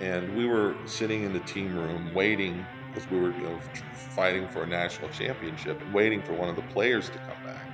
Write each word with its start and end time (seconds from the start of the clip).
and 0.00 0.36
we 0.36 0.46
were 0.46 0.76
sitting 0.86 1.24
in 1.24 1.32
the 1.32 1.40
team 1.40 1.74
room 1.74 2.12
waiting 2.14 2.64
because 2.88 3.10
we 3.10 3.20
were 3.20 3.32
you 3.32 3.42
know, 3.42 3.58
fighting 3.92 4.48
for 4.48 4.62
a 4.62 4.66
national 4.66 5.08
championship 5.10 5.80
and 5.80 5.92
waiting 5.92 6.22
for 6.22 6.32
one 6.32 6.48
of 6.48 6.56
the 6.56 6.62
players 6.62 7.08
to 7.10 7.18
come 7.18 7.44
back. 7.44 7.66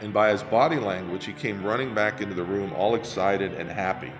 And 0.00 0.12
by 0.12 0.30
his 0.30 0.42
body 0.42 0.76
language, 0.76 1.24
he 1.24 1.32
came 1.32 1.64
running 1.64 1.94
back 1.94 2.20
into 2.20 2.34
the 2.34 2.44
room 2.44 2.72
all 2.72 2.94
excited 2.94 3.52
and 3.54 3.68
happy. 3.68 4.12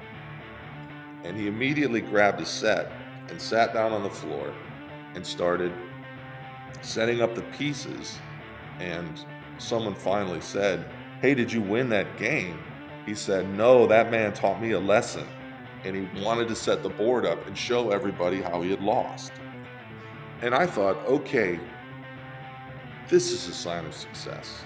And 1.24 1.36
he 1.36 1.46
immediately 1.46 2.00
grabbed 2.00 2.40
his 2.40 2.48
set 2.48 2.90
and 3.28 3.40
sat 3.40 3.74
down 3.74 3.92
on 3.92 4.02
the 4.02 4.10
floor 4.10 4.52
and 5.14 5.26
started 5.26 5.72
setting 6.82 7.20
up 7.20 7.34
the 7.34 7.42
pieces. 7.42 8.18
And 8.80 9.20
someone 9.58 9.94
finally 9.94 10.40
said, 10.40 10.84
Hey, 11.20 11.34
did 11.34 11.52
you 11.52 11.60
win 11.60 11.88
that 11.90 12.16
game? 12.16 12.58
He 13.06 13.14
said, 13.14 13.48
No, 13.50 13.86
that 13.86 14.10
man 14.10 14.32
taught 14.32 14.60
me 14.60 14.72
a 14.72 14.80
lesson. 14.80 15.26
And 15.84 15.94
he 15.94 16.24
wanted 16.24 16.48
to 16.48 16.56
set 16.56 16.82
the 16.82 16.88
board 16.88 17.24
up 17.24 17.46
and 17.46 17.56
show 17.56 17.90
everybody 17.90 18.42
how 18.42 18.62
he 18.62 18.70
had 18.70 18.82
lost. 18.82 19.30
And 20.42 20.52
I 20.52 20.66
thought, 20.66 20.96
okay, 21.06 21.60
this 23.08 23.30
is 23.30 23.46
a 23.46 23.52
sign 23.52 23.86
of 23.86 23.94
success. 23.94 24.64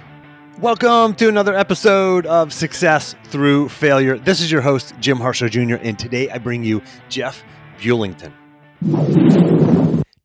Welcome 0.58 1.14
to 1.16 1.28
another 1.28 1.54
episode 1.54 2.24
of 2.24 2.50
Success 2.50 3.14
Through 3.24 3.68
Failure. 3.68 4.16
This 4.16 4.40
is 4.40 4.50
your 4.50 4.62
host, 4.62 4.94
Jim 5.00 5.18
Harshaw 5.18 5.48
Jr., 5.48 5.74
and 5.74 5.98
today 5.98 6.30
I 6.30 6.38
bring 6.38 6.64
you 6.64 6.80
Jeff 7.10 7.44
Bulington. 7.78 8.32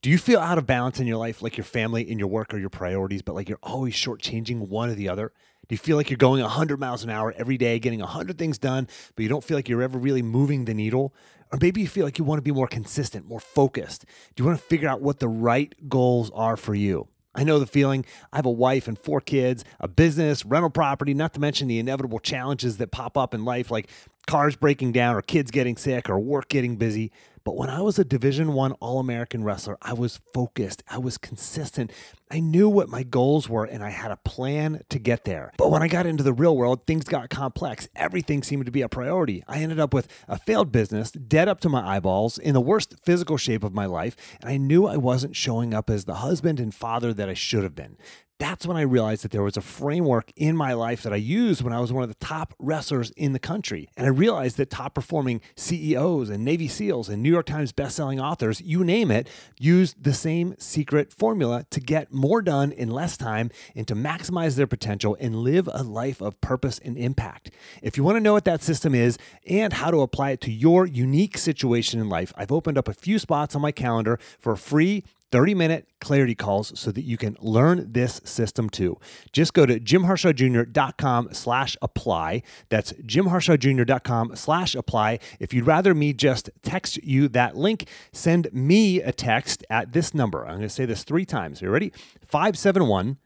Do 0.02 0.10
you 0.10 0.18
feel 0.18 0.40
out 0.40 0.58
of 0.58 0.66
balance 0.66 1.02
in 1.02 1.08
your 1.08 1.18
life, 1.18 1.42
like 1.42 1.58
your 1.58 1.66
family 1.66 2.10
and 2.10 2.18
your 2.18 2.30
work 2.30 2.54
or 2.54 2.60
your 2.60 2.70
priorities, 2.70 3.22
but 3.22 3.36
like 3.36 3.50
you're 3.50 3.60
always 3.62 3.94
shortchanging 3.94 4.70
one 4.70 4.90
or 4.90 4.96
the 4.96 5.10
other? 5.10 5.34
Do 5.68 5.74
you 5.74 5.78
feel 5.78 5.98
like 5.98 6.10
you're 6.10 6.18
going 6.18 6.42
100 6.42 6.80
miles 6.80 7.04
an 7.04 7.10
hour 7.10 7.34
every 7.38 7.58
day, 7.58 7.78
getting 7.78 8.00
100 8.00 8.38
things 8.38 8.58
done, 8.58 8.88
but 9.16 9.24
you 9.24 9.30
don't 9.30 9.44
feel 9.44 9.58
like 9.58 9.68
you're 9.68 9.82
ever 9.82 9.98
really 10.00 10.22
moving 10.22 10.66
the 10.66 10.74
needle? 10.74 11.14
Or 11.52 11.60
maybe 11.62 11.82
you 11.82 11.88
feel 11.88 12.06
like 12.06 12.18
you 12.18 12.24
want 12.24 12.40
to 12.40 12.44
be 12.44 12.52
more 12.52 12.68
consistent, 12.68 13.28
more 13.28 13.40
focused. 13.40 14.06
Do 14.36 14.44
you 14.44 14.48
want 14.48 14.60
to 14.60 14.66
figure 14.66 14.88
out 14.88 15.02
what 15.02 15.20
the 15.20 15.28
right 15.28 15.74
goals 15.90 16.32
are 16.34 16.56
for 16.56 16.74
you? 16.74 17.08
I 17.36 17.44
know 17.44 17.60
the 17.60 17.68
feeling. 17.68 18.06
I 18.34 18.38
have 18.38 18.46
a 18.46 18.52
wife 18.52 18.88
and 18.88 18.98
four 18.98 19.22
kids, 19.22 19.64
a 19.80 19.88
business, 19.88 20.44
rental 20.44 20.72
property, 20.72 21.14
not 21.14 21.34
to 21.36 21.40
mention 21.40 21.68
the 21.68 21.80
inevitable 21.80 22.20
challenges 22.20 22.78
that 22.78 22.92
pop 22.92 23.18
up 23.18 23.34
in 23.34 23.46
life 23.46 23.70
like 23.70 23.90
cars 24.26 24.56
breaking 24.56 24.94
down 24.94 25.16
or 25.16 25.22
kids 25.22 25.52
getting 25.52 25.78
sick 25.78 26.10
or 26.10 26.18
work 26.20 26.50
getting 26.50 26.78
busy. 26.78 27.12
But 27.48 27.56
when 27.56 27.70
I 27.70 27.80
was 27.80 27.98
a 27.98 28.04
Division 28.04 28.52
1 28.52 28.74
All-American 28.82 29.42
wrestler, 29.42 29.78
I 29.82 29.94
was 29.94 30.20
focused, 30.34 30.84
I 30.90 30.98
was 30.98 31.18
consistent. 31.18 31.94
I 32.30 32.42
knew 32.42 32.68
what 32.68 32.90
my 32.90 33.04
goals 33.04 33.48
were 33.48 33.64
and 33.64 33.82
I 33.82 33.90
had 33.90 34.12
a 34.12 34.18
plan 34.18 34.82
to 34.90 35.00
get 35.00 35.24
there. 35.24 35.54
But 35.58 35.72
when 35.72 35.82
I 35.82 35.88
got 35.88 36.06
into 36.06 36.24
the 36.24 36.34
real 36.34 36.58
world, 36.58 36.86
things 36.86 37.06
got 37.06 37.30
complex. 37.30 37.88
Everything 37.96 38.44
seemed 38.44 38.66
to 38.66 38.72
be 38.74 38.82
a 38.82 38.90
priority. 38.90 39.46
I 39.48 39.60
ended 39.60 39.80
up 39.80 39.94
with 39.94 40.10
a 40.28 40.38
failed 40.38 40.74
business, 40.74 41.10
dead 41.10 41.48
up 41.48 41.62
to 41.62 41.70
my 41.70 41.96
eyeballs, 41.96 42.38
in 42.38 42.54
the 42.54 42.60
worst 42.60 42.96
physical 43.06 43.38
shape 43.38 43.64
of 43.64 43.74
my 43.74 43.86
life, 43.86 44.18
and 44.42 44.50
I 44.50 44.58
knew 44.58 44.86
I 44.86 44.98
wasn't 44.98 45.38
showing 45.38 45.74
up 45.74 45.90
as 45.90 46.04
the 46.04 46.16
husband 46.16 46.60
and 46.60 46.76
father 46.76 47.14
that 47.14 47.30
I 47.30 47.34
should 47.34 47.64
have 47.64 47.76
been 47.76 47.96
that's 48.40 48.68
when 48.68 48.78
I 48.78 48.82
realized 48.82 49.24
that 49.24 49.32
there 49.32 49.44
was 49.44 49.58
a 49.58 49.62
framework 49.62 50.32
in 50.36 50.56
my 50.56 50.74
life 50.74 51.02
that 51.04 51.14
I 51.14 51.18
used 51.18 51.62
when 51.62 51.74
I 51.74 51.80
was 51.80 51.92
one 51.92 52.04
of 52.04 52.10
the 52.10 52.26
top 52.26 52.54
wrestlers 52.60 53.10
in 53.12 53.34
the 53.34 53.40
country. 53.40 53.90
And 53.98 54.06
I 54.06 54.10
realized 54.10 54.58
that 54.58 54.70
top 54.70 54.94
performing 54.94 55.42
CEOs 55.56 56.30
and 56.30 56.46
Navy 56.46 56.68
SEALs 56.68 57.10
and 57.10 57.24
New 57.24 57.32
York 57.32 57.48
Times 57.48 57.74
bestselling 57.74 58.22
authors, 58.22 58.62
you 58.62 58.84
name 58.84 59.10
it, 59.10 59.28
used 59.60 60.04
the 60.04 60.14
same 60.14 60.56
secret 60.60 61.12
formula 61.12 61.66
to 61.72 61.80
get 61.80 62.14
more 62.14 62.42
done 62.42 62.72
in 62.72 62.90
less 62.90 63.18
time 63.18 63.50
and 63.76 63.88
to 63.88 63.96
maximize 63.96 64.56
their 64.56 64.68
potential 64.68 65.18
and 65.20 65.38
live 65.38 65.68
a 65.74 65.84
life 65.84 66.22
of 66.22 66.40
purpose 66.42 66.80
and 66.80 66.98
impact. 66.98 67.52
If 67.82 67.98
you 67.98 68.04
want 68.04 68.18
to 68.18 68.22
know 68.22 68.34
what 68.34 68.46
that 68.46 68.62
system 68.62 68.94
is 68.94 69.18
and 69.48 69.74
how 69.74 69.90
to 69.90 70.02
apply 70.02 70.32
it 70.32 70.42
to 70.42 70.52
your 70.52 70.86
unique 70.86 71.38
situation 71.38 72.00
in 72.00 72.10
life, 72.10 72.34
I've 72.36 72.52
opened 72.52 72.78
up 72.78 72.88
a 72.88 72.94
few 72.94 73.18
spots 73.18 73.56
on 73.56 73.62
my 73.62 73.72
calendar 73.72 74.20
for 74.40 74.54
a 74.54 74.58
free 74.58 75.04
30 75.32 75.56
minute 75.56 75.88
clarity 76.00 76.36
calls 76.36 76.78
so 76.80 76.92
that 76.92 77.04
you 77.04 77.18
can 77.18 77.36
learn 77.42 77.92
this 77.92 78.22
system 78.24 78.70
too. 78.70 78.98
Just 79.34 79.54
go 79.54 79.66
to 79.66 79.80
jimharshawjr.com 79.80 81.30
slash 81.34 81.78
apply. 81.82 82.44
That's 82.70 82.94
jimharshawjr.com 82.94 84.36
slash 84.36 84.76
apply. 84.76 85.20
If 85.40 85.54
you'd 85.54 85.68
rather 85.68 85.94
me 85.94 86.14
just 86.14 86.50
text 86.62 86.98
you 87.04 87.28
that 87.30 87.58
link, 87.58 87.88
send 88.12 88.48
me 88.54 89.02
a 89.02 89.12
text 89.12 89.66
at 89.70 89.94
this 89.94 90.14
number. 90.14 90.44
I'm 90.44 90.58
going 90.58 90.62
to 90.62 90.70
say 90.70 90.86
this 90.86 91.04
three 91.04 91.26
times. 91.26 91.62
Are 91.62 91.66
you 91.66 91.72
ready? 91.72 91.92
571 92.26 93.18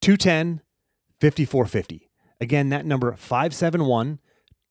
210 0.00 0.60
5450. 1.20 2.10
Again, 2.40 2.70
that 2.70 2.84
number 2.84 3.12
571 3.12 4.18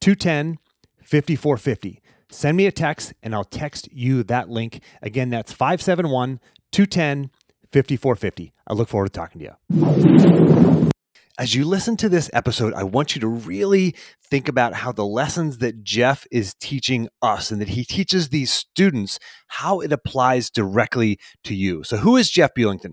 210 0.00 0.58
5450. 1.02 2.02
Send 2.30 2.56
me 2.56 2.66
a 2.66 2.72
text 2.72 3.12
and 3.22 3.34
I'll 3.34 3.44
text 3.44 3.88
you 3.92 4.22
that 4.24 4.48
link. 4.48 4.80
Again, 5.02 5.30
that's 5.30 5.52
571 5.52 6.40
210 6.72 7.30
5450. 7.72 8.52
I 8.66 8.72
look 8.74 8.88
forward 8.88 9.12
to 9.12 9.12
talking 9.12 9.40
to 9.40 9.46
you. 9.46 10.90
As 11.38 11.54
you 11.54 11.64
listen 11.64 11.96
to 11.96 12.10
this 12.10 12.28
episode, 12.34 12.74
I 12.74 12.84
want 12.84 13.14
you 13.14 13.20
to 13.22 13.26
really 13.26 13.94
think 14.22 14.48
about 14.48 14.74
how 14.74 14.92
the 14.92 15.06
lessons 15.06 15.58
that 15.58 15.82
Jeff 15.82 16.26
is 16.30 16.54
teaching 16.60 17.08
us 17.22 17.50
and 17.50 17.60
that 17.60 17.70
he 17.70 17.84
teaches 17.84 18.28
these 18.28 18.52
students, 18.52 19.18
how 19.48 19.80
it 19.80 19.92
applies 19.92 20.50
directly 20.50 21.18
to 21.44 21.54
you. 21.54 21.84
So, 21.84 21.96
who 21.96 22.18
is 22.18 22.30
Jeff 22.30 22.52
Bulington? 22.54 22.92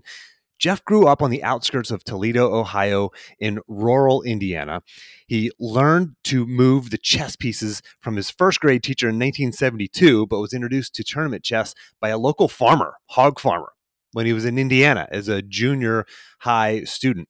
Jeff 0.60 0.84
grew 0.84 1.06
up 1.06 1.22
on 1.22 1.30
the 1.30 1.42
outskirts 1.42 1.90
of 1.90 2.04
Toledo, 2.04 2.54
Ohio, 2.54 3.10
in 3.38 3.60
rural 3.66 4.22
Indiana. 4.22 4.82
He 5.26 5.50
learned 5.58 6.16
to 6.24 6.46
move 6.46 6.90
the 6.90 6.98
chess 6.98 7.34
pieces 7.34 7.80
from 8.00 8.16
his 8.16 8.30
first 8.30 8.60
grade 8.60 8.82
teacher 8.82 9.06
in 9.06 9.16
1972, 9.16 10.26
but 10.26 10.38
was 10.38 10.52
introduced 10.52 10.94
to 10.96 11.02
tournament 11.02 11.42
chess 11.42 11.74
by 11.98 12.10
a 12.10 12.18
local 12.18 12.46
farmer, 12.46 12.96
hog 13.06 13.40
farmer, 13.40 13.72
when 14.12 14.26
he 14.26 14.34
was 14.34 14.44
in 14.44 14.58
Indiana 14.58 15.08
as 15.10 15.28
a 15.28 15.40
junior 15.40 16.04
high 16.40 16.84
student. 16.84 17.28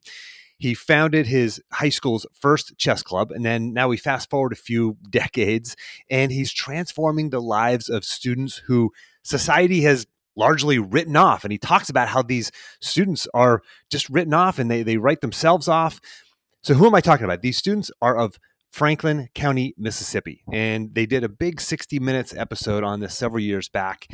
He 0.58 0.74
founded 0.74 1.26
his 1.26 1.62
high 1.72 1.88
school's 1.88 2.26
first 2.34 2.76
chess 2.78 3.02
club, 3.02 3.30
and 3.30 3.44
then 3.44 3.72
now 3.72 3.88
we 3.88 3.96
fast 3.96 4.28
forward 4.28 4.52
a 4.52 4.56
few 4.56 4.98
decades, 5.08 5.76
and 6.10 6.32
he's 6.32 6.52
transforming 6.52 7.30
the 7.30 7.40
lives 7.40 7.88
of 7.88 8.04
students 8.04 8.62
who 8.66 8.90
society 9.22 9.82
has 9.82 10.06
largely 10.36 10.78
written 10.78 11.16
off. 11.16 11.44
And 11.44 11.52
he 11.52 11.58
talks 11.58 11.88
about 11.88 12.08
how 12.08 12.22
these 12.22 12.50
students 12.80 13.26
are 13.34 13.62
just 13.90 14.08
written 14.08 14.34
off 14.34 14.58
and 14.58 14.70
they, 14.70 14.82
they 14.82 14.96
write 14.96 15.20
themselves 15.20 15.68
off. 15.68 16.00
So, 16.62 16.74
who 16.74 16.86
am 16.86 16.94
I 16.94 17.00
talking 17.00 17.24
about? 17.24 17.42
These 17.42 17.56
students 17.56 17.90
are 18.02 18.16
of 18.16 18.38
Franklin 18.70 19.28
County, 19.34 19.74
Mississippi. 19.76 20.42
And 20.52 20.94
they 20.94 21.06
did 21.06 21.24
a 21.24 21.28
big 21.28 21.60
60 21.60 21.98
Minutes 21.98 22.34
episode 22.34 22.84
on 22.84 23.00
this 23.00 23.16
several 23.16 23.42
years 23.42 23.68
back. 23.68 24.06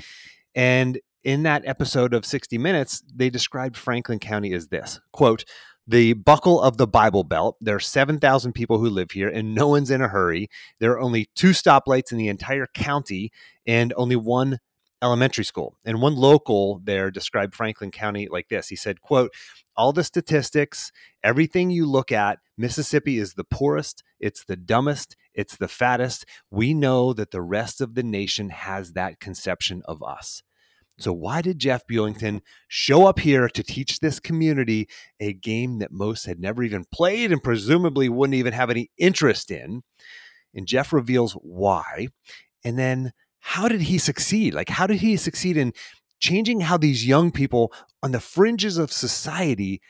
And 0.54 0.98
in 1.24 1.42
that 1.42 1.66
episode 1.66 2.14
of 2.14 2.24
60 2.24 2.56
Minutes, 2.58 3.02
they 3.14 3.30
described 3.30 3.76
Franklin 3.76 4.18
County 4.18 4.52
as 4.52 4.68
this 4.68 5.00
quote, 5.12 5.44
the 5.86 6.14
buckle 6.14 6.60
of 6.60 6.78
the 6.78 6.86
Bible 6.86 7.22
Belt. 7.22 7.56
There 7.60 7.76
are 7.76 7.80
7,000 7.80 8.52
people 8.52 8.78
who 8.78 8.88
live 8.88 9.12
here, 9.12 9.28
and 9.28 9.54
no 9.54 9.68
one's 9.68 9.90
in 9.90 10.00
a 10.00 10.08
hurry. 10.08 10.48
There 10.80 10.92
are 10.92 11.00
only 11.00 11.28
two 11.34 11.50
stoplights 11.50 12.10
in 12.10 12.18
the 12.18 12.28
entire 12.28 12.66
county 12.66 13.30
and 13.66 13.92
only 13.96 14.16
one 14.16 14.58
elementary 15.02 15.44
school. 15.44 15.76
And 15.84 16.00
one 16.00 16.16
local 16.16 16.80
there 16.84 17.10
described 17.10 17.54
Franklin 17.54 17.90
County 17.90 18.28
like 18.30 18.48
this. 18.48 18.68
He 18.68 18.76
said, 18.76 19.00
quote, 19.00 19.32
all 19.76 19.92
the 19.92 20.04
statistics, 20.04 20.90
everything 21.22 21.70
you 21.70 21.86
look 21.86 22.10
at, 22.10 22.38
Mississippi 22.56 23.18
is 23.18 23.34
the 23.34 23.44
poorest, 23.44 24.02
it's 24.18 24.44
the 24.44 24.56
dumbest, 24.56 25.16
it's 25.34 25.56
the 25.56 25.68
fattest. 25.68 26.24
We 26.50 26.72
know 26.72 27.12
that 27.12 27.30
the 27.30 27.42
rest 27.42 27.80
of 27.80 27.94
the 27.94 28.02
nation 28.02 28.48
has 28.48 28.92
that 28.92 29.20
conception 29.20 29.82
of 29.84 30.02
us. 30.02 30.42
So, 30.98 31.12
why 31.12 31.42
did 31.42 31.58
Jeff 31.58 31.86
Bulington 31.86 32.40
show 32.68 33.06
up 33.06 33.18
here 33.18 33.48
to 33.48 33.62
teach 33.62 34.00
this 34.00 34.18
community 34.18 34.88
a 35.20 35.34
game 35.34 35.78
that 35.80 35.92
most 35.92 36.24
had 36.24 36.40
never 36.40 36.62
even 36.62 36.86
played 36.90 37.30
and 37.30 37.42
presumably 37.42 38.08
wouldn't 38.08 38.34
even 38.34 38.54
have 38.54 38.70
any 38.70 38.90
interest 38.96 39.50
in? 39.50 39.82
And 40.54 40.66
Jeff 40.66 40.94
reveals 40.94 41.34
why. 41.34 42.08
And 42.64 42.78
then 42.78 43.12
how 43.48 43.68
did 43.68 43.82
he 43.82 43.96
succeed? 43.96 44.54
Like, 44.54 44.68
how 44.68 44.88
did 44.88 44.96
he 44.96 45.16
succeed 45.16 45.56
in 45.56 45.72
changing 46.18 46.62
how 46.62 46.76
these 46.76 47.06
young 47.06 47.30
people 47.30 47.72
on 48.02 48.10
the 48.10 48.18
fringes 48.18 48.76
of 48.76 48.90
society 48.90 49.80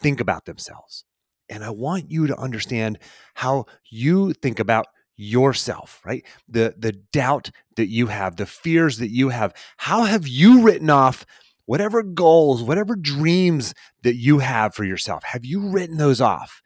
think 0.00 0.20
about 0.20 0.46
themselves? 0.46 1.04
And 1.48 1.62
I 1.62 1.70
want 1.70 2.10
you 2.10 2.26
to 2.26 2.36
understand 2.36 2.98
how 3.34 3.66
you 3.88 4.32
think 4.32 4.58
about 4.58 4.86
yourself, 5.16 6.00
right? 6.04 6.26
The 6.48 6.74
the 6.76 6.90
doubt 6.90 7.52
that 7.76 7.86
you 7.86 8.08
have, 8.08 8.34
the 8.34 8.46
fears 8.46 8.98
that 8.98 9.10
you 9.10 9.28
have. 9.28 9.54
How 9.76 10.02
have 10.02 10.26
you 10.26 10.62
written 10.62 10.90
off 10.90 11.24
whatever 11.66 12.02
goals, 12.02 12.64
whatever 12.64 12.96
dreams 12.96 13.74
that 14.02 14.16
you 14.16 14.40
have 14.40 14.74
for 14.74 14.82
yourself? 14.82 15.22
Have 15.22 15.44
you 15.44 15.70
written 15.70 15.98
those 15.98 16.20
off? 16.20 16.62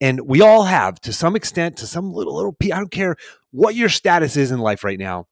And 0.00 0.22
we 0.26 0.40
all 0.40 0.64
have 0.64 0.98
to 1.02 1.12
some 1.12 1.36
extent, 1.36 1.76
to 1.76 1.86
some 1.86 2.10
little 2.10 2.34
little 2.34 2.56
I 2.62 2.78
don't 2.78 2.90
care 2.90 3.16
what 3.50 3.74
your 3.74 3.90
status 3.90 4.38
is 4.38 4.50
in 4.50 4.60
life 4.60 4.82
right 4.82 4.98
now. 4.98 5.26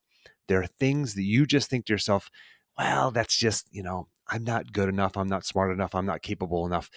There 0.48 0.60
are 0.60 0.66
things 0.66 1.14
that 1.14 1.22
you 1.22 1.46
just 1.46 1.70
think 1.70 1.86
to 1.86 1.92
yourself, 1.92 2.30
well, 2.78 3.10
that's 3.10 3.36
just, 3.36 3.68
you 3.70 3.82
know, 3.82 4.08
I'm 4.28 4.44
not 4.44 4.72
good 4.72 4.88
enough. 4.88 5.16
I'm 5.16 5.28
not 5.28 5.44
smart 5.44 5.72
enough. 5.72 5.94
I'm 5.94 6.06
not 6.06 6.22
capable 6.22 6.66
enough. 6.66 6.90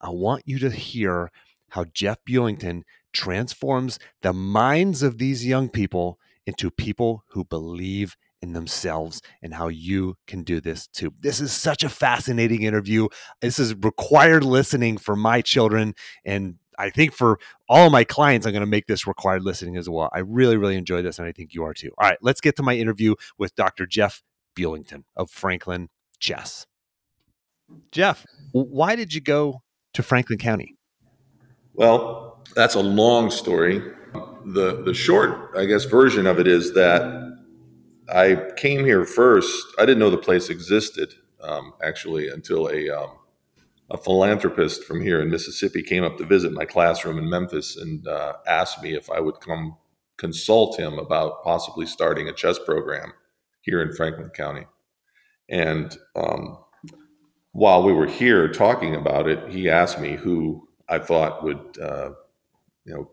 I 0.00 0.10
want 0.10 0.42
you 0.46 0.58
to 0.60 0.70
hear 0.70 1.30
how 1.70 1.84
Jeff 1.84 2.18
Bulington 2.24 2.82
transforms 3.12 3.98
the 4.22 4.32
minds 4.32 5.02
of 5.02 5.18
these 5.18 5.46
young 5.46 5.68
people 5.68 6.18
into 6.46 6.70
people 6.70 7.24
who 7.28 7.44
believe 7.44 8.16
in 8.42 8.52
themselves 8.52 9.20
and 9.42 9.54
how 9.54 9.68
you 9.68 10.16
can 10.26 10.42
do 10.42 10.60
this 10.60 10.86
too. 10.86 11.12
This 11.20 11.40
is 11.40 11.52
such 11.52 11.84
a 11.84 11.88
fascinating 11.88 12.62
interview. 12.62 13.08
This 13.40 13.58
is 13.58 13.74
required 13.74 14.44
listening 14.44 14.96
for 14.96 15.14
my 15.14 15.42
children 15.42 15.94
and 16.24 16.56
I 16.80 16.90
think 16.90 17.12
for 17.12 17.38
all 17.68 17.90
my 17.90 18.04
clients, 18.04 18.46
I'm 18.46 18.52
going 18.52 18.62
to 18.62 18.66
make 18.66 18.86
this 18.86 19.06
required 19.06 19.42
listening 19.42 19.76
as 19.76 19.88
well. 19.88 20.08
I 20.12 20.20
really, 20.20 20.56
really 20.56 20.76
enjoy 20.76 21.02
this, 21.02 21.18
and 21.18 21.28
I 21.28 21.32
think 21.32 21.54
you 21.54 21.62
are 21.64 21.74
too. 21.74 21.90
All 21.98 22.08
right, 22.08 22.18
let's 22.22 22.40
get 22.40 22.56
to 22.56 22.62
my 22.62 22.74
interview 22.74 23.14
with 23.36 23.54
Dr. 23.54 23.86
Jeff 23.86 24.22
Bulington 24.56 25.04
of 25.16 25.30
Franklin 25.30 25.90
Chess. 26.18 26.66
Jeff, 27.92 28.26
why 28.52 28.96
did 28.96 29.14
you 29.14 29.20
go 29.20 29.62
to 29.94 30.02
Franklin 30.02 30.38
County? 30.38 30.76
Well, 31.74 32.42
that's 32.54 32.74
a 32.74 32.80
long 32.80 33.30
story. 33.30 33.80
The 34.44 34.82
the 34.82 34.94
short, 34.94 35.52
I 35.56 35.66
guess, 35.66 35.84
version 35.84 36.26
of 36.26 36.40
it 36.40 36.48
is 36.48 36.74
that 36.74 37.38
I 38.12 38.50
came 38.56 38.84
here 38.84 39.04
first. 39.04 39.66
I 39.78 39.82
didn't 39.82 39.98
know 39.98 40.10
the 40.10 40.18
place 40.18 40.50
existed 40.50 41.14
um, 41.40 41.74
actually 41.82 42.28
until 42.28 42.68
a 42.68 42.88
um, 42.90 43.10
a 43.90 43.98
philanthropist 43.98 44.84
from 44.84 45.00
here 45.00 45.20
in 45.20 45.30
Mississippi 45.30 45.82
came 45.82 46.04
up 46.04 46.16
to 46.18 46.24
visit 46.24 46.52
my 46.52 46.64
classroom 46.64 47.18
in 47.18 47.28
Memphis 47.28 47.76
and 47.76 48.06
uh, 48.06 48.34
asked 48.46 48.82
me 48.82 48.94
if 48.94 49.10
I 49.10 49.20
would 49.20 49.40
come 49.40 49.76
consult 50.16 50.78
him 50.78 50.98
about 50.98 51.42
possibly 51.42 51.86
starting 51.86 52.28
a 52.28 52.32
chess 52.32 52.58
program 52.58 53.12
here 53.62 53.82
in 53.82 53.92
Franklin 53.92 54.30
County. 54.30 54.66
And 55.48 55.96
um, 56.14 56.58
while 57.52 57.82
we 57.82 57.92
were 57.92 58.06
here 58.06 58.46
talking 58.48 58.94
about 58.94 59.28
it, 59.28 59.50
he 59.50 59.68
asked 59.68 59.98
me 59.98 60.16
who 60.16 60.68
I 60.88 60.98
thought 60.98 61.42
would, 61.42 61.78
uh, 61.82 62.10
you 62.84 62.94
know, 62.94 63.10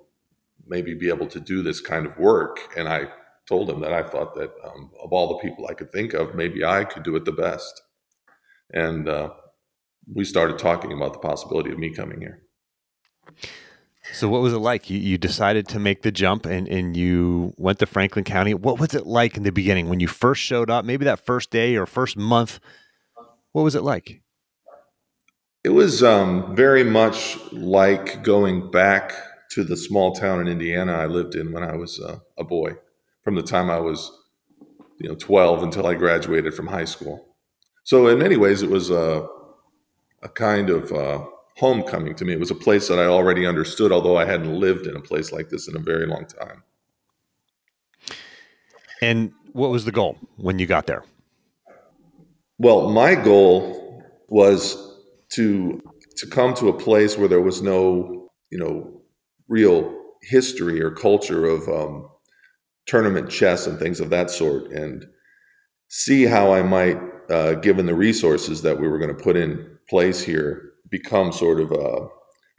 maybe 0.68 0.94
be 0.94 1.10
able 1.10 1.28
to 1.28 1.40
do 1.40 1.64
this 1.64 1.80
kind 1.80 2.06
of 2.06 2.18
work. 2.18 2.60
And 2.78 2.88
I 2.88 3.08
told 3.48 3.70
him 3.70 3.80
that 3.80 3.94
I 3.94 4.04
thought 4.04 4.36
that 4.36 4.52
um, 4.64 4.92
of 5.02 5.14
all 5.14 5.30
the 5.30 5.42
people 5.42 5.68
I 5.68 5.74
could 5.74 5.92
think 5.92 6.14
of, 6.14 6.36
maybe 6.36 6.64
I 6.64 6.84
could 6.84 7.04
do 7.04 7.16
it 7.16 7.26
the 7.26 7.32
best. 7.32 7.82
And 8.74 9.08
uh, 9.08 9.30
we 10.14 10.24
started 10.24 10.58
talking 10.58 10.92
about 10.92 11.14
the 11.14 11.20
possibility 11.20 11.72
of 11.72 11.78
me 11.78 11.94
coming 11.94 12.22
here. 12.22 12.42
So 14.14 14.30
what 14.30 14.42
was 14.42 14.54
it 14.54 14.60
like? 14.60 14.90
You, 14.90 14.98
you 14.98 15.18
decided 15.18 15.68
to 15.70 15.80
make 15.80 16.02
the 16.02 16.12
jump 16.12 16.46
and, 16.46 16.68
and 16.68 16.96
you 16.96 17.54
went 17.58 17.80
to 17.80 17.86
Franklin 17.86 18.24
County. 18.24 18.54
What 18.54 18.80
was 18.80 18.94
it 18.94 19.06
like 19.06 19.36
in 19.36 19.44
the 19.44 19.52
beginning 19.52 19.90
when 19.90 20.00
you 20.00 20.08
first 20.08 20.42
showed 20.42 20.70
up? 20.70 20.86
Maybe 20.86 21.06
that 21.06 21.26
first 21.26 21.52
day 21.52 21.76
or 21.76 21.86
first 21.86 22.16
month. 22.16 22.60
What 23.52 23.64
was 23.64 23.76
it 23.76 23.84
like? 23.84 24.22
It 25.64 25.70
was 25.70 26.04
um, 26.04 26.56
very 26.56 26.84
much 26.84 27.38
like 27.52 28.24
going 28.24 28.72
back 28.72 29.14
to 29.52 29.64
the 29.64 29.76
small 29.76 30.14
town 30.14 30.40
in 30.40 30.48
Indiana 30.48 30.94
I 30.94 31.08
lived 31.08 31.36
in 31.36 31.52
when 31.52 31.64
I 31.64 31.76
was 31.76 32.00
uh, 32.00 32.20
a 32.38 32.44
boy, 32.44 32.76
from 33.24 33.36
the 33.36 33.44
time 33.44 33.70
I 33.70 33.80
was, 33.80 34.12
you 35.00 35.10
know, 35.10 35.16
12 35.16 35.64
until 35.64 35.86
I 35.86 35.96
graduated 35.96 36.54
from 36.54 36.68
high 36.68 36.86
school. 36.86 37.36
So 37.84 38.08
in 38.08 38.20
many 38.20 38.38
ways, 38.38 38.62
it 38.62 38.70
was 38.70 38.90
a 38.90 39.00
uh, 39.00 39.28
a 40.24 40.30
kind 40.30 40.70
of 40.70 40.92
uh, 40.92 41.26
homecoming 41.58 42.16
to 42.16 42.26
me. 42.26 42.34
It 42.34 42.40
was 42.40 42.52
a 42.52 42.56
place 42.56 42.88
that 42.88 43.00
I 43.00 43.06
already 43.06 43.46
understood, 43.46 43.92
although 43.92 44.18
I 44.18 44.26
hadn't 44.26 44.54
lived 44.60 44.88
in 44.88 44.96
a 44.96 45.02
place 45.02 45.32
like 45.32 45.50
this 45.50 45.68
in 45.68 45.76
a 45.76 45.80
very 45.80 46.06
long 46.06 46.26
time. 46.26 46.64
And 49.02 49.32
what 49.54 49.70
was 49.70 49.86
the 49.86 49.92
goal 49.92 50.18
when 50.38 50.60
you 50.60 50.66
got 50.66 50.88
there? 50.88 51.04
Well, 52.58 52.90
my 52.90 53.16
goal 53.16 54.04
was 54.28 54.76
to 55.30 55.82
to 56.18 56.28
come 56.28 56.56
to 56.56 56.68
a 56.70 56.74
place 56.74 57.16
where 57.16 57.28
there 57.28 57.42
was 57.42 57.62
no, 57.62 58.32
you 58.50 58.58
know, 58.58 59.02
real 59.48 59.94
history 60.24 60.82
or 60.82 60.90
culture 60.90 61.46
of 61.46 61.68
um, 61.70 62.10
tournament 62.88 63.30
chess 63.30 63.68
and 63.68 63.78
things 63.78 64.00
of 64.00 64.10
that 64.10 64.32
sort, 64.32 64.72
and 64.72 65.06
see 65.90 66.24
how 66.24 66.52
I 66.52 66.64
might, 66.64 67.00
uh, 67.30 67.54
given 67.56 67.86
the 67.86 67.96
resources 67.96 68.62
that 68.62 68.80
we 68.80 68.88
were 68.88 68.98
going 68.98 69.16
to 69.16 69.24
put 69.24 69.36
in 69.36 69.78
place 69.90 70.22
here 70.22 70.74
become 70.90 71.32
sort 71.32 71.60
of 71.60 71.72
a, 71.72 72.08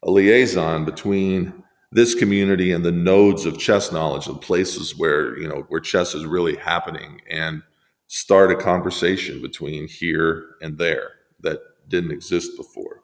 a 0.04 0.10
liaison 0.10 0.84
between 0.84 1.62
this 1.90 2.14
community 2.14 2.72
and 2.72 2.84
the 2.84 2.92
nodes 2.92 3.46
of 3.46 3.58
chess 3.58 3.90
knowledge, 3.90 4.26
the 4.26 4.34
places 4.34 4.96
where 4.96 5.38
you 5.38 5.48
know 5.48 5.64
where 5.68 5.80
chess 5.80 6.14
is 6.14 6.26
really 6.26 6.56
happening, 6.56 7.20
and 7.30 7.62
start 8.08 8.50
a 8.50 8.56
conversation 8.56 9.40
between 9.40 9.88
here 9.88 10.56
and 10.60 10.78
there 10.78 11.10
that 11.40 11.60
didn't 11.88 12.10
exist 12.10 12.56
before. 12.56 13.02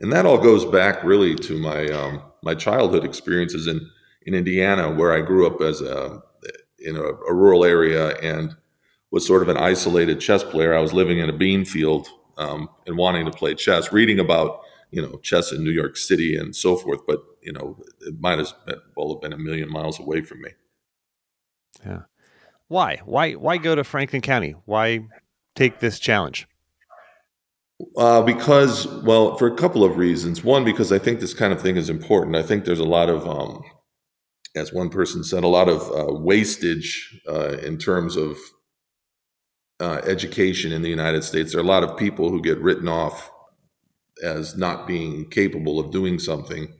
And 0.00 0.10
that 0.12 0.24
all 0.24 0.38
goes 0.38 0.64
back 0.64 1.04
really 1.04 1.34
to 1.36 1.58
my 1.58 1.86
um, 1.88 2.22
my 2.42 2.54
childhood 2.54 3.04
experiences 3.04 3.66
in 3.66 3.80
in 4.26 4.34
Indiana, 4.34 4.90
where 4.90 5.12
I 5.12 5.20
grew 5.20 5.46
up 5.46 5.60
as 5.60 5.82
a 5.82 6.22
in 6.78 6.96
a, 6.96 7.02
a 7.02 7.34
rural 7.34 7.64
area 7.64 8.16
and 8.18 8.56
was 9.10 9.26
sort 9.26 9.42
of 9.42 9.48
an 9.48 9.56
isolated 9.56 10.20
chess 10.20 10.44
player. 10.44 10.74
I 10.74 10.80
was 10.80 10.92
living 10.92 11.18
in 11.18 11.28
a 11.28 11.32
bean 11.32 11.64
field 11.64 12.08
um, 12.38 12.68
and 12.86 12.96
wanting 12.96 13.24
to 13.26 13.30
play 13.30 13.54
chess, 13.54 13.92
reading 13.92 14.18
about 14.18 14.60
you 14.90 15.02
know 15.02 15.18
chess 15.18 15.52
in 15.52 15.64
New 15.64 15.70
York 15.70 15.96
City 15.96 16.36
and 16.36 16.54
so 16.54 16.76
forth. 16.76 17.00
But 17.06 17.20
you 17.42 17.52
know, 17.52 17.76
it 18.00 18.20
might 18.20 18.38
as 18.38 18.54
well 18.96 19.14
have 19.14 19.22
been 19.22 19.32
a 19.32 19.38
million 19.38 19.70
miles 19.70 19.98
away 19.98 20.22
from 20.22 20.42
me. 20.42 20.50
Yeah. 21.84 22.02
Why? 22.68 23.00
Why? 23.04 23.32
Why 23.32 23.56
go 23.56 23.74
to 23.74 23.84
Franklin 23.84 24.22
County? 24.22 24.54
Why 24.64 25.06
take 25.54 25.80
this 25.80 25.98
challenge? 25.98 26.46
Uh, 27.96 28.22
because, 28.22 28.86
well, 29.04 29.36
for 29.36 29.46
a 29.46 29.56
couple 29.56 29.84
of 29.84 29.96
reasons. 29.96 30.44
One, 30.44 30.64
because 30.64 30.92
I 30.92 30.98
think 30.98 31.20
this 31.20 31.34
kind 31.34 31.52
of 31.52 31.60
thing 31.60 31.76
is 31.76 31.88
important. 31.88 32.36
I 32.36 32.42
think 32.42 32.64
there's 32.64 32.78
a 32.78 32.84
lot 32.84 33.08
of, 33.08 33.26
um, 33.26 33.62
as 34.54 34.72
one 34.72 34.90
person 34.90 35.24
said, 35.24 35.44
a 35.44 35.48
lot 35.48 35.68
of 35.68 35.80
uh, 35.90 36.12
wastage 36.12 37.20
uh, 37.26 37.56
in 37.58 37.78
terms 37.78 38.16
of 38.16 38.36
uh, 39.80 40.00
education 40.04 40.72
in 40.72 40.82
the 40.82 40.90
United 40.90 41.24
States. 41.24 41.52
There 41.52 41.60
are 41.60 41.64
a 41.64 41.66
lot 41.66 41.82
of 41.82 41.96
people 41.96 42.30
who 42.30 42.42
get 42.42 42.58
written 42.58 42.86
off 42.86 43.30
as 44.22 44.56
not 44.56 44.86
being 44.86 45.28
capable 45.30 45.80
of 45.80 45.90
doing 45.90 46.18
something. 46.18 46.72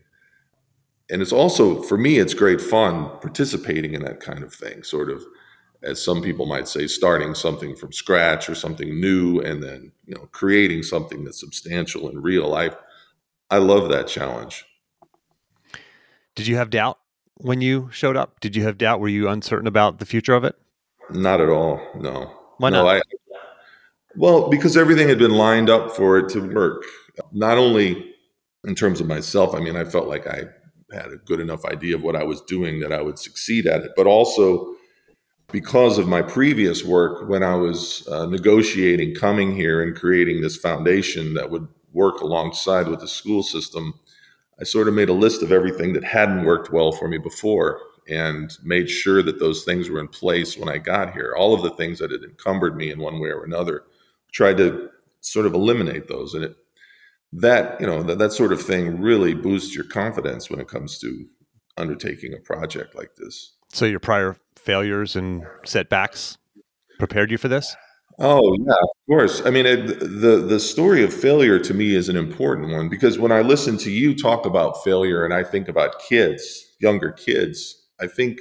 And 1.10 1.22
it's 1.22 1.32
also, 1.32 1.82
for 1.82 1.96
me, 1.96 2.18
it's 2.18 2.34
great 2.34 2.60
fun 2.60 3.10
participating 3.20 3.94
in 3.94 4.02
that 4.02 4.20
kind 4.20 4.44
of 4.44 4.54
thing, 4.54 4.82
sort 4.82 5.10
of, 5.10 5.24
as 5.82 6.02
some 6.02 6.22
people 6.22 6.46
might 6.46 6.68
say, 6.68 6.86
starting 6.86 7.34
something 7.34 7.74
from 7.74 7.92
scratch 7.92 8.48
or 8.48 8.54
something 8.54 9.00
new 9.00 9.40
and 9.40 9.62
then, 9.62 9.90
you 10.04 10.14
know, 10.14 10.28
creating 10.30 10.82
something 10.82 11.24
that's 11.24 11.40
substantial 11.40 12.08
and 12.08 12.22
real. 12.22 12.54
I, 12.54 12.70
I 13.50 13.58
love 13.58 13.88
that 13.88 14.06
challenge. 14.06 14.66
Did 16.34 16.46
you 16.46 16.56
have 16.56 16.70
doubt 16.70 16.98
when 17.38 17.60
you 17.60 17.88
showed 17.90 18.16
up? 18.16 18.38
Did 18.40 18.54
you 18.54 18.62
have 18.64 18.78
doubt? 18.78 19.00
Were 19.00 19.08
you 19.08 19.28
uncertain 19.28 19.66
about 19.66 19.98
the 19.98 20.06
future 20.06 20.34
of 20.34 20.44
it? 20.44 20.54
Not 21.10 21.40
at 21.40 21.48
all. 21.48 21.80
No. 21.96 22.39
Why 22.60 22.68
not? 22.68 22.82
No, 22.82 22.88
I, 22.88 23.00
well, 24.16 24.50
because 24.50 24.76
everything 24.76 25.08
had 25.08 25.18
been 25.18 25.30
lined 25.30 25.70
up 25.70 25.96
for 25.96 26.18
it 26.18 26.28
to 26.30 26.40
work. 26.40 26.82
Not 27.32 27.56
only 27.56 28.12
in 28.64 28.74
terms 28.74 29.00
of 29.00 29.06
myself, 29.06 29.54
I 29.54 29.60
mean, 29.60 29.76
I 29.76 29.84
felt 29.84 30.08
like 30.08 30.26
I 30.26 30.42
had 30.92 31.06
a 31.06 31.16
good 31.16 31.40
enough 31.40 31.64
idea 31.64 31.94
of 31.94 32.02
what 32.02 32.16
I 32.16 32.22
was 32.22 32.42
doing 32.42 32.80
that 32.80 32.92
I 32.92 33.00
would 33.00 33.18
succeed 33.18 33.66
at 33.66 33.80
it, 33.80 33.92
but 33.96 34.06
also 34.06 34.74
because 35.50 35.96
of 35.96 36.06
my 36.06 36.20
previous 36.20 36.84
work 36.84 37.30
when 37.30 37.42
I 37.42 37.54
was 37.54 38.06
uh, 38.08 38.26
negotiating 38.26 39.14
coming 39.14 39.56
here 39.56 39.82
and 39.82 39.96
creating 39.96 40.42
this 40.42 40.58
foundation 40.58 41.32
that 41.34 41.50
would 41.50 41.66
work 41.94 42.20
alongside 42.20 42.88
with 42.88 43.00
the 43.00 43.08
school 43.08 43.42
system, 43.42 43.94
I 44.60 44.64
sort 44.64 44.86
of 44.86 44.92
made 44.92 45.08
a 45.08 45.14
list 45.14 45.42
of 45.42 45.50
everything 45.50 45.94
that 45.94 46.04
hadn't 46.04 46.44
worked 46.44 46.70
well 46.70 46.92
for 46.92 47.08
me 47.08 47.16
before 47.16 47.80
and 48.08 48.56
made 48.62 48.88
sure 48.88 49.22
that 49.22 49.38
those 49.38 49.64
things 49.64 49.88
were 49.88 50.00
in 50.00 50.08
place 50.08 50.56
when 50.56 50.68
I 50.68 50.78
got 50.78 51.12
here. 51.12 51.34
All 51.36 51.54
of 51.54 51.62
the 51.62 51.70
things 51.70 51.98
that 51.98 52.10
had 52.10 52.22
encumbered 52.22 52.76
me 52.76 52.90
in 52.90 52.98
one 52.98 53.20
way 53.20 53.30
or 53.30 53.44
another, 53.44 53.84
tried 54.32 54.56
to 54.58 54.90
sort 55.20 55.46
of 55.46 55.54
eliminate 55.54 56.08
those. 56.08 56.34
And 56.34 56.44
it, 56.44 56.56
that, 57.32 57.80
you 57.80 57.86
know, 57.86 58.02
that, 58.02 58.18
that 58.18 58.32
sort 58.32 58.52
of 58.52 58.62
thing 58.62 59.00
really 59.00 59.34
boosts 59.34 59.74
your 59.74 59.84
confidence 59.84 60.50
when 60.50 60.60
it 60.60 60.68
comes 60.68 60.98
to 60.98 61.26
undertaking 61.76 62.34
a 62.34 62.40
project 62.40 62.94
like 62.94 63.14
this. 63.16 63.52
So 63.68 63.86
your 63.86 64.00
prior 64.00 64.36
failures 64.56 65.16
and 65.16 65.44
setbacks 65.64 66.38
prepared 66.98 67.30
you 67.30 67.38
for 67.38 67.48
this? 67.48 67.74
Oh 68.18 68.54
yeah, 68.66 68.74
of 68.74 68.88
course. 69.08 69.42
I 69.46 69.50
mean, 69.50 69.64
it, 69.64 69.86
the 70.00 70.44
the 70.46 70.60
story 70.60 71.02
of 71.02 71.12
failure 71.12 71.58
to 71.58 71.72
me 71.72 71.94
is 71.94 72.10
an 72.10 72.16
important 72.16 72.70
one 72.70 72.90
because 72.90 73.18
when 73.18 73.32
I 73.32 73.40
listen 73.40 73.78
to 73.78 73.90
you 73.90 74.14
talk 74.14 74.44
about 74.44 74.84
failure, 74.84 75.24
and 75.24 75.32
I 75.32 75.42
think 75.42 75.68
about 75.68 76.00
kids, 76.00 76.66
younger 76.80 77.12
kids, 77.12 77.79
I 78.00 78.06
think 78.06 78.40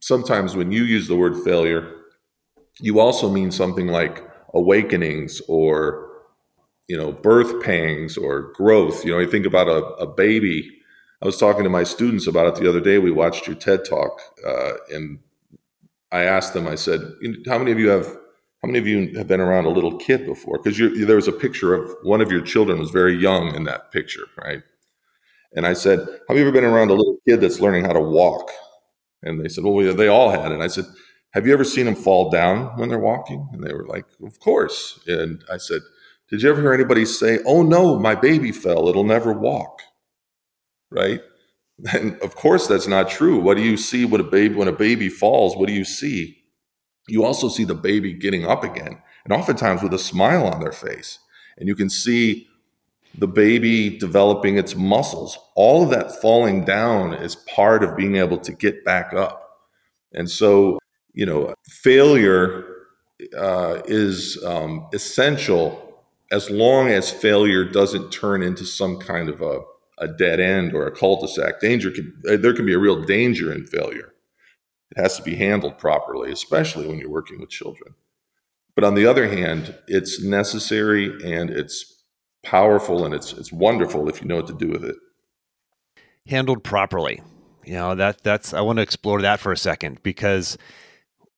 sometimes 0.00 0.56
when 0.56 0.72
you 0.72 0.84
use 0.84 1.08
the 1.08 1.16
word 1.16 1.36
failure, 1.44 1.92
you 2.80 3.00
also 3.00 3.30
mean 3.30 3.50
something 3.50 3.88
like 3.88 4.22
awakenings 4.54 5.40
or 5.48 6.08
you 6.88 6.96
know 6.96 7.12
birth 7.12 7.62
pangs 7.62 8.16
or 8.16 8.52
growth. 8.54 9.04
You 9.04 9.12
know, 9.12 9.20
I 9.20 9.26
think 9.26 9.46
about 9.46 9.68
a, 9.68 9.84
a 9.96 10.06
baby. 10.06 10.70
I 11.22 11.26
was 11.26 11.38
talking 11.38 11.64
to 11.64 11.70
my 11.70 11.84
students 11.84 12.26
about 12.26 12.46
it 12.48 12.62
the 12.62 12.68
other 12.68 12.80
day. 12.80 12.98
We 12.98 13.10
watched 13.10 13.46
your 13.46 13.56
TED 13.56 13.84
talk, 13.84 14.20
uh, 14.46 14.72
and 14.92 15.18
I 16.12 16.22
asked 16.24 16.54
them. 16.54 16.66
I 16.68 16.76
said, 16.76 17.00
"How 17.46 17.58
many 17.58 17.72
of 17.72 17.78
you 17.78 17.88
have?" 17.90 18.16
How 18.62 18.66
many 18.68 18.78
of 18.78 18.86
you 18.86 19.16
have 19.16 19.26
been 19.26 19.40
around 19.40 19.66
a 19.66 19.70
little 19.70 19.96
kid 19.96 20.26
before? 20.26 20.58
Because 20.62 20.78
there 20.78 21.16
was 21.16 21.28
a 21.28 21.32
picture 21.32 21.74
of 21.74 21.96
one 22.02 22.20
of 22.20 22.30
your 22.30 22.42
children 22.42 22.78
was 22.78 22.90
very 22.90 23.16
young 23.16 23.54
in 23.54 23.64
that 23.64 23.90
picture, 23.90 24.26
right? 24.36 24.62
And 25.54 25.66
I 25.66 25.72
said, 25.72 26.00
Have 26.28 26.36
you 26.36 26.42
ever 26.42 26.52
been 26.52 26.64
around 26.64 26.90
a 26.90 26.94
little 26.94 27.16
kid 27.28 27.40
that's 27.40 27.60
learning 27.60 27.84
how 27.84 27.92
to 27.92 28.00
walk? 28.00 28.50
And 29.22 29.40
they 29.42 29.48
said, 29.48 29.64
Well, 29.64 29.94
they 29.94 30.08
all 30.08 30.30
had. 30.30 30.52
And 30.52 30.62
I 30.62 30.68
said, 30.68 30.86
Have 31.32 31.46
you 31.46 31.52
ever 31.52 31.64
seen 31.64 31.86
them 31.86 31.94
fall 31.94 32.30
down 32.30 32.78
when 32.78 32.88
they're 32.88 32.98
walking? 32.98 33.48
And 33.52 33.62
they 33.62 33.72
were 33.72 33.86
like, 33.86 34.06
Of 34.24 34.38
course. 34.40 35.00
And 35.06 35.44
I 35.50 35.58
said, 35.58 35.82
Did 36.30 36.42
you 36.42 36.50
ever 36.50 36.60
hear 36.60 36.72
anybody 36.72 37.04
say, 37.04 37.40
Oh 37.46 37.62
no, 37.62 37.98
my 37.98 38.14
baby 38.14 38.52
fell, 38.52 38.88
it'll 38.88 39.04
never 39.04 39.32
walk? 39.32 39.80
Right? 40.90 41.20
And 41.94 42.20
of 42.20 42.34
course 42.34 42.66
that's 42.66 42.86
not 42.86 43.08
true. 43.08 43.38
What 43.40 43.56
do 43.56 43.62
you 43.62 43.78
see 43.78 44.04
when 44.04 44.20
a 44.20 44.24
baby 44.24 44.54
when 44.54 44.68
a 44.68 44.72
baby 44.72 45.08
falls? 45.08 45.56
What 45.56 45.66
do 45.66 45.72
you 45.72 45.84
see? 45.84 46.36
You 47.08 47.24
also 47.24 47.48
see 47.48 47.64
the 47.64 47.74
baby 47.74 48.12
getting 48.12 48.44
up 48.46 48.62
again, 48.62 49.00
and 49.24 49.32
oftentimes 49.32 49.82
with 49.82 49.94
a 49.94 49.98
smile 49.98 50.46
on 50.46 50.60
their 50.60 50.72
face. 50.72 51.18
And 51.56 51.68
you 51.68 51.74
can 51.74 51.88
see 51.88 52.46
the 53.18 53.28
baby 53.28 53.98
developing 53.98 54.56
its 54.56 54.76
muscles. 54.76 55.38
All 55.54 55.82
of 55.82 55.90
that 55.90 56.20
falling 56.20 56.64
down 56.64 57.14
is 57.14 57.34
part 57.36 57.82
of 57.82 57.96
being 57.96 58.16
able 58.16 58.38
to 58.38 58.52
get 58.52 58.84
back 58.84 59.12
up. 59.12 59.58
And 60.12 60.30
so, 60.30 60.78
you 61.12 61.26
know, 61.26 61.54
failure 61.68 62.64
uh, 63.36 63.80
is 63.84 64.42
um, 64.44 64.88
essential 64.92 66.00
as 66.30 66.48
long 66.48 66.88
as 66.88 67.10
failure 67.10 67.64
doesn't 67.64 68.10
turn 68.10 68.42
into 68.42 68.64
some 68.64 68.98
kind 68.98 69.28
of 69.28 69.42
a, 69.42 69.60
a 69.98 70.08
dead 70.08 70.38
end 70.38 70.74
or 70.74 70.86
a 70.86 70.92
cul-de-sac. 70.92 71.60
Danger 71.60 71.90
can, 71.90 72.14
uh, 72.28 72.36
there 72.36 72.54
can 72.54 72.66
be 72.66 72.74
a 72.74 72.78
real 72.78 73.02
danger 73.02 73.52
in 73.52 73.66
failure. 73.66 74.14
It 74.92 75.00
has 75.00 75.16
to 75.16 75.22
be 75.22 75.34
handled 75.34 75.78
properly, 75.78 76.32
especially 76.32 76.86
when 76.86 76.98
you're 76.98 77.10
working 77.10 77.40
with 77.40 77.50
children. 77.50 77.94
But 78.74 78.84
on 78.84 78.94
the 78.94 79.06
other 79.06 79.28
hand, 79.28 79.74
it's 79.88 80.22
necessary 80.22 81.12
and 81.24 81.50
it's 81.50 81.99
powerful 82.42 83.04
and 83.04 83.14
it's 83.14 83.32
it's 83.32 83.52
wonderful 83.52 84.08
if 84.08 84.20
you 84.20 84.28
know 84.28 84.36
what 84.36 84.46
to 84.46 84.54
do 84.54 84.68
with 84.68 84.84
it. 84.84 84.96
Handled 86.26 86.64
properly. 86.64 87.22
You 87.64 87.74
know, 87.74 87.94
that 87.94 88.22
that's 88.22 88.54
I 88.54 88.60
want 88.60 88.76
to 88.76 88.82
explore 88.82 89.20
that 89.22 89.40
for 89.40 89.52
a 89.52 89.56
second 89.56 90.02
because 90.02 90.56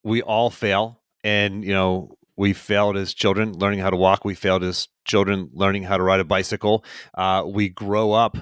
we 0.04 0.22
all 0.22 0.50
fail 0.50 1.00
and 1.24 1.64
you 1.64 1.72
know, 1.72 2.16
we 2.36 2.52
failed 2.52 2.96
as 2.96 3.14
children 3.14 3.52
learning 3.52 3.80
how 3.80 3.90
to 3.90 3.96
walk, 3.96 4.24
we 4.24 4.34
failed 4.34 4.64
as 4.64 4.88
children 5.04 5.50
learning 5.52 5.84
how 5.84 5.96
to 5.96 6.02
ride 6.02 6.20
a 6.20 6.24
bicycle. 6.24 6.84
Uh, 7.14 7.44
we 7.46 7.68
grow 7.68 8.12
up 8.12 8.38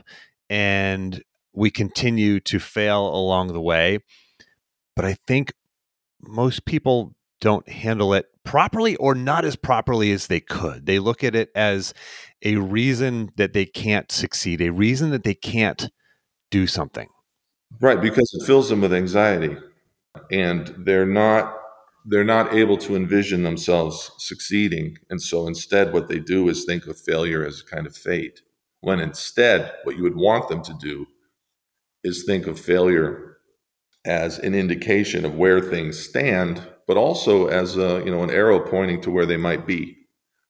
and 0.48 1.22
we 1.52 1.70
continue 1.70 2.40
to 2.40 2.58
fail 2.58 3.08
along 3.08 3.48
the 3.48 3.60
way. 3.60 3.98
But 4.94 5.04
I 5.04 5.14
think 5.14 5.52
most 6.20 6.64
people 6.64 7.14
don't 7.40 7.68
handle 7.68 8.14
it 8.14 8.26
properly 8.44 8.96
or 8.96 9.14
not 9.14 9.44
as 9.44 9.56
properly 9.56 10.12
as 10.12 10.26
they 10.26 10.40
could. 10.40 10.86
They 10.86 10.98
look 10.98 11.22
at 11.22 11.34
it 11.34 11.50
as 11.54 11.94
a 12.42 12.56
reason 12.56 13.30
that 13.36 13.52
they 13.52 13.66
can't 13.66 14.10
succeed, 14.10 14.60
a 14.60 14.70
reason 14.70 15.10
that 15.10 15.24
they 15.24 15.34
can't 15.34 15.90
do 16.50 16.66
something. 16.66 17.08
Right, 17.80 18.00
because 18.00 18.30
it 18.34 18.46
fills 18.46 18.68
them 18.68 18.80
with 18.80 18.92
anxiety 18.92 19.56
and 20.30 20.74
they're 20.78 21.06
not 21.06 21.56
they're 22.06 22.24
not 22.24 22.54
able 22.54 22.78
to 22.78 22.96
envision 22.96 23.42
themselves 23.42 24.10
succeeding. 24.16 24.96
And 25.10 25.20
so 25.20 25.46
instead 25.46 25.92
what 25.92 26.08
they 26.08 26.18
do 26.18 26.48
is 26.48 26.64
think 26.64 26.86
of 26.86 26.98
failure 26.98 27.44
as 27.44 27.60
a 27.60 27.64
kind 27.64 27.86
of 27.86 27.94
fate. 27.94 28.40
When 28.80 29.00
instead 29.00 29.72
what 29.84 29.96
you 29.96 30.02
would 30.02 30.16
want 30.16 30.48
them 30.48 30.62
to 30.62 30.74
do 30.80 31.06
is 32.02 32.24
think 32.24 32.46
of 32.46 32.58
failure 32.58 33.36
as 34.06 34.38
an 34.38 34.54
indication 34.54 35.26
of 35.26 35.34
where 35.34 35.60
things 35.60 35.98
stand 35.98 36.66
but 36.90 36.96
also 36.96 37.46
as 37.46 37.76
a 37.76 38.02
you 38.04 38.10
know 38.10 38.24
an 38.24 38.30
arrow 38.30 38.58
pointing 38.58 39.00
to 39.00 39.12
where 39.12 39.24
they 39.24 39.36
might 39.36 39.64
be. 39.64 39.96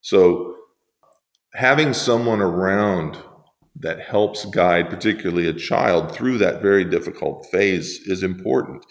So 0.01 0.55
having 1.53 1.93
someone 1.93 2.41
around 2.41 3.15
that 3.75 3.99
helps 3.99 4.45
guide 4.45 4.89
particularly 4.89 5.47
a 5.47 5.53
child 5.53 6.11
through 6.11 6.39
that 6.39 6.63
very 6.63 6.83
difficult 6.83 7.45
phase 7.51 7.99
is 8.07 8.23
important. 8.23 8.83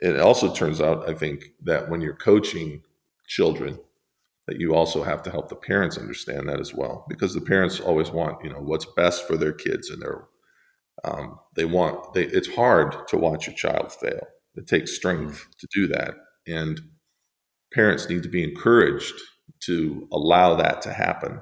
It 0.00 0.18
also 0.18 0.52
turns 0.52 0.80
out 0.80 1.08
I 1.08 1.14
think 1.14 1.52
that 1.62 1.88
when 1.88 2.00
you're 2.00 2.16
coaching 2.16 2.82
children 3.28 3.78
that 4.48 4.58
you 4.58 4.74
also 4.74 5.04
have 5.04 5.22
to 5.22 5.30
help 5.30 5.48
the 5.48 5.54
parents 5.54 5.98
understand 5.98 6.48
that 6.48 6.58
as 6.58 6.74
well 6.74 7.06
because 7.08 7.32
the 7.32 7.40
parents 7.40 7.78
always 7.78 8.10
want 8.10 8.42
you 8.42 8.50
know 8.50 8.60
what's 8.60 8.86
best 8.96 9.24
for 9.28 9.36
their 9.36 9.52
kids 9.52 9.90
and 9.90 10.02
their 10.02 10.24
um, 11.04 11.38
they 11.54 11.64
want 11.64 12.12
they, 12.14 12.24
it's 12.24 12.52
hard 12.56 13.06
to 13.06 13.16
watch 13.16 13.46
a 13.46 13.52
child 13.52 13.92
fail 13.92 14.26
it 14.56 14.66
takes 14.66 14.96
strength 14.96 15.46
to 15.60 15.68
do 15.72 15.86
that 15.86 16.14
and 16.48 16.80
parents 17.72 18.08
need 18.08 18.22
to 18.22 18.28
be 18.28 18.42
encouraged 18.42 19.14
to 19.60 20.08
allow 20.12 20.54
that 20.54 20.82
to 20.82 20.92
happen. 20.92 21.40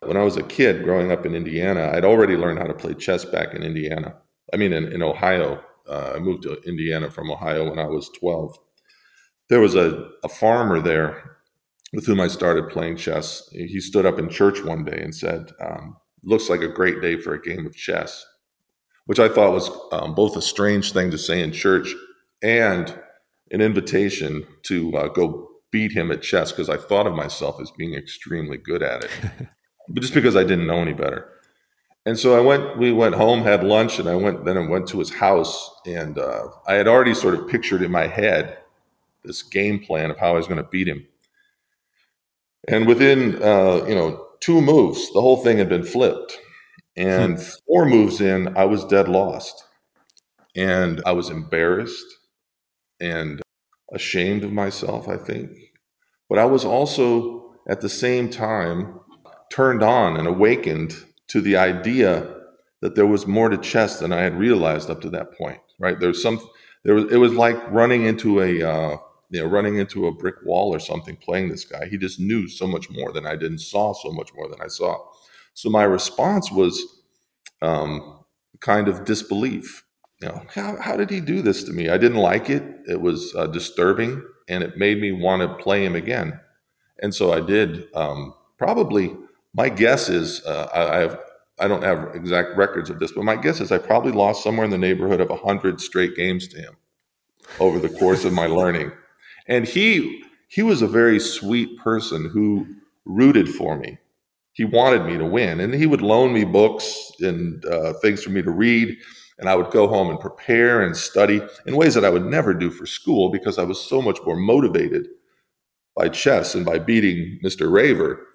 When 0.00 0.16
I 0.16 0.22
was 0.22 0.36
a 0.36 0.42
kid 0.42 0.84
growing 0.84 1.10
up 1.10 1.26
in 1.26 1.34
Indiana, 1.34 1.90
I'd 1.92 2.04
already 2.04 2.36
learned 2.36 2.58
how 2.58 2.66
to 2.66 2.74
play 2.74 2.94
chess 2.94 3.24
back 3.24 3.54
in 3.54 3.62
Indiana. 3.62 4.14
I 4.52 4.56
mean, 4.56 4.72
in, 4.72 4.92
in 4.92 5.02
Ohio. 5.02 5.62
Uh, 5.88 6.12
I 6.16 6.18
moved 6.18 6.42
to 6.42 6.60
Indiana 6.62 7.10
from 7.10 7.30
Ohio 7.30 7.68
when 7.68 7.78
I 7.78 7.86
was 7.86 8.10
12. 8.20 8.56
There 9.48 9.60
was 9.60 9.74
a, 9.74 10.10
a 10.22 10.28
farmer 10.28 10.80
there 10.80 11.38
with 11.92 12.06
whom 12.06 12.20
I 12.20 12.28
started 12.28 12.68
playing 12.68 12.96
chess. 12.96 13.48
He 13.50 13.80
stood 13.80 14.04
up 14.04 14.18
in 14.18 14.28
church 14.28 14.62
one 14.62 14.84
day 14.84 15.00
and 15.02 15.14
said, 15.14 15.50
um, 15.60 15.96
Looks 16.24 16.50
like 16.50 16.60
a 16.60 16.68
great 16.68 17.00
day 17.00 17.16
for 17.16 17.32
a 17.32 17.40
game 17.40 17.64
of 17.64 17.74
chess, 17.74 18.26
which 19.06 19.20
I 19.20 19.28
thought 19.28 19.52
was 19.52 19.70
um, 19.92 20.14
both 20.14 20.36
a 20.36 20.42
strange 20.42 20.92
thing 20.92 21.10
to 21.12 21.18
say 21.18 21.40
in 21.40 21.52
church 21.52 21.94
and 22.42 22.98
an 23.50 23.60
invitation 23.60 24.46
to 24.64 24.96
uh, 24.96 25.08
go 25.08 25.48
beat 25.70 25.92
him 25.92 26.10
at 26.10 26.22
chess 26.22 26.52
because 26.52 26.68
I 26.68 26.76
thought 26.76 27.06
of 27.06 27.14
myself 27.14 27.60
as 27.60 27.70
being 27.70 27.94
extremely 27.94 28.56
good 28.56 28.82
at 28.82 29.04
it, 29.04 29.10
but 29.88 30.00
just 30.02 30.14
because 30.14 30.36
I 30.36 30.44
didn't 30.44 30.66
know 30.66 30.80
any 30.80 30.94
better. 30.94 31.30
And 32.06 32.18
so 32.18 32.36
I 32.36 32.40
went. 32.40 32.78
We 32.78 32.92
went 32.92 33.16
home, 33.16 33.42
had 33.42 33.62
lunch, 33.64 33.98
and 33.98 34.08
I 34.08 34.14
went. 34.14 34.44
Then 34.44 34.56
I 34.56 34.66
went 34.66 34.88
to 34.88 34.98
his 34.98 35.12
house, 35.12 35.70
and 35.84 36.18
uh, 36.18 36.48
I 36.66 36.74
had 36.74 36.88
already 36.88 37.12
sort 37.12 37.34
of 37.34 37.48
pictured 37.48 37.82
in 37.82 37.90
my 37.90 38.06
head 38.06 38.58
this 39.24 39.42
game 39.42 39.78
plan 39.78 40.10
of 40.10 40.16
how 40.16 40.30
I 40.30 40.36
was 40.36 40.46
going 40.46 40.62
to 40.62 40.68
beat 40.68 40.88
him. 40.88 41.06
And 42.66 42.86
within, 42.86 43.42
uh, 43.42 43.84
you 43.86 43.94
know, 43.94 44.26
two 44.40 44.60
moves, 44.60 45.12
the 45.12 45.20
whole 45.20 45.42
thing 45.42 45.58
had 45.58 45.68
been 45.68 45.84
flipped. 45.84 46.38
And 46.96 47.40
four 47.66 47.84
moves 47.84 48.20
in, 48.20 48.56
I 48.56 48.64
was 48.64 48.84
dead 48.86 49.08
lost, 49.08 49.64
and 50.56 51.02
I 51.04 51.12
was 51.12 51.28
embarrassed 51.28 52.17
and 53.00 53.42
ashamed 53.92 54.44
of 54.44 54.52
myself, 54.52 55.08
I 55.08 55.16
think. 55.16 55.50
But 56.28 56.38
I 56.38 56.44
was 56.44 56.64
also 56.64 57.54
at 57.68 57.80
the 57.80 57.88
same 57.88 58.28
time 58.28 59.00
turned 59.50 59.82
on 59.82 60.16
and 60.16 60.28
awakened 60.28 60.94
to 61.28 61.40
the 61.40 61.56
idea 61.56 62.34
that 62.80 62.94
there 62.94 63.06
was 63.06 63.26
more 63.26 63.48
to 63.48 63.58
chess 63.58 63.98
than 63.98 64.12
I 64.12 64.20
had 64.20 64.38
realized 64.38 64.90
up 64.90 65.00
to 65.02 65.10
that 65.10 65.36
point. 65.36 65.60
Right? 65.78 65.98
There's 65.98 66.22
some. 66.22 66.40
There 66.84 66.94
was. 66.94 67.12
It 67.12 67.16
was 67.16 67.32
like 67.32 67.56
running 67.70 68.04
into 68.04 68.40
a. 68.40 68.62
Uh, 68.62 68.96
you 69.30 69.42
know, 69.42 69.46
running 69.46 69.76
into 69.76 70.06
a 70.06 70.12
brick 70.12 70.36
wall 70.44 70.74
or 70.74 70.78
something. 70.78 71.14
Playing 71.16 71.50
this 71.50 71.64
guy, 71.64 71.86
he 71.86 71.98
just 71.98 72.18
knew 72.18 72.48
so 72.48 72.66
much 72.66 72.88
more 72.90 73.12
than 73.12 73.26
I 73.26 73.36
did, 73.36 73.50
and 73.50 73.60
saw 73.60 73.92
so 73.92 74.10
much 74.10 74.30
more 74.34 74.48
than 74.48 74.60
I 74.62 74.68
saw. 74.68 74.96
So 75.52 75.68
my 75.68 75.84
response 75.84 76.50
was 76.50 77.02
um, 77.60 78.24
kind 78.60 78.88
of 78.88 79.04
disbelief 79.04 79.84
you 80.20 80.28
know, 80.28 80.42
how, 80.52 80.76
how 80.80 80.96
did 80.96 81.10
he 81.10 81.20
do 81.20 81.42
this 81.42 81.64
to 81.64 81.72
me? 81.72 81.88
I 81.88 81.98
didn't 81.98 82.18
like 82.18 82.50
it. 82.50 82.62
It 82.88 83.00
was 83.00 83.34
uh, 83.36 83.46
disturbing 83.46 84.22
and 84.48 84.62
it 84.64 84.76
made 84.76 85.00
me 85.00 85.12
want 85.12 85.42
to 85.42 85.62
play 85.62 85.84
him 85.84 85.94
again. 85.94 86.40
And 87.00 87.14
so 87.14 87.32
I 87.32 87.40
did. 87.40 87.84
Um, 87.94 88.34
probably, 88.56 89.14
my 89.54 89.68
guess 89.68 90.08
is 90.08 90.44
uh, 90.44 90.68
I, 90.74 90.96
I, 90.96 91.00
have, 91.00 91.20
I 91.60 91.68
don't 91.68 91.84
have 91.84 92.14
exact 92.14 92.56
records 92.56 92.90
of 92.90 92.98
this, 92.98 93.12
but 93.12 93.24
my 93.24 93.36
guess 93.36 93.60
is 93.60 93.70
I 93.70 93.78
probably 93.78 94.12
lost 94.12 94.42
somewhere 94.42 94.64
in 94.64 94.70
the 94.70 94.78
neighborhood 94.78 95.20
of 95.20 95.30
100 95.30 95.80
straight 95.80 96.16
games 96.16 96.48
to 96.48 96.58
him 96.58 96.76
over 97.60 97.78
the 97.78 97.88
course 97.88 98.24
of 98.24 98.32
my 98.32 98.46
learning. 98.48 98.90
And 99.46 99.66
he, 99.66 100.24
he 100.48 100.62
was 100.62 100.82
a 100.82 100.88
very 100.88 101.20
sweet 101.20 101.78
person 101.78 102.28
who 102.28 102.66
rooted 103.04 103.48
for 103.48 103.78
me. 103.78 103.98
He 104.52 104.64
wanted 104.64 105.06
me 105.06 105.16
to 105.16 105.24
win, 105.24 105.60
and 105.60 105.72
he 105.72 105.86
would 105.86 106.02
loan 106.02 106.32
me 106.32 106.42
books 106.42 107.12
and 107.20 107.64
uh, 107.66 107.92
things 108.02 108.24
for 108.24 108.30
me 108.30 108.42
to 108.42 108.50
read 108.50 108.96
and 109.38 109.48
I 109.48 109.54
would 109.54 109.70
go 109.70 109.86
home 109.86 110.10
and 110.10 110.18
prepare 110.18 110.82
and 110.82 110.96
study 110.96 111.40
in 111.66 111.76
ways 111.76 111.94
that 111.94 112.04
I 112.04 112.10
would 112.10 112.24
never 112.24 112.52
do 112.52 112.70
for 112.70 112.86
school 112.86 113.30
because 113.30 113.58
I 113.58 113.62
was 113.62 113.80
so 113.80 114.02
much 114.02 114.18
more 114.24 114.36
motivated 114.36 115.08
by 115.96 116.08
chess 116.08 116.54
and 116.54 116.64
by 116.64 116.78
beating 116.78 117.38
Mr. 117.44 117.70
Raver. 117.70 118.26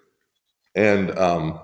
And 0.74 1.16
um, 1.18 1.60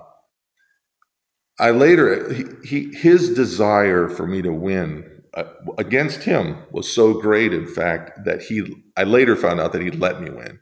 I 1.59 1.71
later, 1.71 2.31
he, 2.33 2.45
he, 2.63 2.95
his 2.95 3.33
desire 3.33 4.07
for 4.09 4.27
me 4.27 4.41
to 4.41 4.51
win 4.51 5.21
uh, 5.33 5.43
against 5.77 6.23
him 6.23 6.57
was 6.71 6.91
so 6.91 7.13
great, 7.13 7.53
in 7.53 7.67
fact, 7.67 8.23
that 8.25 8.41
he, 8.41 8.83
I 8.97 9.03
later 9.03 9.35
found 9.35 9.59
out 9.59 9.71
that 9.73 9.81
he 9.81 9.91
let 9.91 10.21
me 10.21 10.29
win, 10.29 10.59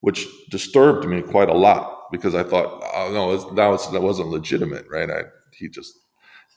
which 0.00 0.26
disturbed 0.50 1.06
me 1.06 1.22
quite 1.22 1.48
a 1.48 1.54
lot 1.54 2.10
because 2.12 2.34
I 2.34 2.42
thought, 2.42 2.82
oh 2.94 3.10
no, 3.12 3.54
that, 3.54 3.66
was, 3.66 3.90
that 3.92 4.02
wasn't 4.02 4.28
legitimate, 4.28 4.86
right? 4.90 5.10
I, 5.10 5.22
he 5.52 5.68
just 5.68 5.98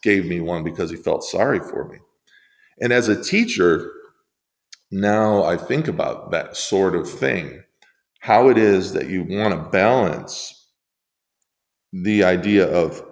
gave 0.06 0.26
me 0.26 0.40
one 0.40 0.64
because 0.64 0.92
he 0.92 0.96
felt 0.96 1.24
sorry 1.24 1.60
for 1.60 1.90
me. 1.90 1.98
And 2.80 2.94
as 2.94 3.10
a 3.10 3.22
teacher, 3.22 3.92
now 4.92 5.44
I 5.44 5.58
think 5.58 5.88
about 5.88 6.32
that 6.32 6.56
sort 6.56 6.96
of 6.96 7.10
thing 7.10 7.64
how 8.20 8.50
it 8.50 8.58
is 8.58 8.94
that 8.94 9.08
you 9.08 9.24
want 9.24 9.54
to 9.54 9.70
balance 9.70 10.68
the 11.94 12.24
idea 12.24 12.66
of 12.68 13.04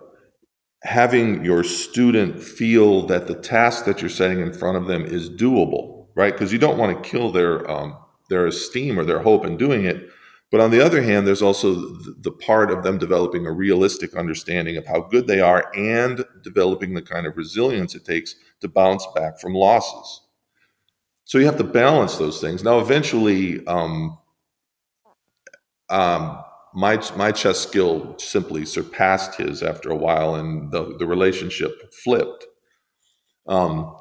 having 0.81 1.45
your 1.45 1.63
student 1.63 2.41
feel 2.41 3.05
that 3.05 3.27
the 3.27 3.35
task 3.35 3.85
that 3.85 4.01
you're 4.01 4.09
setting 4.09 4.39
in 4.39 4.51
front 4.51 4.75
of 4.75 4.87
them 4.87 5.05
is 5.05 5.29
doable, 5.29 6.07
right? 6.15 6.33
Because 6.33 6.51
you 6.51 6.57
don't 6.57 6.79
want 6.79 6.91
to 7.03 7.09
kill 7.09 7.31
their 7.31 7.69
um, 7.69 7.95
their 8.29 8.47
esteem 8.47 8.99
or 8.99 9.05
their 9.05 9.19
hope 9.19 9.45
in 9.45 9.55
doing 9.55 9.85
it. 9.85 10.09
But 10.53 10.61
on 10.61 10.69
the 10.69 10.85
other 10.85 11.01
hand, 11.01 11.25
there's 11.25 11.41
also 11.41 11.73
the 11.73 12.31
part 12.31 12.69
of 12.69 12.83
them 12.83 12.99
developing 12.99 13.47
a 13.47 13.51
realistic 13.51 14.15
understanding 14.15 14.77
of 14.77 14.85
how 14.85 15.01
good 15.01 15.25
they 15.25 15.39
are 15.39 15.71
and 15.75 16.23
developing 16.43 16.93
the 16.93 17.01
kind 17.01 17.25
of 17.25 17.35
resilience 17.35 17.95
it 17.95 18.05
takes 18.05 18.35
to 18.61 18.67
bounce 18.67 19.03
back 19.15 19.39
from 19.39 19.55
losses. 19.55 20.21
So 21.23 21.39
you 21.39 21.47
have 21.47 21.57
to 21.57 21.63
balance 21.63 22.17
those 22.17 22.39
things. 22.39 22.63
Now, 22.63 22.77
eventually, 22.77 23.65
um, 23.65 24.19
um, 25.89 26.43
my 26.75 27.01
my 27.15 27.31
chess 27.31 27.59
skill 27.59 28.15
simply 28.19 28.63
surpassed 28.63 29.33
his 29.39 29.63
after 29.63 29.89
a 29.89 29.97
while, 29.97 30.35
and 30.35 30.71
the 30.71 30.95
the 30.99 31.07
relationship 31.07 31.71
flipped. 32.03 32.45
Um, 33.47 33.95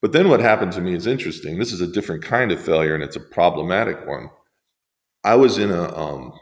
but 0.00 0.12
then 0.12 0.30
what 0.30 0.40
happened 0.40 0.72
to 0.72 0.80
me 0.80 0.94
is 0.94 1.06
interesting. 1.06 1.58
This 1.58 1.72
is 1.72 1.82
a 1.82 1.86
different 1.86 2.24
kind 2.24 2.50
of 2.50 2.64
failure, 2.64 2.94
and 2.94 3.04
it's 3.04 3.16
a 3.16 3.20
problematic 3.20 4.06
one. 4.06 4.30
I 5.24 5.34
was 5.36 5.58
in 5.58 5.70
a 5.70 5.96
um, 5.96 6.32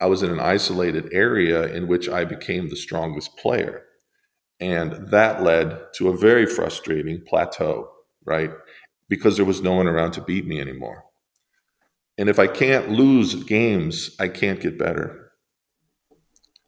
I 0.00 0.06
was 0.06 0.22
in 0.22 0.30
an 0.30 0.40
isolated 0.40 1.10
area 1.12 1.66
in 1.72 1.86
which 1.88 2.08
I 2.08 2.24
became 2.24 2.68
the 2.68 2.76
strongest 2.76 3.36
player, 3.36 3.84
and 4.60 5.08
that 5.10 5.42
led 5.42 5.80
to 5.96 6.08
a 6.08 6.16
very 6.16 6.46
frustrating 6.46 7.22
plateau. 7.26 7.90
Right, 8.24 8.50
because 9.08 9.36
there 9.36 9.46
was 9.46 9.62
no 9.62 9.74
one 9.74 9.88
around 9.88 10.12
to 10.12 10.22
beat 10.22 10.46
me 10.46 10.60
anymore. 10.60 11.04
And 12.18 12.28
if 12.28 12.38
I 12.38 12.46
can't 12.46 12.90
lose 12.90 13.34
games, 13.44 14.14
I 14.20 14.28
can't 14.28 14.60
get 14.60 14.78
better. 14.78 15.32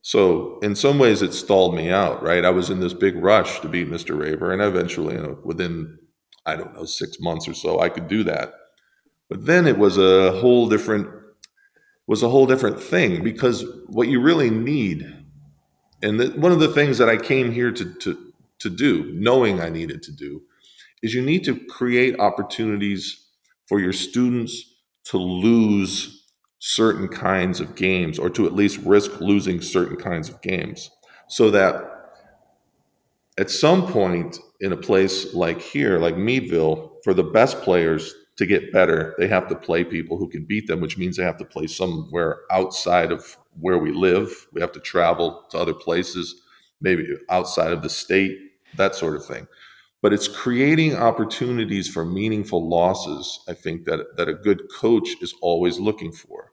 So 0.02 0.58
in 0.60 0.74
some 0.74 0.98
ways, 0.98 1.22
it 1.22 1.32
stalled 1.32 1.74
me 1.74 1.90
out, 1.90 2.22
right? 2.22 2.44
I 2.44 2.50
was 2.50 2.68
in 2.70 2.80
this 2.80 2.92
big 2.92 3.16
rush 3.16 3.60
to 3.60 3.68
beat 3.68 3.88
Mr. 3.88 4.18
Raver, 4.18 4.52
and 4.52 4.60
eventually, 4.60 5.14
you 5.14 5.22
know, 5.22 5.38
within 5.44 5.98
I 6.46 6.56
don't 6.56 6.74
know 6.74 6.84
six 6.84 7.18
months 7.20 7.48
or 7.48 7.54
so, 7.54 7.80
I 7.80 7.88
could 7.88 8.08
do 8.08 8.22
that. 8.24 8.52
But 9.30 9.46
then 9.46 9.66
it 9.66 9.78
was 9.78 9.98
a 9.98 10.32
whole 10.40 10.68
different 10.68 11.08
was 12.06 12.22
a 12.22 12.28
whole 12.28 12.46
different 12.46 12.80
thing 12.80 13.22
because 13.22 13.64
what 13.86 14.08
you 14.08 14.20
really 14.20 14.50
need, 14.50 15.04
and 16.02 16.20
the, 16.20 16.28
one 16.38 16.52
of 16.52 16.60
the 16.60 16.68
things 16.68 16.98
that 16.98 17.08
I 17.08 17.16
came 17.16 17.52
here 17.52 17.72
to 17.72 17.94
to 17.94 18.32
to 18.60 18.70
do, 18.70 19.10
knowing 19.12 19.60
I 19.60 19.68
needed 19.68 20.02
to 20.04 20.12
do, 20.12 20.42
is 21.02 21.14
you 21.14 21.22
need 21.22 21.44
to 21.44 21.58
create 21.66 22.18
opportunities 22.18 23.26
for 23.68 23.80
your 23.80 23.92
students 23.92 24.74
to 25.04 25.18
lose 25.18 26.24
certain 26.58 27.08
kinds 27.08 27.60
of 27.60 27.74
games 27.74 28.18
or 28.18 28.30
to 28.30 28.46
at 28.46 28.54
least 28.54 28.78
risk 28.78 29.20
losing 29.20 29.60
certain 29.60 29.96
kinds 29.96 30.28
of 30.28 30.40
games. 30.40 30.90
So 31.28 31.50
that 31.50 31.84
at 33.38 33.50
some 33.50 33.86
point 33.86 34.38
in 34.60 34.72
a 34.72 34.76
place 34.76 35.34
like 35.34 35.60
here 35.60 35.98
like 35.98 36.16
meadville 36.16 36.98
for 37.02 37.12
the 37.12 37.22
best 37.22 37.60
players 37.62 38.14
to 38.36 38.46
get 38.46 38.72
better 38.72 39.14
they 39.18 39.28
have 39.28 39.48
to 39.48 39.54
play 39.54 39.84
people 39.84 40.18
who 40.18 40.28
can 40.28 40.44
beat 40.44 40.66
them 40.66 40.80
which 40.80 40.98
means 40.98 41.16
they 41.16 41.22
have 41.22 41.38
to 41.38 41.44
play 41.44 41.66
somewhere 41.66 42.40
outside 42.50 43.12
of 43.12 43.36
where 43.60 43.78
we 43.78 43.92
live. 43.92 44.46
We 44.52 44.60
have 44.60 44.72
to 44.72 44.80
travel 44.80 45.44
to 45.50 45.58
other 45.58 45.74
places 45.74 46.42
maybe 46.80 47.06
outside 47.30 47.72
of 47.72 47.82
the 47.82 47.88
state 47.88 48.38
that 48.76 48.94
sort 48.94 49.16
of 49.16 49.24
thing. 49.24 49.46
But 50.02 50.12
it's 50.12 50.28
creating 50.28 50.96
opportunities 50.96 51.88
for 51.88 52.04
meaningful 52.04 52.68
losses 52.68 53.40
i 53.48 53.54
think 53.54 53.84
that 53.86 54.16
that 54.16 54.28
a 54.28 54.34
good 54.34 54.62
coach 54.74 55.08
is 55.22 55.34
always 55.40 55.78
looking 55.78 56.12
for. 56.12 56.52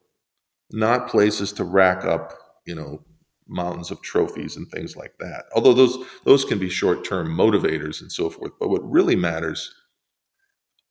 Not 0.71 1.09
places 1.09 1.51
to 1.53 1.63
rack 1.63 2.05
up 2.05 2.33
you 2.65 2.75
know 2.75 3.03
mountains 3.47 3.91
of 3.91 4.01
trophies 4.01 4.55
and 4.55 4.69
things 4.69 4.95
like 4.95 5.13
that. 5.19 5.45
Although 5.55 5.73
those 5.73 5.97
those 6.23 6.45
can 6.45 6.59
be 6.59 6.69
short-term 6.69 7.27
motivators 7.35 8.01
and 8.01 8.11
so 8.11 8.29
forth 8.29 8.53
but 8.59 8.69
what 8.69 8.89
really 8.89 9.15
matters 9.15 9.73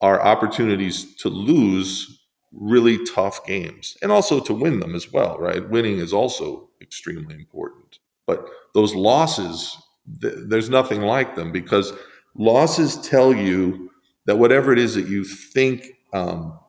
are 0.01 0.21
opportunities 0.21 1.15
to 1.15 1.29
lose 1.29 2.19
really 2.51 3.03
tough 3.05 3.45
games 3.45 3.97
and 4.01 4.11
also 4.11 4.39
to 4.39 4.53
win 4.53 4.79
them 4.79 4.95
as 4.95 5.11
well 5.11 5.37
right 5.37 5.69
winning 5.69 5.99
is 5.99 6.13
also 6.13 6.69
extremely 6.81 7.35
important 7.35 7.99
but 8.27 8.49
those 8.73 8.93
losses 8.93 9.77
th- 10.21 10.33
there's 10.47 10.69
nothing 10.69 11.01
like 11.01 11.35
them 11.35 11.51
because 11.51 11.93
losses 12.35 12.97
tell 13.07 13.33
you 13.33 13.89
that 14.25 14.37
whatever 14.37 14.71
it 14.71 14.79
is 14.79 14.95
that 14.95 15.07
you 15.07 15.23
think 15.23 15.87
um, 16.13 16.59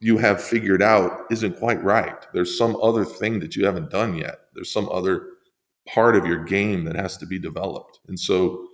you 0.00 0.18
have 0.18 0.42
figured 0.42 0.82
out 0.82 1.26
isn't 1.30 1.58
quite 1.58 1.82
right. 1.84 2.26
There's 2.32 2.58
some 2.58 2.76
other 2.82 3.04
thing 3.04 3.38
that 3.40 3.54
you 3.54 3.64
haven't 3.64 3.90
done 3.90 4.14
yet. 4.14 4.40
There's 4.54 4.72
some 4.72 4.88
other 4.88 5.28
part 5.86 6.16
of 6.16 6.26
your 6.26 6.44
game 6.44 6.84
that 6.84 6.96
has 6.96 7.16
to 7.18 7.26
be 7.26 7.38
developed. 7.38 8.00
And 8.08 8.18
so 8.18 8.66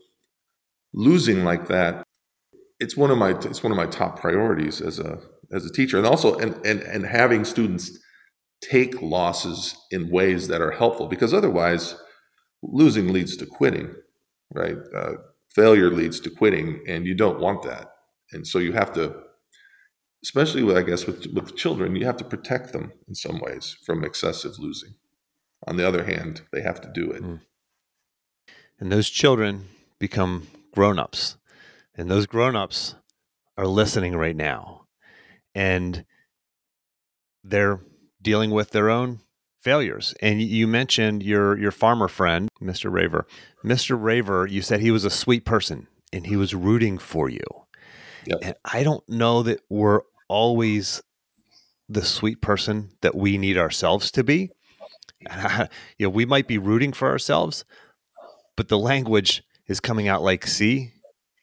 losing 0.94 1.44
like 1.44 1.68
that, 1.68 2.02
it's 2.80 2.96
one 2.96 3.10
of 3.10 3.18
my 3.18 3.30
it's 3.30 3.62
one 3.62 3.72
of 3.72 3.76
my 3.76 3.86
top 3.86 4.20
priorities 4.20 4.80
as 4.80 4.98
a 4.98 5.18
as 5.52 5.64
a 5.64 5.72
teacher. 5.72 5.98
And 5.98 6.06
also 6.06 6.36
and 6.38 6.54
and 6.66 6.80
and 6.82 7.04
having 7.04 7.44
students 7.44 7.98
take 8.60 9.00
losses 9.00 9.76
in 9.90 10.10
ways 10.10 10.48
that 10.48 10.60
are 10.60 10.72
helpful 10.72 11.06
because 11.06 11.32
otherwise 11.32 11.96
losing 12.62 13.12
leads 13.12 13.36
to 13.36 13.46
quitting, 13.46 13.94
right? 14.52 14.76
Uh, 14.94 15.12
failure 15.54 15.90
leads 15.90 16.20
to 16.20 16.30
quitting, 16.30 16.82
and 16.88 17.06
you 17.06 17.14
don't 17.14 17.40
want 17.40 17.62
that. 17.62 17.92
And 18.32 18.46
so 18.46 18.58
you 18.58 18.72
have 18.72 18.92
to, 18.94 19.14
especially 20.24 20.62
with 20.62 20.76
I 20.76 20.82
guess 20.82 21.06
with 21.06 21.26
with 21.34 21.56
children, 21.56 21.96
you 21.96 22.06
have 22.06 22.16
to 22.18 22.24
protect 22.24 22.72
them 22.72 22.92
in 23.06 23.14
some 23.14 23.40
ways 23.40 23.76
from 23.86 24.04
excessive 24.04 24.58
losing. 24.58 24.94
On 25.66 25.76
the 25.76 25.86
other 25.86 26.04
hand, 26.04 26.42
they 26.52 26.62
have 26.62 26.80
to 26.82 26.90
do 26.94 27.10
it. 27.10 27.22
Mm. 27.22 27.40
And 28.78 28.92
those 28.92 29.10
children 29.10 29.68
become 29.98 30.46
grown-ups. 30.72 31.37
And 31.98 32.08
those 32.08 32.26
grown-ups 32.26 32.94
are 33.58 33.66
listening 33.66 34.16
right 34.16 34.36
now. 34.36 34.86
And 35.54 36.04
they're 37.42 37.80
dealing 38.22 38.52
with 38.52 38.70
their 38.70 38.88
own 38.88 39.20
failures. 39.60 40.14
And 40.22 40.40
you 40.40 40.66
mentioned 40.66 41.22
your 41.22 41.58
your 41.58 41.72
farmer 41.72 42.08
friend, 42.08 42.48
Mr. 42.62 42.90
Raver. 42.90 43.26
Mr. 43.64 44.00
Raver, 44.00 44.46
you 44.46 44.62
said 44.62 44.80
he 44.80 44.92
was 44.92 45.04
a 45.04 45.10
sweet 45.10 45.44
person 45.44 45.88
and 46.12 46.26
he 46.26 46.36
was 46.36 46.54
rooting 46.54 46.98
for 46.98 47.28
you. 47.28 47.44
Yep. 48.26 48.38
And 48.42 48.54
I 48.64 48.82
don't 48.82 49.06
know 49.08 49.42
that 49.42 49.60
we're 49.68 50.02
always 50.28 51.02
the 51.88 52.04
sweet 52.04 52.40
person 52.40 52.90
that 53.00 53.14
we 53.14 53.38
need 53.38 53.58
ourselves 53.58 54.10
to 54.12 54.22
be. 54.22 54.50
you 55.20 56.06
know, 56.06 56.10
we 56.10 56.24
might 56.24 56.46
be 56.46 56.58
rooting 56.58 56.92
for 56.92 57.08
ourselves, 57.08 57.64
but 58.56 58.68
the 58.68 58.78
language 58.78 59.42
is 59.66 59.80
coming 59.80 60.06
out 60.06 60.22
like, 60.22 60.46
"See, 60.46 60.92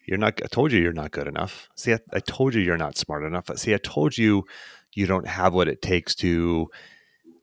you're 0.07 0.17
not. 0.17 0.39
I 0.43 0.47
told 0.47 0.71
you 0.71 0.81
you're 0.81 0.93
not 0.93 1.11
good 1.11 1.27
enough. 1.27 1.69
See, 1.75 1.93
I, 1.93 1.99
I 2.13 2.19
told 2.19 2.53
you 2.53 2.61
you're 2.61 2.77
not 2.77 2.97
smart 2.97 3.23
enough. 3.23 3.49
See, 3.55 3.73
I 3.73 3.77
told 3.77 4.17
you 4.17 4.45
you 4.93 5.05
don't 5.05 5.27
have 5.27 5.53
what 5.53 5.67
it 5.67 5.81
takes 5.81 6.15
to." 6.15 6.69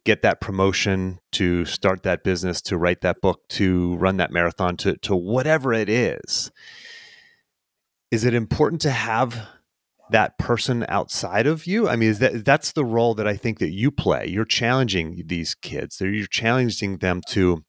get 0.04 0.22
that 0.22 0.40
promotion, 0.40 1.20
to 1.30 1.64
start 1.64 2.02
that 2.02 2.24
business, 2.24 2.60
to 2.60 2.76
write 2.76 3.02
that 3.02 3.20
book, 3.20 3.46
to 3.48 3.94
run 3.96 4.16
that 4.16 4.32
marathon, 4.32 4.76
to 4.78 4.96
to 4.96 5.14
whatever 5.14 5.72
it 5.72 5.88
is. 5.88 6.50
Is 8.10 8.24
it 8.24 8.34
important 8.34 8.80
to 8.82 8.90
have 8.90 9.46
that 10.10 10.38
person 10.38 10.84
outside 10.88 11.46
of 11.46 11.66
you? 11.66 11.88
I 11.88 11.96
mean, 11.96 12.10
is 12.10 12.18
that 12.18 12.44
that's 12.44 12.72
the 12.72 12.84
role 12.84 13.14
that 13.14 13.26
I 13.26 13.36
think 13.36 13.58
that 13.60 13.70
you 13.70 13.90
play. 13.90 14.26
You're 14.26 14.44
challenging 14.44 15.22
these 15.26 15.54
kids. 15.54 16.00
You're 16.00 16.26
challenging 16.26 16.98
them 16.98 17.22
to 17.28 17.64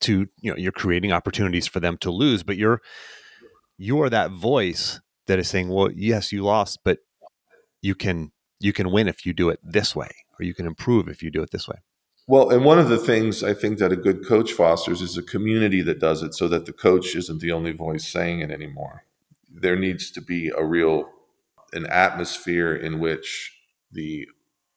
to 0.00 0.26
you 0.40 0.50
know 0.50 0.56
you're 0.56 0.72
creating 0.72 1.12
opportunities 1.12 1.66
for 1.66 1.80
them 1.80 1.96
to 1.98 2.10
lose, 2.10 2.42
but 2.42 2.56
you're 2.56 2.80
you're 3.76 4.10
that 4.10 4.30
voice 4.30 5.00
that 5.26 5.38
is 5.38 5.48
saying, 5.48 5.68
"Well, 5.68 5.90
yes, 5.90 6.32
you 6.32 6.42
lost, 6.42 6.80
but 6.84 6.98
you 7.82 7.94
can 7.94 8.32
you 8.60 8.72
can 8.72 8.90
win 8.90 9.08
if 9.08 9.26
you 9.26 9.32
do 9.32 9.48
it 9.50 9.60
this 9.62 9.94
way." 9.94 10.10
or 10.38 10.44
you 10.44 10.54
can 10.54 10.66
improve 10.66 11.08
if 11.08 11.22
you 11.22 11.30
do 11.30 11.42
it 11.42 11.50
this 11.50 11.68
way. 11.68 11.76
Well, 12.26 12.50
and 12.50 12.64
one 12.64 12.78
of 12.78 12.88
the 12.88 12.98
things 12.98 13.42
I 13.42 13.52
think 13.52 13.78
that 13.78 13.92
a 13.92 13.96
good 13.96 14.26
coach 14.26 14.52
fosters 14.52 15.02
is 15.02 15.16
a 15.16 15.22
community 15.22 15.82
that 15.82 16.00
does 16.00 16.22
it 16.22 16.34
so 16.34 16.48
that 16.48 16.64
the 16.64 16.72
coach 16.72 17.14
isn't 17.14 17.40
the 17.40 17.52
only 17.52 17.72
voice 17.72 18.10
saying 18.10 18.40
it 18.40 18.50
anymore. 18.50 19.04
There 19.50 19.76
needs 19.76 20.10
to 20.12 20.22
be 20.22 20.50
a 20.56 20.64
real 20.64 21.10
an 21.72 21.86
atmosphere 21.86 22.74
in 22.74 23.00
which 23.00 23.52
the 23.90 24.28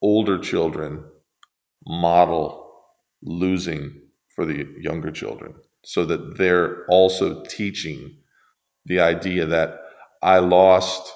older 0.01 0.37
children 0.39 1.05
model 1.85 2.71
losing 3.21 4.01
for 4.35 4.45
the 4.45 4.67
younger 4.79 5.11
children 5.11 5.53
so 5.83 6.05
that 6.05 6.37
they're 6.37 6.85
also 6.87 7.43
teaching 7.45 8.17
the 8.87 8.99
idea 8.99 9.45
that 9.45 9.79
I 10.21 10.39
lost 10.39 11.13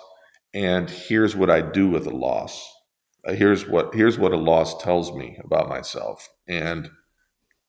and 0.53 0.89
here's 0.89 1.35
what 1.35 1.49
I 1.49 1.61
do 1.61 1.89
with 1.89 2.05
a 2.05 2.15
loss. 2.15 2.69
Uh, 3.25 3.33
here's 3.33 3.67
what 3.67 3.95
here's 3.95 4.19
what 4.19 4.33
a 4.33 4.37
loss 4.37 4.81
tells 4.83 5.13
me 5.13 5.37
about 5.43 5.69
myself. 5.69 6.27
And 6.47 6.89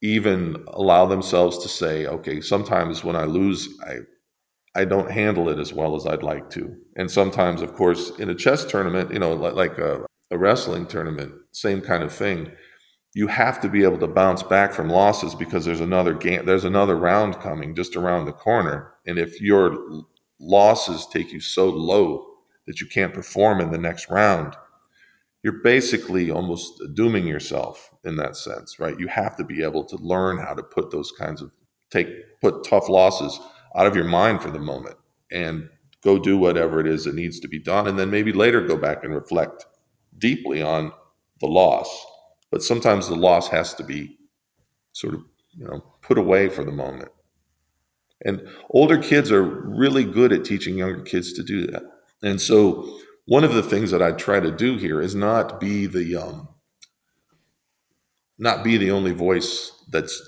even 0.03 0.61
allow 0.67 1.05
themselves 1.05 1.57
to 1.59 1.69
say 1.69 2.05
okay 2.05 2.41
sometimes 2.41 3.03
when 3.05 3.15
i 3.15 3.23
lose 3.23 3.69
i 3.87 3.99
i 4.75 4.83
don't 4.83 5.09
handle 5.09 5.47
it 5.49 5.57
as 5.57 5.73
well 5.73 5.95
as 5.95 6.05
i'd 6.05 6.21
like 6.21 6.49
to. 6.51 6.75
And 6.97 7.09
sometimes 7.09 7.61
of 7.61 7.73
course 7.73 8.11
in 8.19 8.29
a 8.29 8.35
chess 8.35 8.65
tournament 8.65 9.11
you 9.11 9.19
know 9.19 9.33
like 9.33 9.77
a, 9.77 10.05
a 10.29 10.37
wrestling 10.37 10.85
tournament 10.85 11.33
same 11.53 11.81
kind 11.81 12.03
of 12.03 12.13
thing 12.13 12.51
you 13.15 13.27
have 13.27 13.61
to 13.61 13.69
be 13.69 13.83
able 13.83 13.99
to 13.99 14.07
bounce 14.07 14.43
back 14.43 14.73
from 14.73 14.89
losses 14.89 15.35
because 15.35 15.63
there's 15.63 15.79
another 15.79 16.13
game 16.13 16.45
there's 16.45 16.65
another 16.65 16.97
round 16.97 17.39
coming 17.39 17.73
just 17.73 17.95
around 17.95 18.25
the 18.25 18.33
corner 18.33 18.92
and 19.05 19.19
if 19.19 19.41
your 19.41 20.03
losses 20.39 21.07
take 21.07 21.31
you 21.31 21.39
so 21.39 21.69
low 21.69 22.25
that 22.67 22.81
you 22.81 22.87
can't 22.87 23.13
perform 23.13 23.61
in 23.61 23.71
the 23.71 23.77
next 23.77 24.09
round 24.09 24.55
you're 25.43 25.61
basically 25.61 26.31
almost 26.31 26.81
dooming 26.93 27.27
yourself 27.27 27.91
in 28.05 28.15
that 28.15 28.37
sense, 28.37 28.79
right? 28.79 28.97
You 28.97 29.07
have 29.09 29.35
to 29.35 29.43
be 29.43 29.61
able 29.61 29.83
to 29.85 29.97
learn 29.97 30.37
how 30.37 30.53
to 30.53 30.63
put 30.63 30.89
those 30.89 31.11
kinds 31.11 31.41
of 31.41 31.51
take 31.91 32.07
put 32.39 32.63
tough 32.63 32.89
losses 32.89 33.39
out 33.75 33.85
of 33.85 33.95
your 33.95 34.05
mind 34.05 34.41
for 34.41 34.49
the 34.49 34.59
moment 34.59 34.95
and 35.31 35.69
go 36.01 36.17
do 36.17 36.37
whatever 36.37 36.79
it 36.79 36.87
is 36.87 37.03
that 37.03 37.15
needs 37.15 37.39
to 37.41 37.47
be 37.47 37.59
done. 37.59 37.87
And 37.87 37.99
then 37.99 38.09
maybe 38.09 38.31
later 38.31 38.65
go 38.65 38.77
back 38.77 39.03
and 39.03 39.13
reflect 39.13 39.65
deeply 40.17 40.61
on 40.61 40.91
the 41.41 41.47
loss. 41.47 42.05
But 42.49 42.63
sometimes 42.63 43.07
the 43.07 43.15
loss 43.15 43.49
has 43.49 43.73
to 43.75 43.83
be 43.83 44.17
sort 44.93 45.13
of 45.13 45.21
you 45.51 45.65
know 45.65 45.83
put 46.01 46.17
away 46.17 46.47
for 46.47 46.63
the 46.63 46.71
moment 46.71 47.09
and 48.25 48.47
older 48.69 48.97
kids 48.97 49.31
are 49.31 49.43
really 49.43 50.03
good 50.03 50.31
at 50.31 50.45
teaching 50.45 50.77
younger 50.77 51.01
kids 51.01 51.33
to 51.33 51.43
do 51.43 51.67
that 51.67 51.83
and 52.23 52.39
so 52.39 52.99
one 53.25 53.43
of 53.43 53.53
the 53.53 53.63
things 53.63 53.91
that 53.91 54.01
i 54.01 54.11
try 54.11 54.39
to 54.39 54.51
do 54.51 54.77
here 54.77 55.01
is 55.01 55.15
not 55.15 55.59
be 55.59 55.85
the 55.85 56.15
um, 56.15 56.47
not 58.37 58.63
be 58.63 58.77
the 58.77 58.91
only 58.91 59.11
voice 59.11 59.71
that's 59.91 60.21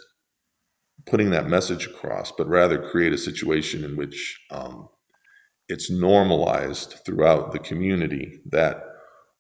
putting 1.06 1.30
that 1.32 1.48
message 1.48 1.86
across, 1.86 2.32
but 2.32 2.48
rather 2.48 2.90
create 2.90 3.14
a 3.14 3.18
situation 3.18 3.84
in 3.84 3.96
which 3.96 4.42
um, 4.52 4.90
it's 5.70 5.90
normalized 5.92 6.96
throughout 7.06 7.52
the 7.52 7.60
community 7.60 8.40
that 8.52 8.84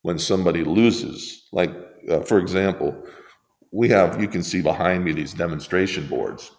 when 0.02 0.20
somebody 0.20 0.63
loses, 0.63 1.48
like 1.52 1.72
uh, 2.10 2.20
for 2.22 2.39
example, 2.39 2.96
we 3.72 3.89
have, 3.89 4.22
you 4.22 4.28
can 4.28 4.44
see 4.44 4.62
behind 4.62 5.04
me 5.04 5.12
these 5.12 5.34
demonstration 5.34 6.06
boards. 6.08 6.52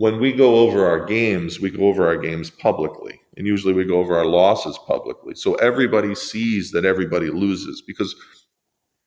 When 0.00 0.18
we 0.18 0.32
go 0.32 0.60
over 0.60 0.86
our 0.86 1.04
games, 1.04 1.60
we 1.60 1.68
go 1.68 1.82
over 1.82 2.06
our 2.06 2.16
games 2.16 2.48
publicly. 2.48 3.20
And 3.36 3.46
usually 3.46 3.74
we 3.74 3.84
go 3.84 3.98
over 3.98 4.16
our 4.16 4.24
losses 4.24 4.78
publicly. 4.86 5.34
So 5.34 5.56
everybody 5.56 6.14
sees 6.14 6.70
that 6.70 6.86
everybody 6.86 7.28
loses 7.28 7.82
because 7.82 8.14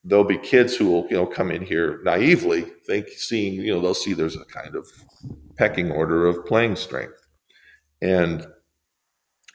there'll 0.03 0.23
be 0.23 0.37
kids 0.37 0.75
who 0.75 0.91
will, 0.91 1.07
you 1.09 1.15
know, 1.15 1.25
come 1.25 1.49
in 1.49 1.63
here 1.63 1.99
naively, 2.03 2.67
think 2.85 3.07
seeing, 3.07 3.55
you 3.55 3.73
know, 3.73 3.81
they'll 3.81 3.95
see 3.95 4.13
there's 4.13 4.35
a 4.35 4.45
kind 4.45 4.75
of 4.75 4.87
pecking 5.57 5.89
order 5.89 6.27
of 6.27 6.45
playing 6.45 6.75
strength. 6.75 7.25
And 8.03 8.45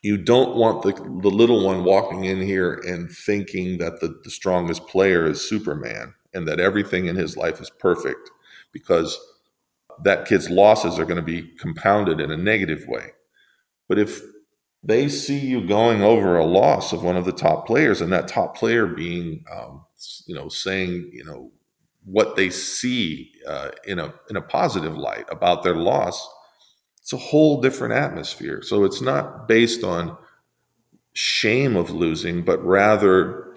you 0.02 0.16
don't 0.16 0.56
want 0.56 0.82
the, 0.82 0.92
the 1.22 1.30
little 1.30 1.64
one 1.64 1.84
walking 1.84 2.24
in 2.24 2.42
here 2.42 2.82
and 2.84 3.08
thinking 3.12 3.78
that 3.78 4.00
the, 4.00 4.20
the 4.24 4.30
strongest 4.30 4.88
player 4.88 5.24
is 5.24 5.48
Superman 5.48 6.14
and 6.34 6.48
that 6.48 6.58
everything 6.58 7.06
in 7.06 7.14
his 7.14 7.36
life 7.36 7.60
is 7.60 7.70
perfect 7.70 8.28
because 8.72 9.16
that 10.04 10.26
kid's 10.26 10.50
losses 10.50 10.98
are 10.98 11.04
going 11.04 11.16
to 11.16 11.22
be 11.22 11.50
compounded 11.58 12.20
in 12.20 12.30
a 12.30 12.36
negative 12.36 12.86
way. 12.86 13.12
But 13.88 13.98
if 13.98 14.20
they 14.82 15.08
see 15.08 15.38
you 15.38 15.66
going 15.66 16.02
over 16.02 16.36
a 16.36 16.44
loss 16.44 16.92
of 16.92 17.02
one 17.02 17.16
of 17.16 17.24
the 17.24 17.32
top 17.32 17.66
players 17.66 18.00
and 18.00 18.12
that 18.12 18.28
top 18.28 18.56
player 18.56 18.86
being, 18.86 19.44
um, 19.52 19.84
you 20.26 20.34
know, 20.34 20.48
saying, 20.48 21.10
you 21.12 21.24
know, 21.24 21.50
what 22.04 22.36
they 22.36 22.48
see 22.48 23.32
uh, 23.46 23.70
in 23.84 23.98
a 23.98 24.14
in 24.30 24.36
a 24.36 24.40
positive 24.42 24.96
light 24.96 25.26
about 25.30 25.62
their 25.62 25.74
loss, 25.74 26.26
it's 27.00 27.12
a 27.12 27.18
whole 27.18 27.60
different 27.60 27.94
atmosphere. 27.94 28.62
So 28.62 28.84
it's 28.84 29.00
not 29.02 29.48
based 29.48 29.84
on 29.84 30.16
shame 31.12 31.76
of 31.76 31.90
losing, 31.90 32.44
but 32.44 32.64
rather 32.64 33.54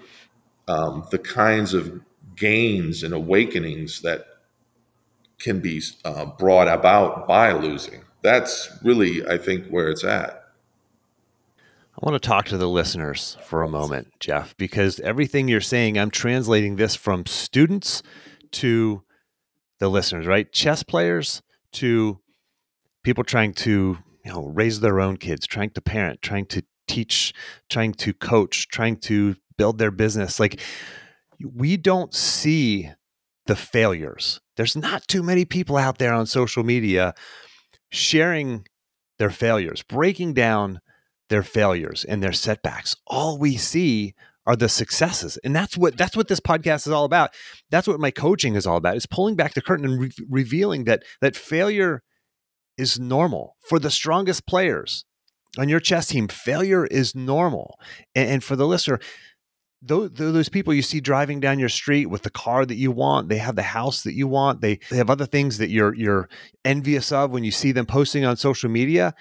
um, 0.68 1.06
the 1.12 1.20
kinds 1.20 1.74
of 1.74 2.02
gains 2.36 3.04
and 3.04 3.14
awakenings 3.14 4.02
that 4.02 4.26
can 5.42 5.60
be 5.60 5.82
uh, 6.06 6.26
brought 6.26 6.68
about 6.68 7.28
by 7.28 7.52
losing. 7.52 8.02
That's 8.22 8.70
really, 8.84 9.26
I 9.28 9.38
think, 9.38 9.68
where 9.68 9.90
it's 9.90 10.04
at. 10.04 10.38
I 11.94 12.00
want 12.10 12.22
to 12.22 12.28
talk 12.28 12.46
to 12.46 12.58
the 12.58 12.70
listeners 12.70 13.38
for 13.44 13.64
a 13.64 13.70
moment, 13.70 14.14
Jeff, 14.20 14.56
because 14.58 15.00
everything 15.02 15.48
you're 15.48 15.62
saying, 15.62 15.98
I'm 15.98 16.12
translating 16.12 16.76
this 16.76 16.96
from 16.96 17.26
students 17.26 18.02
to 18.54 19.04
the 19.80 19.90
listeners, 19.90 20.26
right? 20.26 20.52
Chess 20.52 20.84
players 20.84 21.42
to 21.74 22.20
people 23.04 23.24
trying 23.24 23.54
to 23.54 23.98
you 24.24 24.32
know 24.32 24.46
raise 24.46 24.80
their 24.80 25.00
own 25.00 25.18
kids, 25.18 25.48
trying 25.48 25.72
to 25.72 25.82
parent, 25.82 26.22
trying 26.22 26.46
to 26.48 26.64
teach, 26.88 27.34
trying 27.70 27.94
to 27.94 28.14
coach, 28.14 28.68
trying 28.70 28.98
to 28.98 29.36
build 29.58 29.78
their 29.78 29.92
business. 29.92 30.40
Like 30.40 30.60
we 31.44 31.78
don't 31.78 32.14
see 32.14 32.90
the 33.52 33.56
failures. 33.58 34.40
There's 34.56 34.78
not 34.78 35.10
too 35.10 35.22
many 35.22 35.44
people 35.44 35.76
out 35.76 35.98
there 35.98 36.14
on 36.14 36.26
social 36.26 36.64
media 36.64 37.14
sharing 37.90 38.66
their 39.20 39.30
failures, 39.30 39.84
breaking 39.84 40.36
down 40.36 40.80
their 41.30 41.44
failures 41.44 42.06
and 42.06 42.24
their 42.24 42.32
setbacks. 42.32 42.96
All 43.08 43.38
we 43.38 43.58
see 43.58 44.16
are 44.48 44.56
the 44.56 44.70
successes 44.70 45.38
and 45.44 45.54
that's 45.54 45.78
what 45.78 45.98
that's 45.98 46.16
what 46.16 46.30
this 46.30 46.40
podcast 46.40 46.88
is 46.88 46.94
all 46.94 47.06
about 47.06 47.30
that's 47.70 47.88
what 47.88 48.00
my 48.00 48.10
coaching 48.10 48.56
is 48.56 48.66
all 48.66 48.76
about 48.76 48.98
is 48.98 49.06
pulling 49.06 49.36
back 49.36 49.54
the 49.54 49.62
curtain 49.62 49.86
and 49.86 50.02
re- 50.02 50.12
revealing 50.28 50.86
that 50.86 51.04
that 51.22 51.36
failure 51.36 52.02
is 52.76 53.00
normal 53.00 53.56
for 53.70 53.78
the 53.78 53.92
strongest 53.92 54.48
players 54.48 55.06
on 55.60 55.70
your 55.70 55.80
chess 55.80 56.08
team 56.08 56.28
failure 56.28 56.88
is 56.88 57.14
normal 57.14 57.78
and, 58.16 58.30
and 58.32 58.44
for 58.44 58.56
the 58.56 58.66
listener 58.66 59.00
those, 59.82 60.12
those 60.14 60.50
people 60.50 60.74
you 60.74 60.84
see 60.84 61.00
driving 61.00 61.40
down 61.40 61.58
your 61.58 61.70
street 61.70 62.06
with 62.06 62.22
the 62.22 62.30
car 62.30 62.66
that 62.66 62.76
you 62.76 62.92
want 62.92 63.30
they 63.30 63.38
have 63.38 63.56
the 63.56 63.64
house 63.64 64.04
that 64.04 64.14
you 64.14 64.28
want 64.28 64.62
they, 64.62 64.80
they 64.90 64.98
have 64.98 65.10
other 65.10 65.26
things 65.26 65.58
that 65.58 65.70
you're 65.70 65.96
you're 65.96 66.30
envious 66.64 67.12
of 67.12 67.32
when 67.32 67.44
you 67.44 67.52
see 67.52 67.72
them 67.72 67.86
posting 67.86 68.24
on 68.24 68.38
social 68.38 68.70
media 68.70 69.14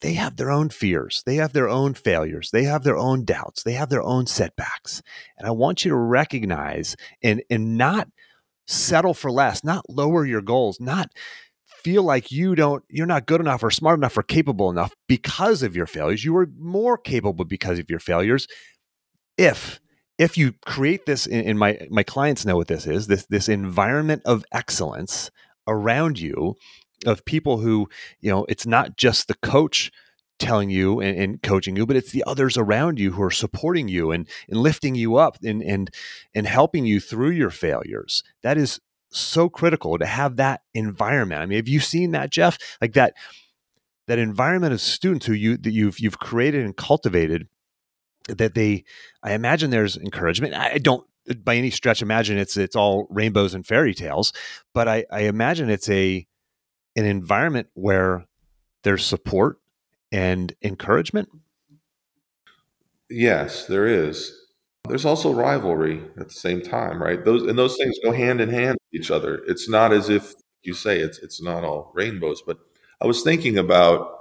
they 0.00 0.14
have 0.14 0.36
their 0.36 0.50
own 0.50 0.68
fears, 0.68 1.22
they 1.26 1.36
have 1.36 1.52
their 1.52 1.68
own 1.68 1.94
failures, 1.94 2.50
they 2.52 2.64
have 2.64 2.84
their 2.84 2.96
own 2.96 3.24
doubts, 3.24 3.62
they 3.64 3.72
have 3.72 3.88
their 3.88 4.02
own 4.02 4.26
setbacks. 4.26 5.02
And 5.36 5.46
I 5.46 5.50
want 5.50 5.84
you 5.84 5.90
to 5.90 5.96
recognize 5.96 6.96
and 7.22 7.42
and 7.50 7.76
not 7.76 8.08
settle 8.66 9.14
for 9.14 9.30
less, 9.30 9.64
not 9.64 9.88
lower 9.88 10.24
your 10.24 10.42
goals, 10.42 10.78
not 10.80 11.10
feel 11.66 12.02
like 12.02 12.30
you 12.30 12.54
don't 12.54 12.84
you're 12.88 13.06
not 13.06 13.26
good 13.26 13.40
enough 13.40 13.62
or 13.62 13.70
smart 13.70 13.98
enough 13.98 14.16
or 14.16 14.22
capable 14.22 14.70
enough 14.70 14.94
because 15.08 15.62
of 15.62 15.74
your 15.74 15.86
failures. 15.86 16.24
You 16.24 16.36
are 16.36 16.48
more 16.58 16.96
capable 16.96 17.44
because 17.44 17.78
of 17.78 17.90
your 17.90 18.00
failures 18.00 18.46
if 19.38 19.80
if 20.18 20.36
you 20.36 20.52
create 20.66 21.06
this 21.06 21.26
and 21.26 21.58
my 21.58 21.86
my 21.88 22.02
clients 22.02 22.44
know 22.44 22.56
what 22.56 22.68
this 22.68 22.86
is 22.86 23.06
this 23.06 23.24
this 23.26 23.48
environment 23.48 24.20
of 24.26 24.44
excellence 24.52 25.30
around 25.66 26.18
you 26.18 26.56
of 27.06 27.24
people 27.24 27.58
who, 27.58 27.88
you 28.20 28.30
know, 28.30 28.44
it's 28.48 28.66
not 28.66 28.96
just 28.96 29.28
the 29.28 29.34
coach 29.34 29.92
telling 30.38 30.70
you 30.70 31.00
and, 31.00 31.18
and, 31.18 31.42
coaching 31.42 31.76
you, 31.76 31.84
but 31.84 31.96
it's 31.96 32.12
the 32.12 32.24
others 32.26 32.56
around 32.56 32.98
you 32.98 33.12
who 33.12 33.22
are 33.22 33.30
supporting 33.30 33.88
you 33.88 34.12
and, 34.12 34.28
and 34.48 34.60
lifting 34.60 34.94
you 34.94 35.16
up 35.16 35.36
and, 35.42 35.62
and, 35.62 35.90
and 36.34 36.46
helping 36.46 36.86
you 36.86 37.00
through 37.00 37.30
your 37.30 37.50
failures. 37.50 38.22
That 38.42 38.56
is 38.56 38.80
so 39.10 39.48
critical 39.48 39.98
to 39.98 40.06
have 40.06 40.36
that 40.36 40.62
environment. 40.74 41.42
I 41.42 41.46
mean, 41.46 41.56
have 41.56 41.68
you 41.68 41.80
seen 41.80 42.12
that, 42.12 42.30
Jeff? 42.30 42.56
Like 42.80 42.92
that, 42.92 43.14
that 44.06 44.18
environment 44.18 44.72
of 44.72 44.80
students 44.80 45.26
who 45.26 45.32
you, 45.32 45.56
that 45.56 45.72
you've, 45.72 45.98
you've 45.98 46.20
created 46.20 46.64
and 46.64 46.76
cultivated 46.76 47.48
that 48.28 48.54
they, 48.54 48.84
I 49.22 49.32
imagine 49.32 49.70
there's 49.70 49.96
encouragement. 49.96 50.54
I 50.54 50.78
don't 50.78 51.04
by 51.44 51.56
any 51.56 51.70
stretch 51.70 52.00
imagine 52.00 52.38
it's, 52.38 52.56
it's 52.56 52.76
all 52.76 53.06
rainbows 53.10 53.52
and 53.52 53.66
fairy 53.66 53.92
tales, 53.94 54.32
but 54.72 54.88
I, 54.88 55.04
I 55.12 55.22
imagine 55.22 55.68
it's 55.68 55.88
a, 55.90 56.26
an 56.96 57.04
environment 57.04 57.68
where 57.74 58.24
there's 58.82 59.04
support 59.04 59.58
and 60.12 60.54
encouragement? 60.62 61.28
Yes, 63.10 63.66
there 63.66 63.86
is. 63.86 64.34
There's 64.88 65.04
also 65.04 65.32
rivalry 65.32 66.02
at 66.18 66.28
the 66.28 66.34
same 66.34 66.62
time, 66.62 67.02
right? 67.02 67.22
Those 67.24 67.42
and 67.42 67.58
those 67.58 67.76
things 67.76 67.96
go 68.02 68.12
hand 68.12 68.40
in 68.40 68.48
hand 68.48 68.78
with 68.80 69.00
each 69.00 69.10
other. 69.10 69.42
It's 69.46 69.68
not 69.68 69.92
as 69.92 70.08
if 70.08 70.34
you 70.62 70.72
say 70.74 70.98
it's 70.98 71.18
it's 71.18 71.42
not 71.42 71.64
all 71.64 71.92
rainbows, 71.94 72.42
but 72.46 72.58
I 73.00 73.06
was 73.06 73.22
thinking 73.22 73.58
about 73.58 74.17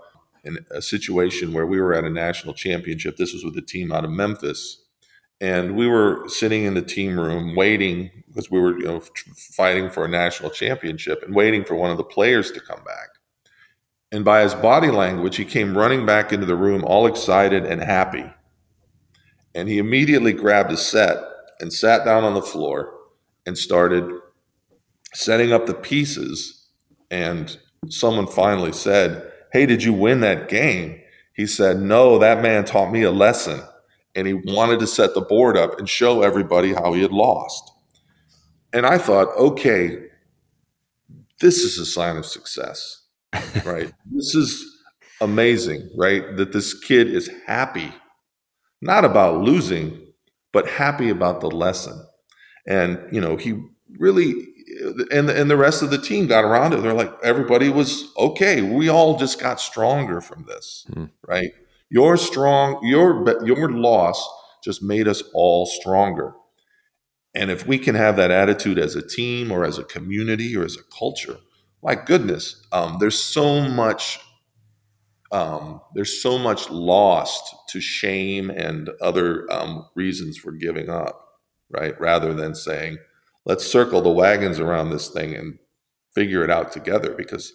in 0.47 0.65
a 0.71 0.81
situation 0.81 1.53
where 1.53 1.67
we 1.67 1.79
were 1.79 1.93
at 1.93 2.05
a 2.05 2.09
national 2.09 2.53
championship. 2.53 3.17
This 3.17 3.33
was 3.33 3.43
with 3.43 3.57
a 3.57 3.61
team 3.61 3.91
out 3.91 4.05
of 4.05 4.11
Memphis, 4.11 4.83
and 5.41 5.75
we 5.75 5.87
were 5.87 6.23
sitting 6.27 6.63
in 6.63 6.73
the 6.73 6.81
team 6.81 7.19
room 7.19 7.55
waiting 7.55 8.09
because 8.27 8.49
we 8.49 8.59
were 8.59 8.77
you 8.79 8.85
know 8.85 9.03
fighting 9.35 9.89
for 9.89 10.05
a 10.05 10.09
national 10.09 10.49
championship 10.49 11.21
and 11.23 11.35
waiting 11.35 11.63
for 11.63 11.75
one 11.75 11.91
of 11.91 11.97
the 11.97 12.03
players 12.03 12.51
to 12.51 12.61
come 12.61 12.83
back. 12.83 13.09
And 14.11 14.23
by 14.23 14.41
his 14.41 14.55
body 14.55 14.89
language 14.89 15.35
he 15.35 15.45
came 15.45 15.77
running 15.77 16.05
back 16.05 16.31
into 16.31 16.45
the 16.45 16.55
room 16.55 16.83
all 16.85 17.07
excited 17.07 17.65
and 17.65 17.81
happy. 17.81 18.25
And 19.53 19.67
he 19.67 19.79
immediately 19.79 20.33
grabbed 20.33 20.71
a 20.71 20.77
set 20.77 21.17
and 21.59 21.73
sat 21.73 22.05
down 22.05 22.23
on 22.23 22.33
the 22.33 22.41
floor 22.41 22.93
and 23.45 23.57
started 23.57 24.09
setting 25.13 25.51
up 25.51 25.65
the 25.65 25.73
pieces. 25.73 26.67
And 27.09 27.57
someone 27.89 28.27
finally 28.27 28.71
said 28.71 29.31
hey 29.53 29.65
did 29.65 29.83
you 29.83 29.93
win 29.93 30.21
that 30.21 30.49
game 30.49 30.99
he 31.33 31.45
said 31.47 31.79
no 31.79 32.17
that 32.17 32.41
man 32.41 32.65
taught 32.65 32.91
me 32.91 33.03
a 33.03 33.11
lesson 33.11 33.61
and 34.17 34.25
he 34.25 34.33
wanted 34.33 34.79
to 34.79 34.87
set 34.87 35.13
the 35.13 35.21
board 35.21 35.55
up 35.55 35.77
and 35.77 35.87
show 35.87 36.23
everybody 36.23 36.73
how 36.73 36.91
he 36.91 37.03
had 37.03 37.11
lost. 37.11 37.71
And 38.73 38.83
I 38.83 38.97
thought, 38.97 39.27
okay, 39.37 39.95
this 41.39 41.59
is 41.59 41.77
a 41.77 41.85
sign 41.85 42.17
of 42.17 42.25
success, 42.25 43.03
right? 43.63 43.93
this 44.11 44.33
is 44.33 44.65
amazing, 45.21 45.87
right? 45.95 46.35
That 46.35 46.51
this 46.51 46.73
kid 46.73 47.13
is 47.13 47.29
happy, 47.45 47.93
not 48.81 49.05
about 49.05 49.41
losing, 49.41 50.07
but 50.51 50.67
happy 50.67 51.11
about 51.11 51.39
the 51.39 51.51
lesson. 51.51 52.03
And, 52.65 52.99
you 53.11 53.21
know, 53.21 53.37
he 53.37 53.61
really, 53.99 54.33
and, 55.11 55.29
and 55.29 55.49
the 55.49 55.57
rest 55.57 55.81
of 55.81 55.89
the 55.89 55.97
team 55.97 56.27
got 56.27 56.43
around 56.43 56.73
it. 56.73 56.81
They're 56.81 56.93
like, 56.93 57.13
everybody 57.23 57.69
was 57.69 58.11
okay. 58.17 58.61
We 58.61 58.89
all 58.89 59.17
just 59.17 59.39
got 59.39 59.59
stronger 59.59 60.21
from 60.21 60.45
this, 60.47 60.85
hmm. 60.93 61.05
right? 61.27 61.51
Your 61.89 62.17
strong, 62.17 62.79
your, 62.83 63.45
your 63.45 63.71
loss 63.71 64.27
just 64.63 64.83
made 64.83 65.07
us 65.07 65.23
all 65.33 65.65
stronger. 65.65 66.33
And 67.33 67.51
if 67.51 67.67
we 67.67 67.77
can 67.77 67.95
have 67.95 68.15
that 68.17 68.31
attitude 68.31 68.79
as 68.79 68.95
a 68.95 69.07
team 69.07 69.51
or 69.51 69.63
as 69.63 69.77
a 69.77 69.83
community 69.83 70.55
or 70.55 70.65
as 70.65 70.75
a 70.75 70.83
culture, 70.97 71.37
my 71.83 71.95
goodness, 71.95 72.65
um, 72.71 72.97
there's 72.99 73.17
so 73.19 73.61
much 73.61 74.19
um, 75.31 75.81
there's 75.93 76.21
so 76.21 76.37
much 76.37 76.69
lost 76.69 77.53
to 77.69 77.81
shame 77.81 78.49
and 78.49 78.89
other 79.01 79.45
um, 79.51 79.85
reasons 79.93 80.37
for 80.37 80.51
giving 80.53 80.89
up, 80.89 81.39
right? 81.69 81.99
Rather 81.99 82.33
than 82.33 82.55
saying, 82.55 82.97
let's 83.47 83.65
circle 83.65 84.01
the 84.01 84.11
wagons 84.11 84.59
around 84.59 84.91
this 84.91 85.07
thing 85.09 85.33
and 85.33 85.57
figure 86.13 86.43
it 86.43 86.51
out 86.51 86.71
together, 86.71 87.13
because 87.13 87.53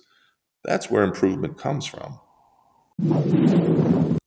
that's 0.65 0.91
where 0.91 1.05
improvement 1.05 1.59
comes 1.59 1.87
from. 1.87 2.19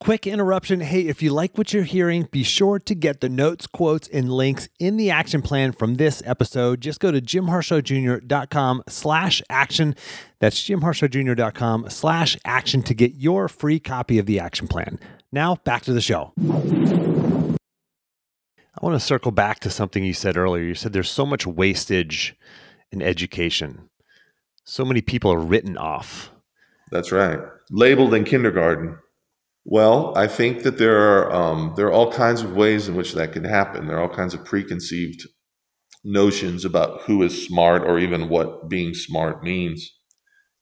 Quick 0.02 0.28
interruption. 0.28 0.82
Hey, 0.82 1.08
if 1.08 1.24
you 1.24 1.32
like 1.34 1.58
what 1.58 1.74
you're 1.74 1.84
hearing, 1.84 2.28
be 2.32 2.44
sure 2.44 2.78
to 2.78 2.94
get 2.94 3.22
the 3.22 3.30
notes, 3.30 3.66
quotes, 3.66 4.08
and 4.10 4.32
links 4.32 4.68
in 4.80 4.98
the 4.98 5.10
action 5.10 5.42
plan 5.42 5.72
from 5.72 5.96
this 5.96 6.22
episode. 6.26 6.82
Just 6.82 7.00
go 7.00 7.10
to 7.10 7.20
jimharshawjr.com 7.20 8.84
slash 8.88 9.42
action. 9.50 9.96
That's 10.40 10.62
jimharshawjr.com 10.62 11.90
slash 11.90 12.38
action 12.46 12.84
to 12.84 12.94
get 12.94 13.16
your 13.16 13.48
free 13.48 13.80
copy 13.80 14.20
of 14.20 14.28
the 14.28 14.40
action 14.40 14.68
plan. 14.68 15.00
Now, 15.32 15.56
back 15.56 15.82
to 15.84 15.94
the 15.94 16.02
show. 16.02 16.34
I 18.78 18.86
want 18.86 19.00
to 19.00 19.06
circle 19.06 19.32
back 19.32 19.60
to 19.62 19.70
something 19.70 20.04
you 20.04 20.14
said 20.14 20.36
earlier. 20.36 20.64
You 20.64 20.76
said 20.76 20.92
there's 20.92 21.10
so 21.10 21.26
much 21.26 21.48
wastage 21.48 22.36
in 22.92 23.02
education. 23.02 23.90
So 24.66 24.84
many 24.84 25.02
people 25.02 25.32
are 25.32 25.40
written 25.40 25.78
off. 25.78 26.32
That's 26.92 27.12
right. 27.12 27.40
Labeled 27.72 28.14
in 28.14 28.26
kindergarten. 28.26 28.98
Well, 29.64 30.16
I 30.16 30.28
think 30.28 30.64
that 30.64 30.78
there 30.78 30.98
are 31.00 31.32
um, 31.32 31.74
there 31.76 31.88
are 31.88 31.92
all 31.92 32.12
kinds 32.12 32.42
of 32.42 32.56
ways 32.56 32.88
in 32.88 32.96
which 32.96 33.14
that 33.14 33.34
can 33.34 33.44
happen. 33.44 33.88
There 33.88 33.98
are 33.98 34.02
all 34.02 34.16
kinds 34.16 34.34
of 34.34 34.46
preconceived 34.46 35.26
notions 36.04 36.66
about 36.66 37.02
who 37.02 37.24
is 37.24 37.46
smart 37.48 37.82
or 37.82 37.98
even 37.98 38.30
what 38.30 38.70
being 38.70 38.94
smart 38.94 39.42
means, 39.44 39.90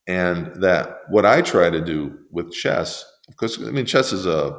and 0.08 0.62
that 0.62 1.00
what 1.10 1.26
I 1.26 1.42
try 1.42 1.70
to 1.70 1.84
do 1.84 2.18
with 2.32 2.54
chess, 2.54 3.04
because 3.28 3.62
I 3.62 3.72
mean 3.72 3.86
chess 3.86 4.14
is 4.14 4.26
a 4.26 4.58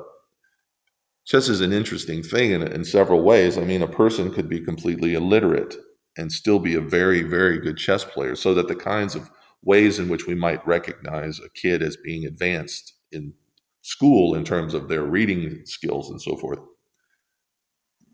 chess 1.24 1.48
is 1.48 1.60
an 1.60 1.72
interesting 1.72 2.22
thing 2.22 2.52
in, 2.52 2.62
in 2.62 2.84
several 2.84 3.22
ways. 3.22 3.58
I 3.58 3.62
mean, 3.64 3.82
a 3.82 3.88
person 3.88 4.32
could 4.32 4.48
be 4.48 4.60
completely 4.60 5.14
illiterate 5.14 5.74
and 6.16 6.30
still 6.30 6.58
be 6.58 6.74
a 6.74 6.80
very 6.80 7.22
very 7.22 7.58
good 7.58 7.76
chess 7.76 8.04
player. 8.04 8.36
So 8.36 8.54
that 8.54 8.68
the 8.68 8.76
kinds 8.76 9.14
of 9.14 9.30
ways 9.62 9.98
in 9.98 10.08
which 10.08 10.26
we 10.26 10.34
might 10.34 10.66
recognize 10.66 11.40
a 11.40 11.48
kid 11.48 11.82
as 11.82 11.96
being 11.96 12.26
advanced 12.26 12.94
in 13.12 13.32
school 13.82 14.34
in 14.34 14.44
terms 14.44 14.74
of 14.74 14.88
their 14.88 15.02
reading 15.02 15.60
skills 15.64 16.10
and 16.10 16.20
so 16.20 16.36
forth 16.36 16.58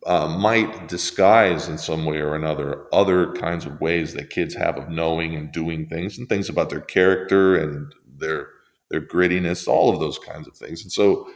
uh, 0.07 0.29
might 0.29 0.89
disguise 0.89 1.69
in 1.69 1.77
some 1.77 2.05
way 2.05 2.19
or 2.19 2.35
another 2.35 2.87
other 2.93 3.33
kinds 3.35 3.67
of 3.67 3.81
ways 3.81 4.15
that 4.15 4.31
kids 4.31 4.55
have 4.55 4.79
of 4.79 4.89
knowing 4.89 5.35
and 5.35 5.53
doing 5.53 5.87
things 5.87 6.19
and 6.19 6.29
things 6.29 6.49
about 6.49 6.71
their 6.71 6.81
character 6.81 7.57
and 7.57 7.95
their 8.17 8.49
their 8.91 9.01
grittiness 9.01 9.69
all 9.69 9.93
of 9.93 10.01
those 10.01 10.19
kinds 10.19 10.49
of 10.49 10.57
things 10.57 10.83
and 10.83 10.91
so 10.91 11.29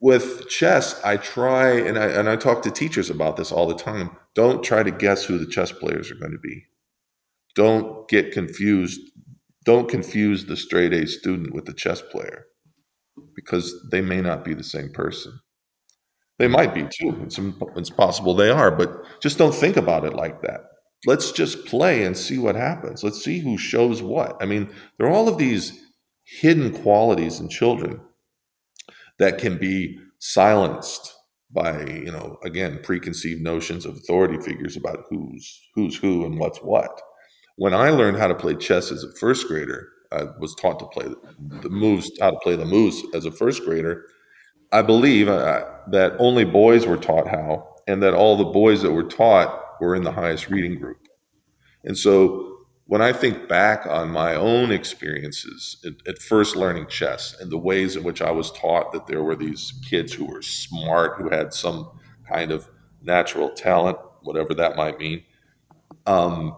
with 0.00 0.48
chess 0.48 1.00
i 1.04 1.16
try 1.16 1.70
and 1.70 1.98
i 1.98 2.06
and 2.06 2.28
i 2.28 2.36
talk 2.36 2.62
to 2.62 2.70
teachers 2.70 3.10
about 3.10 3.36
this 3.36 3.52
all 3.52 3.66
the 3.66 3.74
time 3.74 4.10
don't 4.34 4.62
try 4.62 4.82
to 4.82 4.90
guess 4.90 5.24
who 5.24 5.38
the 5.38 5.46
chess 5.46 5.72
players 5.72 6.10
are 6.10 6.16
going 6.16 6.32
to 6.32 6.38
be 6.38 6.64
don't 7.54 8.08
get 8.08 8.32
confused 8.32 9.00
don't 9.64 9.88
confuse 9.88 10.46
the 10.46 10.56
straight 10.56 10.92
A 10.92 11.06
student 11.06 11.52
with 11.54 11.66
the 11.66 11.74
chess 11.74 12.00
player 12.00 12.46
because 13.34 13.74
they 13.90 14.00
may 14.00 14.20
not 14.20 14.44
be 14.44 14.54
the 14.54 14.64
same 14.64 14.90
person. 14.90 15.38
They 16.38 16.48
might 16.48 16.74
be 16.74 16.82
too. 16.82 17.20
It's, 17.22 17.38
it's 17.76 17.90
possible 17.90 18.34
they 18.34 18.50
are, 18.50 18.70
but 18.70 19.04
just 19.20 19.36
don't 19.36 19.54
think 19.54 19.76
about 19.76 20.06
it 20.06 20.14
like 20.14 20.40
that. 20.42 20.62
Let's 21.06 21.32
just 21.32 21.66
play 21.66 22.04
and 22.04 22.16
see 22.16 22.38
what 22.38 22.56
happens. 22.56 23.04
Let's 23.04 23.22
see 23.22 23.38
who 23.40 23.58
shows 23.58 24.02
what. 24.02 24.36
I 24.40 24.46
mean, 24.46 24.70
there 24.98 25.06
are 25.06 25.12
all 25.12 25.28
of 25.28 25.38
these 25.38 25.78
hidden 26.24 26.72
qualities 26.82 27.40
in 27.40 27.48
children 27.48 28.00
that 29.20 29.38
can 29.38 29.56
be 29.58 30.00
silenced 30.18 31.14
by, 31.52 31.84
you 31.86 32.10
know, 32.10 32.38
again, 32.44 32.80
preconceived 32.82 33.40
notions 33.40 33.86
of 33.86 33.96
authority 33.96 34.40
figures 34.40 34.76
about 34.76 35.04
who's 35.08 35.60
who's 35.76 35.96
who 35.96 36.26
and 36.26 36.38
what's 36.38 36.58
what 36.58 37.00
when 37.60 37.74
I 37.74 37.90
learned 37.90 38.16
how 38.16 38.26
to 38.26 38.34
play 38.34 38.54
chess 38.54 38.90
as 38.90 39.04
a 39.04 39.12
first 39.12 39.46
grader, 39.46 39.86
I 40.12 40.24
was 40.38 40.54
taught 40.54 40.78
to 40.78 40.86
play 40.86 41.14
the 41.60 41.68
moves, 41.68 42.10
how 42.18 42.30
to 42.30 42.38
play 42.42 42.56
the 42.56 42.64
moves 42.64 43.02
as 43.12 43.26
a 43.26 43.30
first 43.30 43.66
grader. 43.66 44.06
I 44.72 44.80
believe 44.80 45.28
uh, 45.28 45.66
that 45.90 46.14
only 46.18 46.46
boys 46.46 46.86
were 46.86 46.96
taught 46.96 47.28
how, 47.28 47.74
and 47.86 48.02
that 48.02 48.14
all 48.14 48.38
the 48.38 48.44
boys 48.44 48.80
that 48.80 48.92
were 48.92 49.04
taught 49.04 49.78
were 49.78 49.94
in 49.94 50.04
the 50.04 50.10
highest 50.10 50.48
reading 50.48 50.78
group. 50.78 51.06
And 51.84 51.98
so 51.98 52.49
when 52.90 53.00
I 53.00 53.12
think 53.12 53.46
back 53.46 53.86
on 53.86 54.10
my 54.10 54.34
own 54.34 54.72
experiences 54.72 55.76
at, 55.86 55.92
at, 56.08 56.20
first 56.20 56.56
learning 56.56 56.88
chess 56.88 57.36
and 57.40 57.48
the 57.48 57.56
ways 57.56 57.94
in 57.94 58.02
which 58.02 58.20
I 58.20 58.32
was 58.32 58.50
taught 58.50 58.90
that 58.90 59.06
there 59.06 59.22
were 59.22 59.36
these 59.36 59.74
kids 59.88 60.12
who 60.12 60.24
were 60.24 60.42
smart, 60.42 61.16
who 61.16 61.28
had 61.28 61.54
some 61.54 61.88
kind 62.28 62.50
of 62.50 62.68
natural 63.00 63.50
talent, 63.50 63.96
whatever 64.22 64.54
that 64.54 64.74
might 64.74 64.98
mean, 64.98 65.22
um, 66.06 66.56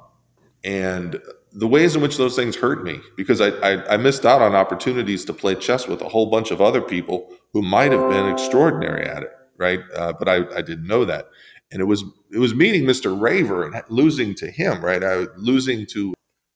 and 0.64 1.21
the 1.53 1.68
ways 1.68 1.95
in 1.97 2.01
which 2.01 2.16
those 2.16 2.35
things 2.35 2.57
hurt 2.57 2.83
me 2.83 2.99
because 3.14 3.42
I, 3.42 3.49
I, 3.49 3.92
I, 3.92 3.97
missed 3.99 4.25
out 4.25 4.40
on 4.40 4.55
opportunities 4.55 5.27
to 5.27 5.35
play 5.35 5.55
chess 5.55 5.87
with 5.87 6.01
a 6.01 6.09
whole 6.09 6.31
bunch 6.31 6.51
of 6.51 6.62
other 6.62 6.81
people 6.81 7.29
who 7.53 7.61
might 7.61 7.92
have 7.92 8.09
been 8.09 8.33
extraordinary 8.33 9.07
at 9.07 9.23
it, 9.23 9.33
right? 9.59 9.81
Uh, 9.95 10.14
but 10.14 10.31
I, 10.31 10.37
I 10.57 10.62
didn't 10.62 10.87
know 10.87 11.05
that, 11.05 11.27
and 11.71 11.83
it 11.83 11.85
was 11.85 12.03
it 12.33 12.38
was 12.38 12.55
meeting 12.55 12.85
Mr. 12.85 13.21
Raver 13.21 13.66
and 13.66 13.83
losing 13.90 14.35
to 14.37 14.51
him, 14.51 14.83
right? 14.83 15.05
I 15.05 15.27
losing 15.37 15.85
to 15.88 16.14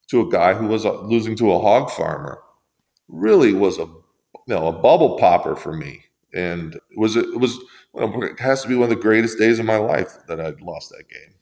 to 0.09 0.21
a 0.21 0.29
guy 0.29 0.53
who 0.53 0.67
was 0.67 0.85
losing 0.85 1.35
to 1.37 1.51
a 1.51 1.59
hog 1.59 1.89
farmer, 1.91 2.41
really 3.07 3.53
was 3.53 3.77
a 3.77 3.85
you 3.85 4.55
know 4.55 4.67
a 4.67 4.71
bubble 4.71 5.17
popper 5.17 5.55
for 5.55 5.73
me, 5.73 6.03
and 6.33 6.75
it 6.75 6.81
was 6.97 7.15
it 7.15 7.39
was 7.39 7.57
it 7.95 8.39
has 8.39 8.61
to 8.61 8.67
be 8.67 8.75
one 8.75 8.85
of 8.85 8.89
the 8.89 9.01
greatest 9.01 9.37
days 9.37 9.59
of 9.59 9.65
my 9.65 9.77
life 9.77 10.17
that 10.27 10.39
I'd 10.39 10.61
lost 10.61 10.89
that 10.89 11.09
game 11.09 11.33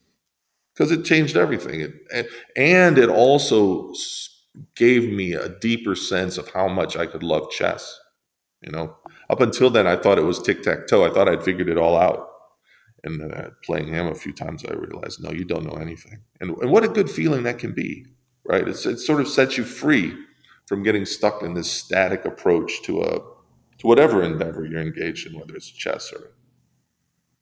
because 0.73 0.91
it 0.91 1.03
changed 1.03 1.37
everything. 1.37 1.81
It, 1.81 2.27
and 2.55 2.97
it 2.97 3.09
also 3.09 3.93
gave 4.75 5.11
me 5.11 5.33
a 5.33 5.49
deeper 5.49 5.95
sense 5.95 6.37
of 6.37 6.49
how 6.49 6.67
much 6.67 6.95
I 6.95 7.05
could 7.05 7.23
love 7.23 7.49
chess. 7.49 7.99
You 8.61 8.71
know, 8.71 8.95
up 9.29 9.41
until 9.41 9.69
then, 9.69 9.87
I 9.87 9.95
thought 9.95 10.17
it 10.17 10.23
was 10.23 10.41
tic 10.41 10.63
tac 10.63 10.87
toe. 10.87 11.05
I 11.05 11.13
thought 11.13 11.29
I'd 11.29 11.43
figured 11.43 11.69
it 11.69 11.77
all 11.77 11.97
out. 11.97 12.29
And 13.03 13.31
uh, 13.31 13.49
playing 13.63 13.87
him 13.87 14.07
a 14.07 14.15
few 14.15 14.33
times, 14.33 14.65
I 14.65 14.73
realized, 14.73 15.21
no, 15.21 15.31
you 15.31 15.45
don't 15.45 15.65
know 15.65 15.79
anything. 15.79 16.23
And, 16.41 16.57
and 16.57 16.71
what 16.71 16.83
a 16.83 16.87
good 16.87 17.09
feeling 17.09 17.43
that 17.43 17.59
can 17.59 17.71
be, 17.71 18.05
right? 18.45 18.67
It's, 18.67 18.85
it 18.85 18.99
sort 18.99 19.21
of 19.21 19.27
sets 19.27 19.57
you 19.57 19.63
free 19.63 20.15
from 20.67 20.83
getting 20.83 21.05
stuck 21.05 21.43
in 21.43 21.53
this 21.53 21.69
static 21.71 22.25
approach 22.25 22.81
to 22.83 23.01
a 23.01 23.19
to 23.77 23.87
whatever 23.87 24.23
endeavor 24.23 24.65
you're 24.65 24.81
engaged 24.81 25.27
in, 25.27 25.37
whether 25.37 25.53
it's 25.53 25.69
chess 25.69 26.13
or 26.13 26.31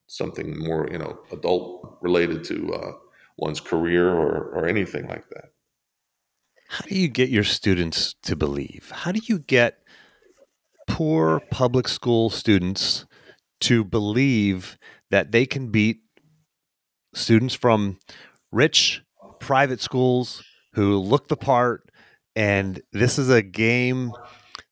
something 0.07 0.57
more, 0.57 0.87
you 0.91 0.97
know, 0.97 1.19
adult 1.31 1.97
related 2.01 2.43
to 2.45 2.73
uh, 2.73 2.91
one's 3.37 3.59
career 3.59 4.09
or, 4.09 4.49
or 4.55 4.67
anything 4.67 5.07
like 5.07 5.29
that. 5.29 5.51
How 6.69 6.85
do 6.85 6.97
you 6.97 7.07
get 7.07 7.29
your 7.29 7.43
students 7.43 8.15
to 8.23 8.35
believe? 8.35 8.91
How 8.91 9.11
do 9.11 9.21
you 9.23 9.37
get 9.37 9.79
poor 10.87 11.39
public 11.51 11.87
school 11.87 12.31
students 12.31 13.05
to 13.61 13.83
believe 13.83 14.77
that 15.11 15.31
they 15.31 15.45
can 15.45 15.69
beat 15.69 16.01
students 17.13 17.53
from 17.53 17.99
rich 18.51 19.03
private 19.39 19.81
schools 19.81 20.43
who 20.73 20.97
look 20.97 21.27
the 21.27 21.37
part 21.37 21.89
and 22.35 22.81
this 22.91 23.19
is 23.19 23.29
a 23.29 23.41
game 23.41 24.11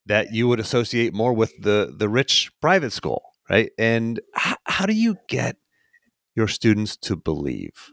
that 0.05 0.33
you 0.33 0.47
would 0.47 0.59
associate 0.59 1.13
more 1.13 1.33
with 1.33 1.53
the 1.61 1.93
the 1.97 2.09
rich 2.09 2.51
private 2.61 2.91
school 2.91 3.23
right 3.49 3.71
and 3.77 4.19
how, 4.33 4.55
how 4.65 4.85
do 4.85 4.93
you 4.93 5.15
get 5.27 5.57
your 6.35 6.47
students 6.47 6.97
to 6.97 7.15
believe 7.15 7.91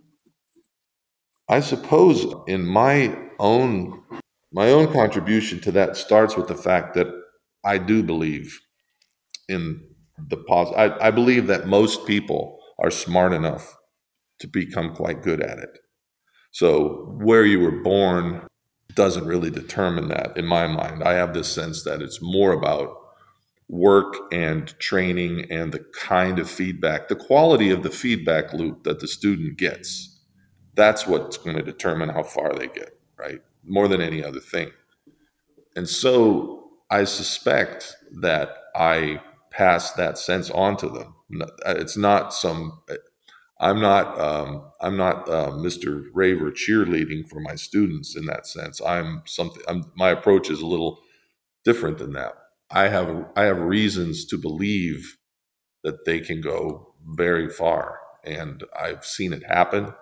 I 1.49 1.61
suppose 1.61 2.27
in 2.47 2.67
my 2.67 3.17
own 3.39 4.03
my 4.53 4.71
own 4.71 4.93
contribution 4.93 5.61
to 5.61 5.73
that 5.73 5.97
starts 5.97 6.37
with 6.37 6.49
the 6.49 6.55
fact 6.55 6.95
that 6.95 7.07
I 7.65 7.79
do 7.79 8.03
believe 8.03 8.59
in 9.49 9.81
the 10.29 10.37
positive. 10.37 10.79
I, 11.01 11.09
I 11.09 11.11
believe 11.11 11.47
that 11.49 11.67
most 11.67 12.07
people 12.07 12.59
are 12.79 12.91
smart 12.91 13.33
enough 13.33 13.77
to 14.41 14.47
become 14.47 14.95
quite 14.95 15.23
good 15.23 15.43
at 15.43 15.59
it. 15.59 15.79
So 16.51 17.15
where 17.19 17.45
you 17.45 17.61
were 17.61 17.83
born 17.83 18.47
doesn't 18.95 19.27
really 19.27 19.51
determine 19.51 20.09
that 20.09 20.37
in 20.37 20.45
my 20.45 20.67
mind. 20.67 21.03
I 21.05 21.15
have 21.15 21.35
this 21.35 21.53
sense 21.53 21.85
that 21.85 22.03
it's 22.03 22.21
more 22.21 22.53
about 22.53 22.97
work 23.69 24.15
and 24.33 24.77
training 24.79 25.47
and 25.51 25.73
the 25.73 25.85
kind 25.95 26.39
of 26.39 26.51
feedback, 26.51 27.09
the 27.09 27.17
quality 27.17 27.71
of 27.71 27.83
the 27.83 27.91
feedback 27.91 28.53
loop 28.53 28.85
that 28.85 29.01
the 29.01 29.09
student 29.09 29.59
gets. 29.59 30.19
That's 30.75 31.07
what's 31.07 31.37
going 31.37 31.57
to 31.57 31.63
determine 31.63 32.09
how 32.09 32.23
far 32.23 32.55
they 32.55 32.69
get, 32.69 32.99
right? 33.17 33.41
More 33.65 33.89
than 33.89 34.01
any 34.01 34.25
other 34.25 34.41
thing. 34.41 34.71
And 35.77 35.89
so 35.89 36.71
I 36.91 37.05
suspect 37.05 37.95
that 38.21 38.57
I 38.75 39.21
pass 39.51 39.93
that 39.93 40.19
sense 40.19 40.51
on 40.51 40.77
to 40.79 40.89
them. 40.89 41.15
It's 41.67 41.97
not 41.97 42.33
some, 42.33 42.81
I'm 43.61 43.81
not, 43.81 44.21
um, 44.21 44.71
I'm 44.81 44.97
not 44.97 45.29
uh, 45.29 45.51
Mr. 45.51 46.05
Raver 46.15 46.53
cheerleading 46.53 47.29
for 47.29 47.41
my 47.41 47.57
students 47.57 48.17
in 48.17 48.27
that 48.27 48.47
sense. 48.47 48.81
I'm 48.81 49.23
something, 49.27 49.63
I'm, 49.69 49.91
my 49.97 50.11
approach 50.11 50.51
is 50.51 50.61
a 50.61 50.67
little 50.67 51.01
different 51.65 51.99
than 51.99 52.13
that. 52.13 52.35
I 52.71 52.89
have 52.89 53.27
I 53.37 53.45
have 53.45 53.59
reasons 53.59 54.27
to 54.27 54.39
believe 54.39 55.17
that 55.85 56.05
they 56.05 56.21
can 56.21 56.41
go 56.41 56.95
very 57.05 57.49
far, 57.49 57.99
and 58.25 58.63
I've 58.79 59.05
seen 59.05 59.33
it 59.33 59.45
happen, 59.45 59.95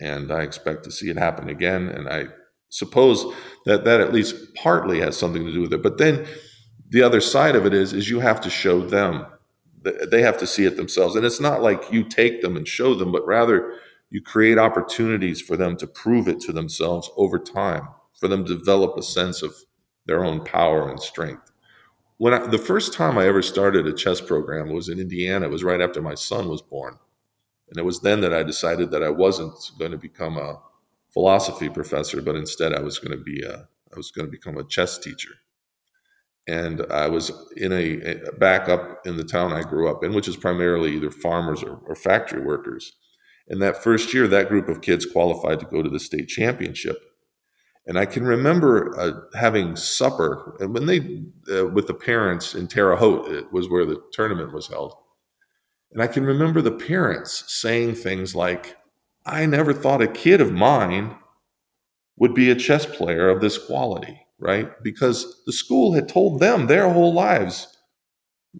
and 0.00 0.32
I 0.32 0.42
expect 0.42 0.84
to 0.84 0.90
see 0.90 1.10
it 1.10 1.16
happen 1.16 1.48
again. 1.48 1.88
And 1.88 2.08
I 2.08 2.26
suppose 2.68 3.24
that 3.66 3.84
that 3.84 4.00
at 4.00 4.12
least 4.12 4.36
partly 4.56 5.00
has 5.00 5.16
something 5.16 5.44
to 5.44 5.52
do 5.52 5.62
with 5.62 5.72
it. 5.72 5.82
But 5.82 5.98
then 5.98 6.26
the 6.88 7.02
other 7.02 7.20
side 7.20 7.54
of 7.56 7.66
it 7.66 7.74
is 7.74 7.92
is 7.92 8.10
you 8.10 8.20
have 8.20 8.40
to 8.42 8.50
show 8.50 8.80
them 8.80 9.26
they 9.82 10.22
have 10.22 10.36
to 10.38 10.46
see 10.46 10.66
it 10.66 10.76
themselves 10.76 11.16
and 11.16 11.24
it's 11.24 11.40
not 11.40 11.62
like 11.62 11.92
you 11.92 12.04
take 12.04 12.42
them 12.42 12.56
and 12.56 12.68
show 12.68 12.94
them 12.94 13.12
but 13.12 13.26
rather 13.26 13.74
you 14.10 14.20
create 14.20 14.58
opportunities 14.58 15.40
for 15.40 15.56
them 15.56 15.76
to 15.76 15.86
prove 15.86 16.28
it 16.28 16.40
to 16.40 16.52
themselves 16.52 17.10
over 17.16 17.38
time 17.38 17.88
for 18.18 18.28
them 18.28 18.44
to 18.44 18.58
develop 18.58 18.96
a 18.96 19.02
sense 19.02 19.42
of 19.42 19.54
their 20.06 20.24
own 20.24 20.44
power 20.44 20.90
and 20.90 21.00
strength 21.00 21.50
when 22.20 22.34
I, 22.34 22.46
the 22.46 22.58
first 22.58 22.92
time 22.92 23.16
I 23.16 23.26
ever 23.26 23.40
started 23.40 23.86
a 23.86 23.94
chess 23.94 24.20
program 24.20 24.74
was 24.74 24.90
in 24.90 25.00
Indiana. 25.00 25.46
It 25.46 25.50
was 25.50 25.64
right 25.64 25.80
after 25.80 26.02
my 26.02 26.14
son 26.14 26.50
was 26.50 26.60
born, 26.60 26.98
and 27.70 27.78
it 27.78 27.82
was 27.86 28.00
then 28.00 28.20
that 28.20 28.34
I 28.34 28.42
decided 28.42 28.90
that 28.90 29.02
I 29.02 29.08
wasn't 29.08 29.54
going 29.78 29.92
to 29.92 29.96
become 29.96 30.36
a 30.36 30.60
philosophy 31.14 31.70
professor, 31.70 32.20
but 32.20 32.36
instead 32.36 32.74
I 32.74 32.82
was 32.82 32.98
going 32.98 33.16
to 33.16 33.24
be 33.24 33.42
a 33.42 33.66
I 33.92 33.96
was 33.96 34.10
going 34.10 34.26
to 34.26 34.30
become 34.30 34.58
a 34.58 34.64
chess 34.64 34.98
teacher. 34.98 35.30
And 36.50 36.84
I 36.90 37.06
was 37.08 37.30
in 37.56 37.72
a, 37.72 38.16
back 38.38 38.68
up 38.68 39.06
in 39.06 39.16
the 39.16 39.24
town 39.24 39.52
I 39.52 39.62
grew 39.62 39.88
up 39.88 40.02
in, 40.02 40.14
which 40.14 40.28
is 40.28 40.36
primarily 40.36 40.96
either 40.96 41.10
farmers 41.10 41.62
or, 41.62 41.80
or 41.86 41.94
factory 41.94 42.42
workers. 42.42 42.92
And 43.48 43.62
that 43.62 43.82
first 43.82 44.12
year, 44.12 44.26
that 44.28 44.48
group 44.48 44.68
of 44.68 44.80
kids 44.80 45.06
qualified 45.06 45.60
to 45.60 45.66
go 45.66 45.82
to 45.82 45.90
the 45.90 46.00
state 46.00 46.28
championship 46.28 46.98
and 47.86 47.98
I 47.98 48.06
can 48.06 48.24
remember 48.24 48.98
uh, 48.98 49.36
having 49.36 49.74
supper 49.76 50.56
and 50.60 50.74
when 50.74 50.86
they 50.86 51.22
uh, 51.52 51.66
with 51.66 51.86
the 51.86 51.94
parents 51.94 52.54
in 52.54 52.68
Terre 52.68 52.96
Haute. 52.96 53.32
It 53.32 53.52
was 53.52 53.68
where 53.68 53.86
the 53.86 54.00
tournament 54.12 54.52
was 54.52 54.68
held, 54.68 54.94
and 55.90 56.02
I 56.02 56.06
can 56.06 56.24
remember 56.24 56.62
the 56.62 56.72
parents 56.72 57.44
saying 57.48 57.94
things 57.94 58.34
like, 58.34 58.76
"I 59.26 59.46
never 59.46 59.72
thought 59.72 60.02
a 60.02 60.08
kid 60.08 60.40
of 60.40 60.52
mine 60.52 61.16
would 62.16 62.34
be 62.34 62.50
a 62.50 62.54
chess 62.54 62.86
player 62.86 63.28
of 63.28 63.40
this 63.40 63.58
quality." 63.58 64.26
Right? 64.40 64.70
Because 64.82 65.42
the 65.46 65.52
school 65.52 65.92
had 65.92 66.08
told 66.08 66.40
them 66.40 66.66
their 66.66 66.88
whole 66.90 67.12
lives, 67.12 67.68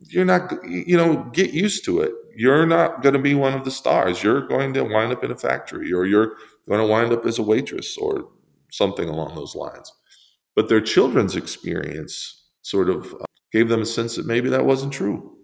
"You're 0.08 0.24
not, 0.26 0.52
you 0.68 0.96
know, 0.96 1.24
get 1.32 1.52
used 1.52 1.84
to 1.86 2.00
it. 2.00 2.12
You're 2.36 2.66
not 2.66 3.02
going 3.02 3.14
to 3.14 3.18
be 3.20 3.34
one 3.34 3.54
of 3.54 3.64
the 3.64 3.70
stars. 3.70 4.22
You're 4.22 4.46
going 4.46 4.74
to 4.74 4.84
wind 4.84 5.12
up 5.12 5.24
in 5.24 5.30
a 5.30 5.36
factory, 5.36 5.92
or 5.92 6.04
you're 6.06 6.34
going 6.68 6.80
to 6.80 6.86
wind 6.86 7.12
up 7.12 7.26
as 7.26 7.38
a 7.38 7.42
waitress, 7.42 7.96
or 7.98 8.28
something 8.70 9.08
along 9.08 9.34
those 9.34 9.54
lines. 9.54 9.92
But 10.54 10.68
their 10.68 10.80
children's 10.80 11.36
experience 11.36 12.44
sort 12.62 12.90
of 12.90 13.14
uh, 13.14 13.24
gave 13.52 13.68
them 13.68 13.82
a 13.82 13.86
sense 13.86 14.16
that 14.16 14.26
maybe 14.26 14.48
that 14.50 14.66
wasn't 14.66 14.92
true. 14.92 15.36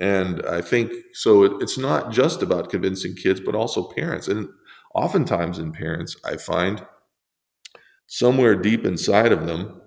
And 0.00 0.44
I 0.46 0.62
think 0.62 0.92
so, 1.12 1.42
it, 1.44 1.52
it's 1.60 1.76
not 1.78 2.12
just 2.12 2.42
about 2.42 2.70
convincing 2.70 3.14
kids, 3.14 3.40
but 3.40 3.54
also 3.54 3.88
parents. 3.88 4.28
And 4.28 4.48
oftentimes 4.94 5.58
in 5.58 5.72
parents, 5.72 6.16
I 6.24 6.36
find 6.36 6.84
somewhere 8.08 8.56
deep 8.56 8.84
inside 8.84 9.30
of 9.30 9.46
them, 9.46 9.80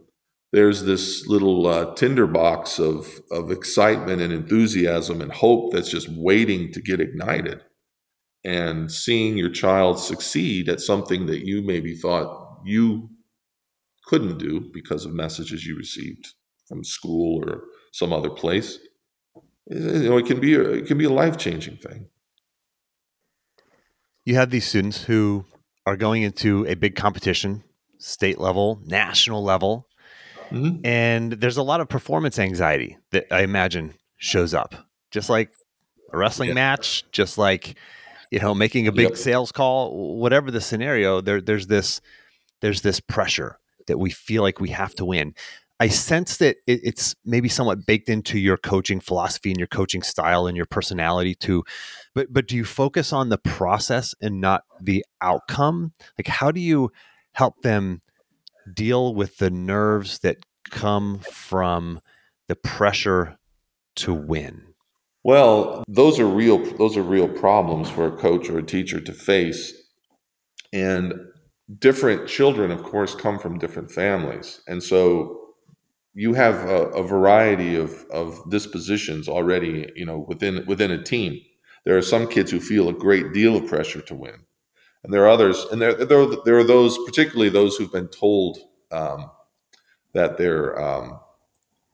there's 0.54 0.84
this 0.84 1.28
little 1.28 1.68
uh, 1.68 1.94
tinderbox 1.96 2.80
of, 2.80 3.20
of 3.32 3.52
excitement 3.52 4.22
and 4.22 4.32
enthusiasm 4.32 5.22
and 5.22 5.32
hope 5.34 5.74
that's 5.74 5.90
just 5.90 6.08
waiting 6.10 6.72
to 6.72 6.82
get 6.82 7.02
ignited. 7.02 7.62
And 8.46 8.90
seeing 8.90 9.38
your 9.38 9.52
child 9.52 10.00
succeed 10.00 10.70
at 10.70 10.80
something 10.80 11.26
that 11.26 11.46
you 11.46 11.62
maybe 11.62 11.94
thought 11.94 12.62
you 12.66 13.10
couldn't 14.06 14.40
do 14.40 14.72
because 14.74 15.06
of 15.06 15.14
messages 15.14 15.66
you 15.66 15.76
received 15.76 16.34
from 16.68 16.84
school 16.84 17.44
or 17.46 17.66
some 17.92 18.14
other 18.14 18.30
place 18.30 18.80
you 19.72 20.10
know 20.10 20.18
it 20.18 20.26
can 20.26 20.40
be 20.40 20.56
a, 20.56 20.62
it 20.62 20.86
can 20.86 20.98
be 20.98 21.06
a 21.06 21.10
life-changing 21.10 21.78
thing. 21.78 22.08
You 24.26 24.36
have 24.36 24.50
these 24.50 24.68
students 24.68 25.04
who 25.04 25.46
are 25.86 25.96
going 25.96 26.22
into 26.22 26.66
a 26.68 26.76
big 26.76 26.96
competition 26.96 27.64
state 28.02 28.40
level 28.40 28.82
national 28.86 29.44
level 29.44 29.88
mm-hmm. 30.50 30.86
and 30.86 31.34
there's 31.34 31.58
a 31.58 31.64
lot 31.64 31.82
of 31.82 31.88
performance 31.88 32.40
anxiety 32.40 32.98
that 33.12 33.26
i 33.32 33.42
imagine 33.42 33.94
shows 34.18 34.54
up 34.54 34.76
just 35.12 35.30
like 35.30 35.52
a 36.12 36.18
wrestling 36.18 36.50
yeah. 36.50 36.56
match 36.56 37.10
just 37.12 37.38
like 37.38 37.76
you 38.32 38.40
know, 38.40 38.56
making 38.56 38.88
a 38.88 38.92
big 38.92 39.10
yep. 39.10 39.18
sales 39.18 39.52
call, 39.52 40.18
whatever 40.18 40.50
the 40.50 40.62
scenario, 40.62 41.20
there, 41.22 41.42
there's 41.42 41.68
this, 41.68 42.02
there's 42.62 42.82
this 42.82 43.00
pressure 43.02 43.60
that 43.88 44.00
we 44.00 44.10
feel 44.10 44.42
like 44.42 44.62
we 44.62 44.70
have 44.70 44.96
to 44.96 45.06
win. 45.06 45.36
I 45.82 45.90
sense 45.90 46.38
that 46.38 46.58
it, 46.66 46.80
it's 46.84 47.16
maybe 47.26 47.50
somewhat 47.50 47.86
baked 47.86 48.08
into 48.08 48.40
your 48.40 48.56
coaching 48.56 49.02
philosophy 49.02 49.52
and 49.52 49.60
your 49.60 49.68
coaching 49.68 50.02
style 50.02 50.48
and 50.48 50.56
your 50.56 50.68
personality 50.68 51.36
too. 51.36 51.64
But 52.14 52.32
but 52.32 52.48
do 52.48 52.56
you 52.56 52.64
focus 52.64 53.12
on 53.12 53.30
the 53.30 53.40
process 53.40 54.14
and 54.22 54.40
not 54.40 54.64
the 54.80 55.04
outcome? 55.22 55.94
Like 56.20 56.28
how 56.28 56.52
do 56.52 56.62
you 56.62 56.92
help 57.34 57.62
them 57.62 58.02
deal 58.74 59.14
with 59.14 59.38
the 59.38 59.50
nerves 59.50 60.20
that 60.20 60.38
come 60.70 61.20
from 61.20 62.00
the 62.48 62.56
pressure 62.56 63.38
to 63.96 64.14
win? 64.14 64.74
Well, 65.24 65.84
those 65.88 66.20
are 66.20 66.26
real 66.26 66.58
those 66.78 66.98
are 66.98 67.04
real 67.04 67.28
problems 67.28 67.90
for 67.90 68.08
a 68.08 68.18
coach 68.18 68.50
or 68.50 68.58
a 68.58 68.64
teacher 68.64 69.00
to 69.00 69.14
face. 69.14 69.74
And 70.74 71.14
different 71.80 72.28
children 72.28 72.72
of 72.72 72.84
course 72.84 73.14
come 73.14 73.38
from 73.38 73.60
different 73.60 73.92
families. 73.92 74.62
And 74.68 74.82
so 74.82 75.38
you 76.14 76.34
have 76.34 76.68
a, 76.68 76.88
a 76.88 77.04
variety 77.04 77.76
of, 77.76 78.06
of 78.12 78.50
dispositions 78.50 79.30
already, 79.30 79.90
you 79.96 80.06
know, 80.06 80.26
within 80.28 80.66
within 80.66 80.92
a 80.92 81.04
team. 81.04 81.40
There 81.86 81.98
are 81.98 82.02
some 82.02 82.28
kids 82.28 82.52
who 82.52 82.60
feel 82.60 82.90
a 82.90 82.94
great 82.94 83.34
deal 83.34 83.56
of 83.56 83.68
pressure 83.68 84.02
to 84.02 84.16
win. 84.16 84.46
And 85.04 85.14
there 85.14 85.24
are 85.24 85.30
others, 85.30 85.66
and 85.72 85.82
there, 85.82 85.94
there, 85.94 86.26
there 86.46 86.58
are 86.58 86.64
those, 86.64 86.98
particularly 87.06 87.50
those 87.50 87.76
who've 87.76 87.92
been 87.92 88.08
told 88.08 88.60
um, 88.92 89.32
that 90.14 90.38
they're 90.38 90.80
um, 90.80 91.20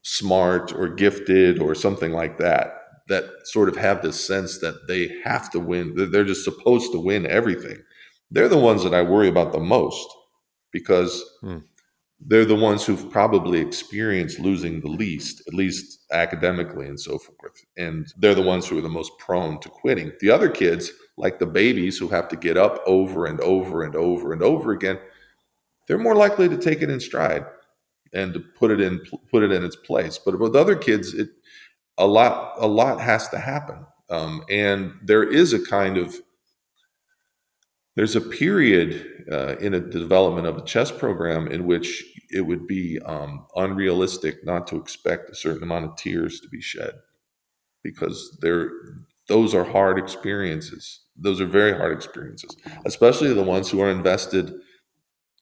smart 0.01 0.73
or 0.73 0.89
gifted 0.89 1.59
or 1.59 1.75
something 1.75 2.11
like 2.11 2.37
that 2.39 2.73
that 3.07 3.25
sort 3.45 3.69
of 3.69 3.75
have 3.77 4.01
this 4.01 4.25
sense 4.25 4.59
that 4.59 4.87
they 4.87 5.09
have 5.23 5.49
to 5.51 5.59
win. 5.59 5.93
They're 6.11 6.25
just 6.25 6.43
supposed 6.43 6.91
to 6.91 6.99
win 6.99 7.25
everything. 7.25 7.77
They're 8.31 8.49
the 8.49 8.57
ones 8.57 8.83
that 8.83 8.93
I 8.93 9.01
worry 9.01 9.29
about 9.29 9.53
the 9.53 9.59
most 9.59 10.07
because 10.71 11.23
hmm. 11.41 11.59
they're 12.19 12.45
the 12.45 12.55
ones 12.55 12.85
who've 12.85 13.09
probably 13.09 13.59
experienced 13.59 14.39
losing 14.39 14.81
the 14.81 14.89
least, 14.89 15.41
at 15.47 15.53
least 15.53 15.99
academically 16.11 16.87
and 16.87 16.99
so 16.99 17.17
forth. 17.17 17.63
And 17.77 18.07
they're 18.17 18.35
the 18.35 18.41
ones 18.41 18.67
who 18.67 18.77
are 18.77 18.81
the 18.81 18.89
most 18.89 19.11
prone 19.19 19.59
to 19.61 19.69
quitting. 19.69 20.11
The 20.19 20.29
other 20.29 20.49
kids, 20.49 20.91
like 21.17 21.39
the 21.39 21.45
babies 21.45 21.97
who 21.97 22.07
have 22.09 22.27
to 22.29 22.35
get 22.35 22.57
up 22.57 22.81
over 22.85 23.25
and 23.25 23.39
over 23.41 23.83
and 23.83 23.95
over 23.95 24.33
and 24.33 24.43
over 24.43 24.71
again, 24.71 24.99
they're 25.87 25.97
more 25.97 26.15
likely 26.15 26.47
to 26.47 26.57
take 26.57 26.81
it 26.81 26.89
in 26.89 26.99
stride 26.99 27.45
and 28.13 28.33
to 28.33 28.39
put 28.39 28.71
it 28.71 28.79
in 28.79 28.99
put 29.31 29.43
it 29.43 29.51
in 29.51 29.63
its 29.63 29.75
place. 29.75 30.17
But 30.17 30.39
with 30.39 30.55
other 30.55 30.75
kids, 30.75 31.13
it 31.13 31.29
a 31.97 32.07
lot 32.07 32.53
a 32.59 32.67
lot 32.67 33.01
has 33.01 33.27
to 33.29 33.39
happen 33.39 33.85
um, 34.09 34.43
and 34.49 34.93
there 35.03 35.23
is 35.23 35.53
a 35.53 35.63
kind 35.63 35.97
of 35.97 36.15
there's 37.95 38.15
a 38.15 38.21
period 38.21 39.25
uh, 39.31 39.55
in 39.57 39.73
a 39.73 39.79
development 39.79 40.45
of 40.45 40.57
a 40.57 40.63
chess 40.63 40.91
program 40.91 41.47
in 41.47 41.65
which 41.65 42.03
it 42.29 42.41
would 42.41 42.67
be 42.67 42.99
um, 43.05 43.47
unrealistic 43.55 44.45
not 44.45 44.67
to 44.67 44.77
expect 44.77 45.29
a 45.29 45.35
certain 45.35 45.63
amount 45.63 45.85
of 45.85 45.95
tears 45.95 46.39
to 46.39 46.47
be 46.49 46.61
shed 46.61 46.93
because 47.83 48.37
there 48.41 48.71
those 49.27 49.53
are 49.53 49.63
hard 49.63 49.99
experiences 49.99 51.01
those 51.17 51.41
are 51.41 51.45
very 51.45 51.75
hard 51.75 51.91
experiences 51.91 52.55
especially 52.85 53.33
the 53.33 53.43
ones 53.43 53.69
who 53.69 53.81
are 53.81 53.89
invested 53.89 54.53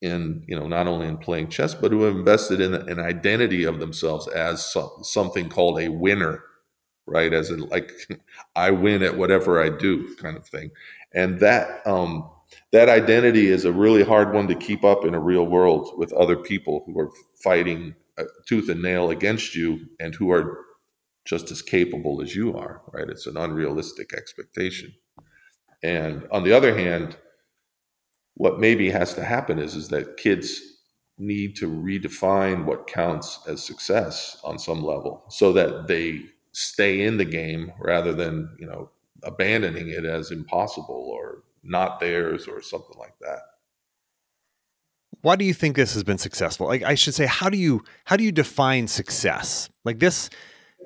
in 0.02 0.44
you 0.48 0.58
know 0.58 0.68
not 0.68 0.88
only 0.88 1.08
in 1.08 1.18
playing 1.18 1.48
chess 1.50 1.74
but 1.74 1.92
who 1.92 2.04
have 2.04 2.16
invested 2.16 2.62
in 2.62 2.74
an 2.74 3.00
identity 3.00 3.64
of 3.64 3.80
themselves 3.80 4.28
as 4.30 4.66
so, 4.66 4.98
something 5.02 5.50
called 5.50 5.80
a 5.80 5.90
winner 5.90 6.44
right 7.08 7.34
as 7.34 7.50
in 7.50 7.60
like 7.70 7.92
i 8.56 8.72
win 8.72 9.02
at 9.04 9.18
whatever 9.18 9.62
i 9.62 9.70
do 9.70 10.16
kind 10.16 10.38
of 10.38 10.46
thing 10.48 10.70
and 11.14 11.40
that 11.40 11.86
um 11.88 12.30
that 12.72 12.90
identity 12.90 13.48
is 13.48 13.66
a 13.66 13.72
really 13.72 14.04
hard 14.04 14.34
one 14.34 14.48
to 14.48 14.56
keep 14.56 14.84
up 14.84 15.06
in 15.06 15.14
a 15.14 15.20
real 15.20 15.46
world 15.46 15.94
with 15.98 16.14
other 16.14 16.36
people 16.36 16.84
who 16.86 16.98
are 17.00 17.12
fighting 17.42 17.96
uh, 18.18 18.24
tooth 18.46 18.70
and 18.70 18.82
nail 18.82 19.10
against 19.10 19.56
you 19.56 19.80
and 20.00 20.16
who 20.16 20.32
are 20.32 20.66
just 21.26 21.50
as 21.52 21.62
capable 21.62 22.22
as 22.22 22.36
you 22.36 22.56
are, 22.56 22.82
right? 22.94 23.10
It's 23.10 23.28
an 23.28 23.38
unrealistic 23.38 24.14
expectation. 24.14 24.94
And 25.86 26.28
on 26.32 26.44
the 26.44 26.52
other 26.52 26.76
hand, 26.76 27.16
what 28.34 28.60
maybe 28.60 28.90
has 28.90 29.14
to 29.14 29.24
happen 29.24 29.60
is 29.60 29.76
is 29.76 29.90
that 29.90 30.18
kids 30.18 30.60
need 31.20 31.56
to 31.58 31.70
redefine 31.70 32.66
what 32.66 32.88
counts 32.88 33.40
as 33.48 33.64
success 33.64 34.38
on 34.44 34.58
some 34.58 34.84
level 34.84 35.24
so 35.30 35.54
that 35.54 35.88
they 35.88 36.24
stay 36.54 37.02
in 37.02 37.18
the 37.18 37.26
game 37.26 37.72
rather 37.80 38.14
than, 38.14 38.50
you 38.60 38.66
know, 38.66 38.90
abandoning 39.24 39.90
it 39.90 40.06
as 40.06 40.32
impossible 40.32 41.08
or 41.14 41.44
not 41.64 42.00
theirs 42.00 42.48
or 42.48 42.64
something 42.64 42.98
like 42.98 43.14
that. 43.22 43.42
Why 45.22 45.36
do 45.36 45.46
you 45.46 45.54
think 45.54 45.76
this 45.76 45.94
has 45.94 46.04
been 46.04 46.18
successful? 46.18 46.66
Like 46.66 46.82
i 46.82 46.96
should 46.96 47.14
say 47.14 47.28
how 47.28 47.50
do 47.50 47.60
you 47.60 47.84
how 48.06 48.18
do 48.18 48.24
you 48.24 48.32
define 48.32 48.88
success? 48.88 49.70
Like 49.84 50.00
this 50.00 50.32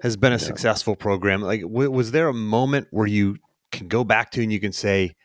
has 0.01 0.17
been 0.17 0.33
a 0.33 0.35
yeah. 0.35 0.49
successful 0.49 0.97
program. 0.97 1.41
Like 1.41 1.61
w- 1.61 1.89
was 1.89 2.11
there 2.11 2.27
a 2.27 2.33
moment 2.33 2.87
where 2.91 3.07
you 3.07 3.37
can 3.71 3.87
go 3.87 4.03
back 4.03 4.31
to 4.31 4.43
and 4.43 4.51
you 4.51 4.59
can 4.59 4.71
say 4.71 5.15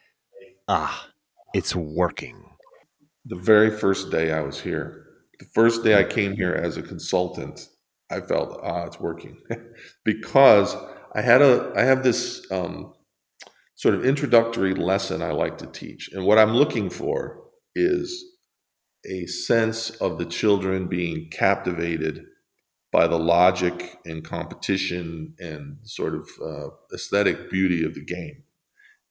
ah 0.68 1.08
it's 1.54 1.74
working. 1.74 2.50
The 3.26 3.36
very 3.36 3.70
first 3.70 4.10
day 4.10 4.32
i 4.32 4.40
was 4.40 4.60
here 4.60 5.06
the 5.38 5.46
first 5.54 5.82
day 5.82 5.98
i 5.98 6.04
came 6.04 6.34
here 6.34 6.54
as 6.54 6.76
a 6.76 6.82
consultant 6.82 7.68
i 8.10 8.20
felt 8.20 8.60
ah 8.62 8.84
it's 8.84 9.00
working. 9.00 9.36
Because 10.04 10.76
i 11.14 11.20
had 11.20 11.42
a 11.42 11.72
i 11.76 11.82
have 11.82 12.02
this 12.02 12.46
um, 12.50 12.94
sort 13.76 13.94
of 13.94 14.04
introductory 14.04 14.74
lesson 14.74 15.22
i 15.22 15.30
like 15.30 15.58
to 15.58 15.66
teach 15.66 16.10
and 16.12 16.24
what 16.24 16.38
i'm 16.38 16.54
looking 16.54 16.90
for 16.90 17.40
is 17.74 18.24
a 19.06 19.26
sense 19.26 19.90
of 19.90 20.18
the 20.18 20.24
children 20.24 20.86
being 20.86 21.28
captivated 21.30 22.24
by 22.94 23.08
the 23.08 23.18
logic 23.18 23.98
and 24.04 24.22
competition 24.22 25.34
and 25.40 25.76
sort 25.82 26.14
of 26.14 26.28
uh, 26.40 26.68
aesthetic 26.94 27.50
beauty 27.50 27.84
of 27.84 27.92
the 27.92 28.04
game. 28.04 28.44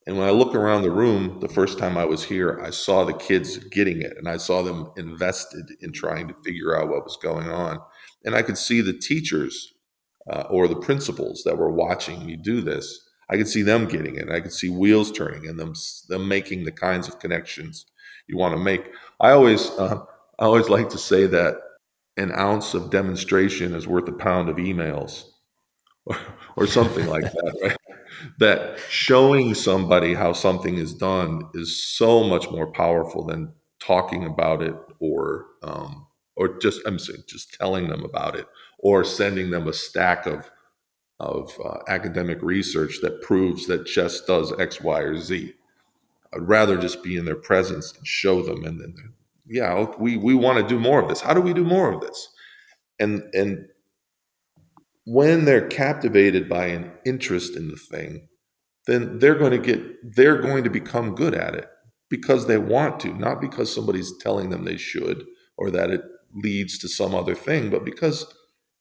And 0.08 0.18
when 0.18 0.26
I 0.26 0.32
look 0.32 0.56
around 0.56 0.84
the 0.84 0.92
room, 0.92 1.42
the 1.42 1.50
first 1.50 1.78
time 1.78 1.98
I 1.98 2.06
was 2.06 2.24
here, 2.24 2.62
I 2.64 2.70
saw 2.70 3.04
the 3.04 3.14
kids 3.14 3.58
getting 3.58 4.02
it 4.02 4.14
and 4.18 4.30
I 4.30 4.38
saw 4.38 4.64
them 4.64 4.90
invested 4.96 5.66
in 5.82 5.92
trying 5.92 6.30
to 6.30 6.36
figure 6.46 6.78
out 6.78 6.88
what 6.88 7.04
was 7.04 7.18
going 7.22 7.50
on. 7.50 7.78
And 8.24 8.36
I 8.36 8.42
could 8.42 8.58
see 8.58 8.80
the 8.80 8.98
teachers 8.98 9.74
uh, 10.32 10.46
or 10.50 10.70
the 10.70 10.80
principals 10.80 11.44
that 11.44 11.58
were 11.58 11.74
watching 11.74 12.26
me 12.26 12.38
do 12.38 12.62
this. 12.62 13.02
I 13.30 13.36
could 13.36 13.50
see 13.50 13.64
them 13.64 13.88
getting 13.88 14.16
it. 14.16 14.30
I 14.30 14.40
could 14.40 14.54
see 14.54 14.70
wheels 14.70 15.12
turning 15.12 15.46
and 15.46 15.60
them 15.60 15.74
them 16.08 16.30
making 16.30 16.64
the 16.64 16.72
kinds 16.72 17.10
of 17.10 17.20
connections 17.20 17.86
you 18.28 18.38
want 18.38 18.54
to 18.54 18.64
make. 18.64 18.86
I 19.20 19.32
always 19.32 19.72
uh, 19.72 20.00
I 20.40 20.46
always 20.46 20.70
like 20.70 20.88
to 20.90 20.98
say 20.98 21.26
that 21.28 21.56
an 22.18 22.32
ounce 22.32 22.74
of 22.74 22.90
demonstration 22.90 23.74
is 23.74 23.88
worth 23.88 24.08
a 24.08 24.14
pound 24.14 24.50
of 24.50 24.58
emails, 24.58 25.26
or, 26.06 26.18
or 26.56 26.68
something 26.68 27.08
like 27.08 27.24
that, 27.24 27.60
right? 27.64 27.78
That 28.40 28.80
showing 28.90 29.56
somebody 29.56 30.14
how 30.14 30.34
something 30.34 30.78
is 30.78 30.94
done 30.94 31.50
is 31.54 31.84
so 31.84 32.24
much 32.24 32.50
more 32.52 32.72
powerful 32.72 33.26
than 33.26 33.54
talking 33.80 34.26
about 34.26 34.62
it 34.62 34.76
or 35.00 35.48
um, 35.64 36.08
or 36.36 36.60
just 36.60 36.82
I'm 36.86 37.00
saying 37.00 37.24
just 37.28 37.54
telling 37.54 37.88
them 37.88 38.04
about 38.04 38.36
it 38.36 38.48
or 38.78 39.04
sending 39.04 39.50
them 39.50 39.68
a 39.68 39.74
stack 39.74 40.26
of 40.26 40.50
of 41.20 41.58
uh, 41.64 41.80
academic 41.88 42.42
research 42.42 43.00
that 43.02 43.22
proves 43.22 43.68
that 43.68 43.86
chess 43.86 44.22
does 44.22 44.58
X, 44.60 44.82
Y, 44.82 45.00
or 45.00 45.18
Z. 45.18 45.54
I'd 46.34 46.48
rather 46.48 46.78
just 46.78 47.04
be 47.04 47.16
in 47.16 47.26
their 47.26 47.36
presence 47.36 47.94
and 47.96 48.06
show 48.06 48.42
them. 48.42 48.66
And 48.66 48.80
then, 48.82 49.14
yeah, 49.46 49.86
we 50.00 50.18
we 50.18 50.34
want 50.34 50.60
to 50.60 50.68
do 50.68 50.80
more 50.80 51.02
of 51.02 51.10
this. 51.10 51.22
How 51.22 51.34
do 51.34 51.42
we 51.42 51.54
do 51.54 51.64
more 51.64 51.92
of 51.92 52.02
this? 52.02 52.28
And 53.00 53.24
and 53.34 53.66
when 55.06 55.46
they're 55.46 55.68
captivated 55.68 56.48
by 56.48 56.68
an 56.68 56.92
interest 57.06 57.56
in 57.58 57.68
the 57.68 57.76
thing, 57.76 58.28
then 58.88 59.20
they're 59.20 59.36
going 59.36 59.52
to 59.52 59.58
get 59.58 60.16
they're 60.16 60.42
going 60.42 60.64
to 60.64 60.70
become 60.70 61.16
good 61.16 61.34
at 61.34 61.56
it 61.56 61.68
because 62.10 62.48
they 62.48 62.58
want 62.58 63.00
to, 63.02 63.14
not 63.18 63.42
because 63.42 63.74
somebody's 63.74 64.14
telling 64.20 64.50
them 64.50 64.66
they 64.66 64.78
should 64.78 65.24
or 65.58 65.72
that 65.72 65.90
it 65.90 66.02
leads 66.34 66.78
to 66.80 66.88
some 66.88 67.14
other 67.14 67.36
thing, 67.36 67.70
but 67.70 67.86
because 67.86 68.26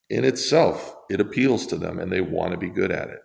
in 0.09 0.25
itself 0.25 0.95
it 1.11 1.21
appeals 1.21 1.67
to 1.67 1.77
them 1.77 1.99
and 1.99 2.13
they 2.13 2.21
want 2.21 2.53
to 2.53 2.59
be 2.59 2.71
good 2.71 2.93
at 2.93 3.09
it. 3.09 3.21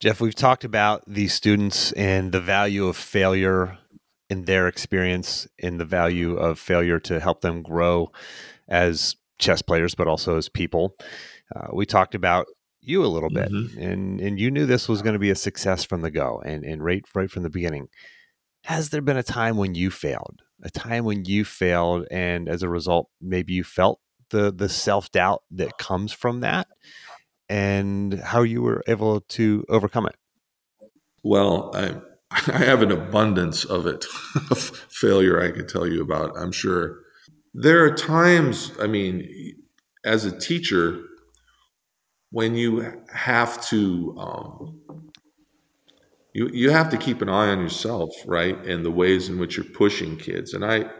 Jeff, 0.00 0.20
we've 0.20 0.34
talked 0.34 0.64
about 0.64 1.04
these 1.06 1.32
students 1.32 1.92
and 1.92 2.32
the 2.32 2.40
value 2.40 2.86
of 2.86 2.96
failure 2.96 3.78
in 4.32 4.46
their 4.46 4.66
experience, 4.66 5.46
in 5.58 5.76
the 5.76 5.84
value 5.84 6.36
of 6.36 6.58
failure 6.58 6.98
to 6.98 7.20
help 7.20 7.42
them 7.42 7.62
grow 7.62 8.10
as 8.66 9.14
chess 9.38 9.60
players, 9.60 9.94
but 9.94 10.08
also 10.08 10.38
as 10.38 10.48
people. 10.48 10.96
Uh, 11.54 11.68
we 11.74 11.84
talked 11.84 12.14
about 12.14 12.46
you 12.80 13.04
a 13.04 13.12
little 13.14 13.28
bit, 13.28 13.50
mm-hmm. 13.52 13.78
and 13.78 14.20
and 14.20 14.40
you 14.40 14.50
knew 14.50 14.64
this 14.64 14.88
was 14.88 15.02
going 15.02 15.12
to 15.12 15.18
be 15.18 15.28
a 15.28 15.34
success 15.34 15.84
from 15.84 16.00
the 16.00 16.10
go, 16.10 16.40
and 16.44 16.64
and 16.64 16.82
right 16.82 17.04
right 17.14 17.30
from 17.30 17.42
the 17.42 17.50
beginning. 17.50 17.88
Has 18.64 18.88
there 18.88 19.02
been 19.02 19.18
a 19.18 19.22
time 19.22 19.58
when 19.58 19.74
you 19.74 19.90
failed? 19.90 20.40
A 20.62 20.70
time 20.70 21.04
when 21.04 21.26
you 21.26 21.44
failed, 21.44 22.06
and 22.10 22.48
as 22.48 22.62
a 22.62 22.70
result, 22.70 23.10
maybe 23.20 23.52
you 23.52 23.64
felt 23.64 24.00
the 24.30 24.50
the 24.50 24.70
self 24.70 25.10
doubt 25.10 25.42
that 25.50 25.76
comes 25.76 26.10
from 26.10 26.40
that, 26.40 26.68
and 27.50 28.14
how 28.14 28.42
you 28.42 28.62
were 28.62 28.82
able 28.86 29.20
to 29.36 29.66
overcome 29.68 30.06
it. 30.06 30.16
Well, 31.22 31.70
I 31.74 32.00
I 32.48 32.64
have 32.64 32.82
an 32.82 32.90
abundance 32.90 33.64
of 33.64 33.86
it, 33.86 34.04
of 34.50 34.58
failure 34.58 35.42
I 35.42 35.50
can 35.50 35.66
tell 35.66 35.86
you 35.86 36.02
about. 36.02 36.36
I'm 36.36 36.52
sure 36.52 37.00
there 37.54 37.84
are 37.84 37.94
times. 37.94 38.72
I 38.80 38.86
mean, 38.86 39.54
as 40.04 40.24
a 40.24 40.38
teacher, 40.38 41.00
when 42.30 42.54
you 42.54 43.02
have 43.12 43.64
to 43.68 44.16
um, 44.18 44.80
you 46.32 46.48
you 46.52 46.70
have 46.70 46.90
to 46.90 46.96
keep 46.96 47.22
an 47.22 47.28
eye 47.28 47.48
on 47.48 47.60
yourself, 47.60 48.10
right, 48.26 48.56
and 48.66 48.84
the 48.84 48.90
ways 48.90 49.28
in 49.28 49.38
which 49.38 49.56
you're 49.56 49.66
pushing 49.66 50.16
kids, 50.16 50.54
and 50.54 50.64
I 50.64 50.90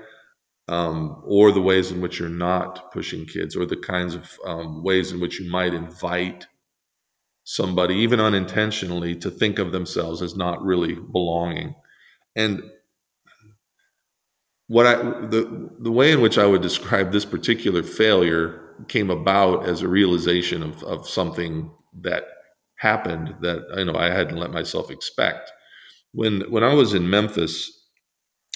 um, 0.69 1.23
or 1.27 1.51
the 1.51 1.63
ways 1.63 1.91
in 1.91 2.01
which 2.01 2.19
you're 2.19 2.29
not 2.29 2.93
pushing 2.93 3.27
kids, 3.27 3.57
or 3.57 3.67
the 3.67 3.77
kinds 3.77 4.15
of 4.15 4.39
um, 4.45 4.83
ways 4.83 5.13
in 5.13 5.21
which 5.21 5.41
you 5.41 5.51
might 5.51 5.75
invite 5.75 6.47
somebody, 7.45 7.95
even 7.97 8.21
unintentionally, 8.21 9.17
to 9.17 9.31
think 9.31 9.59
of 9.59 9.73
themselves 9.73 10.23
as 10.23 10.37
not 10.37 10.63
really 10.63 10.95
belonging. 10.95 11.75
And 12.37 12.63
what 14.69 14.87
I 14.87 14.95
the 14.97 15.71
the 15.81 15.93
way 15.93 16.13
in 16.13 16.21
which 16.21 16.39
I 16.39 16.47
would 16.47 16.63
describe 16.63 17.13
this 17.13 17.25
particular 17.25 17.83
failure 17.83 18.75
came 18.89 19.11
about 19.11 19.69
as 19.69 19.83
a 19.83 19.89
realization 19.89 20.63
of 20.63 20.83
of 20.85 21.09
something 21.09 21.71
that 22.01 22.25
happened 22.77 23.35
that 23.43 23.65
you 23.77 23.85
know 23.85 23.97
I 23.97 24.11
hadn't 24.11 24.39
let 24.39 24.51
myself 24.51 24.91
expect. 24.91 25.53
When 26.13 26.43
when 26.51 26.65
I 26.65 26.75
was 26.75 26.95
in 26.95 27.11
Memphis, 27.11 27.83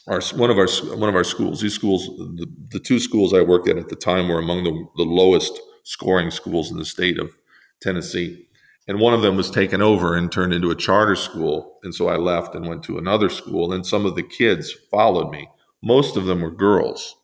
our 0.06 0.20
one 0.34 0.50
of 0.50 0.58
our 0.58 0.68
one 0.96 1.08
of 1.08 1.14
our 1.14 1.24
schools. 1.24 1.60
These 1.60 1.74
schools, 1.74 2.06
the, 2.06 2.46
the 2.68 2.80
two 2.80 2.98
schools 2.98 3.34
I 3.34 3.42
worked 3.42 3.68
at 3.68 3.76
at 3.76 3.88
the 3.88 3.96
time, 3.96 4.28
were 4.28 4.38
among 4.38 4.64
the, 4.64 4.72
the 4.96 5.10
lowest 5.10 5.60
scoring 5.84 6.30
schools 6.30 6.70
in 6.70 6.78
the 6.78 6.84
state 6.84 7.18
of 7.18 7.36
Tennessee, 7.80 8.45
and 8.88 9.00
one 9.00 9.14
of 9.14 9.22
them 9.22 9.36
was 9.36 9.50
taken 9.50 9.82
over 9.82 10.14
and 10.14 10.30
turned 10.30 10.52
into 10.52 10.70
a 10.70 10.76
charter 10.76 11.16
school. 11.16 11.78
And 11.82 11.94
so 11.94 12.08
I 12.08 12.16
left 12.16 12.54
and 12.54 12.68
went 12.68 12.82
to 12.84 12.98
another 12.98 13.28
school. 13.28 13.72
And 13.72 13.84
some 13.86 14.06
of 14.06 14.14
the 14.14 14.22
kids 14.22 14.72
followed 14.90 15.30
me. 15.30 15.48
Most 15.82 16.16
of 16.16 16.24
them 16.24 16.40
were 16.40 16.50
girls, 16.50 17.14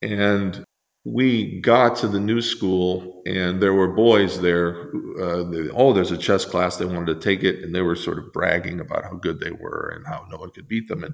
and 0.00 0.64
we 1.04 1.60
got 1.60 1.96
to 1.96 2.08
the 2.08 2.20
new 2.20 2.40
school 2.40 3.22
and 3.26 3.60
there 3.60 3.74
were 3.74 3.88
boys 3.88 4.40
there 4.40 4.92
uh, 5.20 5.42
they, 5.42 5.68
oh 5.70 5.92
there's 5.92 6.12
a 6.12 6.16
chess 6.16 6.44
class 6.44 6.76
they 6.76 6.84
wanted 6.84 7.06
to 7.06 7.20
take 7.20 7.42
it 7.42 7.64
and 7.64 7.74
they 7.74 7.80
were 7.80 7.96
sort 7.96 8.18
of 8.18 8.32
bragging 8.32 8.78
about 8.78 9.02
how 9.02 9.14
good 9.14 9.40
they 9.40 9.50
were 9.50 9.92
and 9.96 10.06
how 10.06 10.24
no 10.30 10.36
one 10.36 10.50
could 10.50 10.68
beat 10.68 10.86
them 10.86 11.02
and 11.02 11.12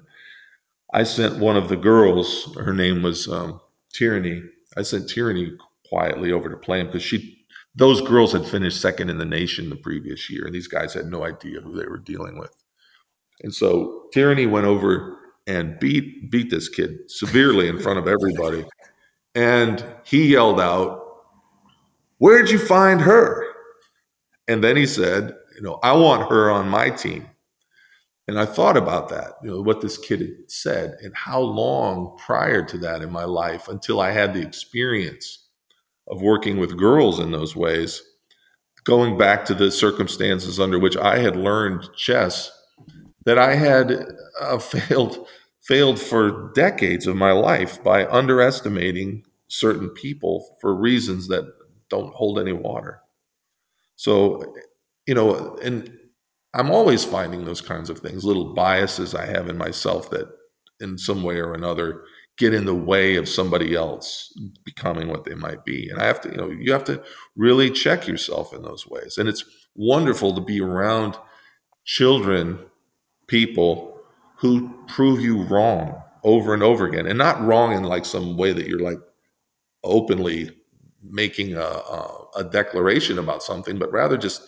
I 0.91 1.03
sent 1.03 1.37
one 1.37 1.55
of 1.55 1.69
the 1.69 1.75
girls, 1.75 2.55
her 2.55 2.73
name 2.73 3.03
was 3.03 3.27
um, 3.27 3.61
Tyranny. 3.93 4.41
I 4.75 4.81
sent 4.81 5.09
Tyranny 5.09 5.51
quietly 5.87 6.31
over 6.31 6.49
to 6.49 6.57
play 6.57 6.79
him 6.79 6.87
because 6.87 7.03
she, 7.03 7.38
those 7.79 8.01
girls 8.01 8.33
had 8.33 8.45
finished 8.45 8.81
second 8.81 9.09
in 9.09 9.17
the 9.17 9.25
nation 9.25 9.69
the 9.69 9.75
previous 9.75 10.29
year, 10.29 10.45
and 10.45 10.53
these 10.53 10.67
guys 10.67 10.93
had 10.93 11.07
no 11.07 11.23
idea 11.23 11.61
who 11.61 11.75
they 11.75 11.87
were 11.87 11.97
dealing 11.97 12.37
with. 12.37 12.51
And 13.41 13.55
so 13.55 14.03
Tyranny 14.13 14.45
went 14.45 14.67
over 14.67 15.17
and 15.47 15.79
beat 15.79 16.29
beat 16.29 16.51
this 16.51 16.67
kid 16.69 17.09
severely 17.09 17.69
in 17.69 17.79
front 17.79 17.97
of 17.97 18.07
everybody, 18.07 18.65
and 19.33 19.83
he 20.03 20.27
yelled 20.27 20.59
out, 20.59 21.23
"Where'd 22.17 22.51
you 22.51 22.59
find 22.59 22.99
her?" 23.01 23.45
And 24.49 24.63
then 24.63 24.75
he 24.75 24.85
said, 24.85 25.35
"You 25.55 25.61
know, 25.61 25.79
I 25.81 25.93
want 25.93 26.29
her 26.29 26.51
on 26.51 26.69
my 26.69 26.89
team." 26.89 27.29
And 28.27 28.39
I 28.39 28.45
thought 28.45 28.77
about 28.77 29.09
that, 29.09 29.37
you 29.41 29.49
know, 29.49 29.61
what 29.61 29.81
this 29.81 29.97
kid 29.97 30.19
had 30.19 30.51
said 30.51 30.97
and 31.01 31.15
how 31.15 31.39
long 31.39 32.15
prior 32.19 32.63
to 32.63 32.77
that 32.79 33.01
in 33.01 33.11
my 33.11 33.23
life 33.23 33.69
until 33.69 34.01
I 34.01 34.11
had 34.11 34.35
the 34.35 34.41
experience 34.41 35.48
of 36.09 36.21
working 36.21 36.57
with 36.57 36.77
girls 36.77 37.19
in 37.19 37.31
those 37.31 37.55
ways, 37.55 38.01
going 38.83 39.17
back 39.17 39.45
to 39.45 39.53
the 39.53 39.71
circumstances 39.71 40.59
under 40.59 40.79
which 40.79 40.97
I 40.97 41.19
had 41.19 41.35
learned 41.35 41.89
chess, 41.95 42.51
that 43.25 43.37
I 43.37 43.55
had 43.55 44.05
uh, 44.41 44.57
failed 44.59 45.27
failed 45.61 45.99
for 45.99 46.51
decades 46.55 47.05
of 47.05 47.15
my 47.15 47.31
life 47.31 47.83
by 47.83 48.05
underestimating 48.07 49.23
certain 49.49 49.89
people 49.89 50.57
for 50.61 50.73
reasons 50.73 51.27
that 51.27 51.45
don't 51.89 52.13
hold 52.15 52.39
any 52.39 52.53
water. 52.53 53.01
So, 53.95 54.55
you 55.05 55.13
know, 55.13 55.57
and 55.61 55.91
I'm 56.53 56.71
always 56.71 57.03
finding 57.03 57.45
those 57.45 57.61
kinds 57.61 57.89
of 57.89 57.99
things, 57.99 58.23
little 58.23 58.53
biases 58.53 59.13
I 59.13 59.25
have 59.27 59.49
in 59.49 59.57
myself 59.57 60.09
that 60.11 60.27
in 60.79 60.97
some 60.97 61.23
way 61.23 61.37
or 61.39 61.53
another 61.53 62.03
get 62.39 62.53
in 62.53 62.65
the 62.65 62.73
way 62.73 63.17
of 63.17 63.27
somebody 63.27 63.75
else 63.75 64.33
becoming 64.63 65.09
what 65.09 65.25
they 65.25 65.35
might 65.35 65.65
be. 65.65 65.89
And 65.89 66.01
I 66.01 66.05
have 66.05 66.21
to, 66.21 66.29
you 66.29 66.37
know, 66.37 66.49
you 66.49 66.71
have 66.71 66.85
to 66.85 67.03
really 67.35 67.69
check 67.69 68.07
yourself 68.07 68.53
in 68.53 68.63
those 68.63 68.87
ways. 68.87 69.17
And 69.17 69.27
it's 69.27 69.43
wonderful 69.75 70.33
to 70.33 70.41
be 70.41 70.61
around 70.61 71.17
children, 71.83 72.59
people 73.27 73.99
who 74.37 74.73
prove 74.87 75.19
you 75.19 75.43
wrong 75.43 76.01
over 76.23 76.53
and 76.53 76.63
over 76.63 76.85
again. 76.85 77.07
And 77.07 77.17
not 77.17 77.43
wrong 77.43 77.73
in 77.73 77.83
like 77.83 78.05
some 78.05 78.37
way 78.37 78.53
that 78.53 78.67
you're 78.67 78.79
like 78.79 78.99
openly 79.83 80.55
making 81.03 81.55
a, 81.55 81.61
a, 81.61 82.27
a 82.37 82.43
declaration 82.45 83.19
about 83.19 83.43
something, 83.43 83.77
but 83.77 83.91
rather 83.91 84.17
just 84.17 84.43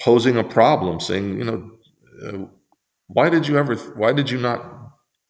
posing 0.00 0.38
a 0.38 0.44
problem, 0.44 0.98
saying, 0.98 1.38
you 1.38 1.44
know, 1.44 1.70
uh, 2.26 2.46
why 3.08 3.28
did 3.28 3.46
you 3.46 3.58
ever, 3.58 3.76
why 3.76 4.14
did 4.14 4.30
you 4.30 4.38
not 4.38 4.81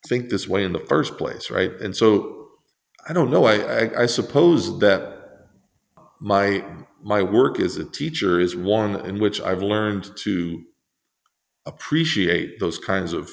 think 0.07 0.29
this 0.29 0.49
way 0.49 0.65
in 0.65 0.73
the 0.73 0.79
first 0.79 1.17
place, 1.17 1.51
right? 1.51 1.73
And 1.81 1.97
so 1.97 2.49
I 3.09 3.13
don't 3.13 3.31
know. 3.31 3.45
I, 3.45 3.55
I, 3.57 4.03
I 4.03 4.07
suppose 4.07 4.79
that 4.81 5.19
my 6.21 6.65
my 7.03 7.23
work 7.23 7.59
as 7.59 7.77
a 7.77 7.85
teacher 7.85 8.39
is 8.39 8.55
one 8.55 8.95
in 8.95 9.19
which 9.19 9.41
I've 9.41 9.63
learned 9.63 10.17
to 10.19 10.63
appreciate 11.67 12.61
those 12.61 12.79
kinds 12.79 13.13
of 13.13 13.31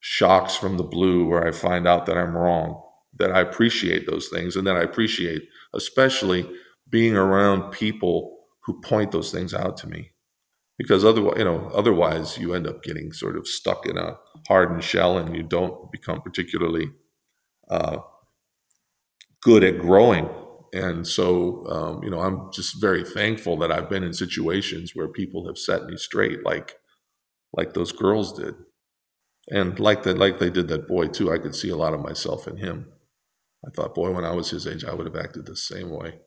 shocks 0.00 0.54
from 0.54 0.76
the 0.76 0.84
blue 0.84 1.26
where 1.26 1.44
I 1.44 1.50
find 1.50 1.86
out 1.88 2.06
that 2.06 2.16
I'm 2.16 2.36
wrong. 2.36 2.82
That 3.18 3.32
I 3.32 3.40
appreciate 3.40 4.06
those 4.06 4.28
things, 4.28 4.54
and 4.54 4.66
that 4.66 4.76
I 4.76 4.82
appreciate 4.82 5.42
especially 5.74 6.48
being 6.88 7.16
around 7.16 7.72
people 7.72 8.38
who 8.64 8.80
point 8.80 9.12
those 9.12 9.32
things 9.32 9.52
out 9.52 9.76
to 9.78 9.88
me 9.88 10.12
because 10.78 11.04
otherwise, 11.04 11.38
you 11.38 11.44
know, 11.44 11.70
otherwise 11.74 12.38
you 12.38 12.54
end 12.54 12.66
up 12.66 12.82
getting 12.82 13.12
sort 13.12 13.36
of 13.36 13.46
stuck 13.46 13.84
in 13.84 13.98
a 13.98 14.16
hardened 14.46 14.84
shell, 14.84 15.18
and 15.18 15.36
you 15.36 15.42
don't 15.42 15.90
become 15.90 16.22
particularly 16.22 16.90
uh, 17.68 17.98
good 19.42 19.64
at 19.64 19.80
growing. 19.80 20.28
And 20.72 21.06
so, 21.06 21.66
um, 21.68 22.04
you 22.04 22.10
know, 22.10 22.20
I'm 22.20 22.52
just 22.52 22.80
very 22.80 23.02
thankful 23.02 23.56
that 23.58 23.72
I've 23.72 23.88
been 23.88 24.04
in 24.04 24.12
situations 24.12 24.92
where 24.94 25.08
people 25.08 25.46
have 25.46 25.58
set 25.58 25.84
me 25.86 25.96
straight, 25.96 26.44
like 26.44 26.76
like 27.52 27.72
those 27.74 27.92
girls 27.92 28.38
did, 28.38 28.54
and 29.48 29.78
like 29.80 30.04
that, 30.04 30.18
like 30.18 30.38
they 30.38 30.50
did 30.50 30.68
that 30.68 30.86
boy 30.86 31.08
too. 31.08 31.32
I 31.32 31.38
could 31.38 31.54
see 31.54 31.70
a 31.70 31.76
lot 31.76 31.94
of 31.94 32.00
myself 32.00 32.46
in 32.46 32.58
him. 32.58 32.92
I 33.66 33.70
thought, 33.70 33.94
boy, 33.94 34.12
when 34.12 34.24
I 34.24 34.32
was 34.32 34.50
his 34.50 34.66
age, 34.66 34.84
I 34.84 34.94
would 34.94 35.06
have 35.06 35.16
acted 35.16 35.46
the 35.46 35.56
same 35.56 35.90
way 35.90 36.20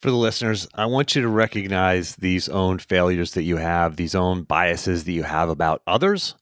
for 0.00 0.10
the 0.10 0.16
listeners, 0.16 0.68
I 0.74 0.86
want 0.86 1.14
you 1.16 1.22
to 1.22 1.28
recognize 1.28 2.16
these 2.16 2.48
own 2.48 2.78
failures 2.78 3.32
that 3.32 3.42
you 3.42 3.56
have, 3.56 3.96
these 3.96 4.14
own 4.14 4.42
biases 4.42 5.04
that 5.04 5.12
you 5.12 5.24
have 5.24 5.48
about 5.48 5.82
others 5.86 6.34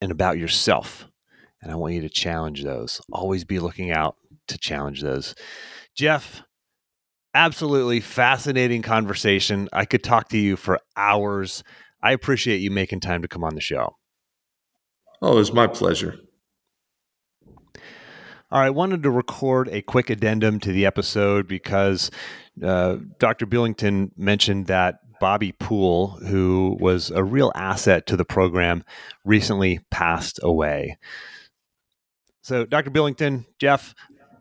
and 0.00 0.12
about 0.12 0.38
yourself. 0.38 1.06
And 1.62 1.72
I 1.72 1.76
want 1.76 1.94
you 1.94 2.02
to 2.02 2.08
challenge 2.08 2.62
those. 2.62 3.00
Always 3.12 3.44
be 3.44 3.58
looking 3.58 3.90
out 3.90 4.16
to 4.48 4.58
challenge 4.58 5.02
those. 5.02 5.34
Jeff, 5.94 6.42
absolutely 7.34 8.00
fascinating 8.00 8.82
conversation. 8.82 9.68
I 9.72 9.84
could 9.84 10.02
talk 10.02 10.28
to 10.30 10.38
you 10.38 10.56
for 10.56 10.80
hours. 10.96 11.62
I 12.02 12.12
appreciate 12.12 12.58
you 12.58 12.70
making 12.70 13.00
time 13.00 13.22
to 13.22 13.28
come 13.28 13.44
on 13.44 13.54
the 13.54 13.60
show. 13.60 13.96
Oh, 15.22 15.38
it's 15.38 15.52
my 15.52 15.66
pleasure. 15.66 16.18
All 18.52 18.58
right, 18.58 18.66
I 18.66 18.70
wanted 18.70 19.04
to 19.04 19.10
record 19.12 19.68
a 19.68 19.80
quick 19.80 20.10
addendum 20.10 20.58
to 20.60 20.72
the 20.72 20.84
episode 20.84 21.46
because 21.46 22.10
uh, 22.60 22.96
Dr. 23.20 23.46
Bulington 23.46 24.10
mentioned 24.16 24.66
that 24.66 24.98
Bobby 25.20 25.52
Poole, 25.52 26.18
who 26.26 26.76
was 26.80 27.12
a 27.12 27.22
real 27.22 27.52
asset 27.54 28.08
to 28.08 28.16
the 28.16 28.24
program, 28.24 28.82
recently 29.24 29.78
passed 29.92 30.40
away. 30.42 30.98
So, 32.42 32.66
Dr. 32.66 32.90
Bulington, 32.90 33.46
Jeff, 33.60 33.94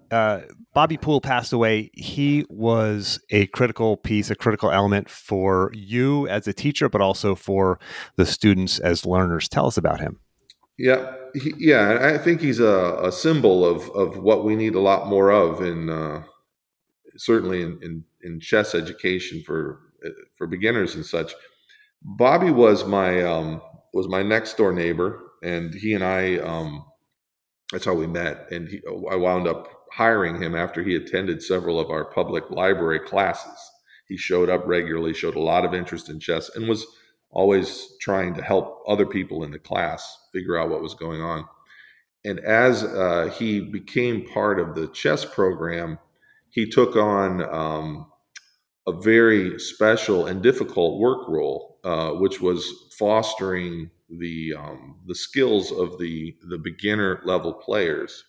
uh, 0.10 0.42
Bobby 0.74 0.98
Poole 0.98 1.22
passed 1.22 1.54
away. 1.54 1.92
He 1.94 2.46
was 2.50 3.20
a 3.30 3.46
critical 3.48 3.96
piece, 3.96 4.32
a 4.32 4.36
critical 4.36 4.72
element 4.72 5.08
for 5.08 5.70
you 5.76 6.28
as 6.30 6.48
a 6.48 6.54
teacher, 6.54 6.90
but 6.90 7.02
also 7.02 7.36
for 7.36 7.80
the 8.16 8.26
students 8.26 8.80
as 8.80 9.06
learners. 9.06 9.48
Tell 9.48 9.68
us 9.68 9.78
about 9.78 10.00
him. 10.00 10.20
Yeah, 10.80 11.14
he, 11.34 11.54
yeah, 11.58 12.14
I 12.16 12.18
think 12.18 12.40
he's 12.40 12.62
a, 12.62 13.00
a, 13.04 13.12
symbol 13.12 13.66
of 13.66 13.90
of 13.92 14.18
what 14.18 14.46
we 14.46 14.56
need 14.56 14.76
a 14.76 14.80
lot 14.80 15.08
more 15.08 15.30
of 15.30 15.62
in 15.62 15.90
uh, 15.90 16.24
certainly 17.18 17.62
in, 17.62 17.78
in, 17.84 18.04
in 18.24 18.40
chess 18.40 18.74
education 18.74 19.44
for 19.46 19.82
for 20.38 20.48
beginners 20.48 20.96
and 20.96 21.06
such. 21.06 21.34
Bobby 22.02 22.50
was 22.50 22.86
my 22.86 23.22
um, 23.24 23.62
was 23.94 24.08
my 24.08 24.24
next 24.24 24.56
door 24.56 24.72
neighbor, 24.72 25.20
and 25.44 25.74
he 25.74 25.94
and 25.96 26.04
I 26.04 26.38
um, 26.38 26.86
that's 27.74 27.84
how 27.84 27.94
we 27.94 28.08
met. 28.08 28.50
And 28.52 28.70
he, 28.70 28.82
I 29.12 29.18
wound 29.18 29.50
up 29.50 29.68
hiring 29.92 30.42
him 30.42 30.56
after 30.56 30.82
he 30.82 30.96
attended 30.96 31.44
several 31.44 31.78
of 31.78 31.90
our 31.90 32.06
public 32.06 32.50
library 32.50 33.00
classes. 33.00 33.60
He 34.08 34.16
showed 34.16 34.50
up 34.50 34.66
regularly, 34.66 35.14
showed 35.14 35.36
a 35.36 35.42
lot 35.42 35.66
of 35.66 35.74
interest 35.74 36.08
in 36.10 36.22
chess, 36.22 36.50
and 36.56 36.70
was 36.70 36.88
always 37.32 37.88
trying 38.02 38.34
to 38.34 38.42
help 38.42 38.84
other 38.88 39.06
people 39.06 39.44
in 39.44 39.52
the 39.52 39.60
class 39.60 40.18
figure 40.34 40.58
out 40.58 40.70
what 40.70 40.82
was 40.82 40.96
going 40.96 41.22
on. 41.22 41.46
And 42.26 42.40
as 42.40 42.84
uh, 42.84 43.34
he 43.38 43.62
became 43.62 44.28
part 44.28 44.60
of 44.60 44.76
the 44.76 44.88
chess 44.88 45.24
program, 45.24 46.00
he 46.50 46.68
took 46.70 46.96
on 46.96 47.42
um, 47.54 48.12
a 48.88 48.92
very 48.92 49.60
special 49.60 50.26
and 50.26 50.42
difficult 50.42 51.00
work 51.00 51.28
role, 51.28 51.80
uh, 51.84 52.12
which 52.12 52.42
was 52.42 52.68
fostering 52.98 53.90
the 54.10 54.56
um, 54.58 55.00
the 55.06 55.16
skills 55.16 55.72
of 55.72 55.98
the 56.00 56.36
the 56.50 56.58
beginner 56.58 57.22
level 57.24 57.54
players, 57.54 58.24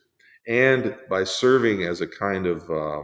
and 0.46 0.94
by 1.08 1.24
serving 1.24 1.82
as 1.82 2.02
a 2.02 2.06
kind 2.06 2.46
of 2.46 2.70
uh, 2.70 3.02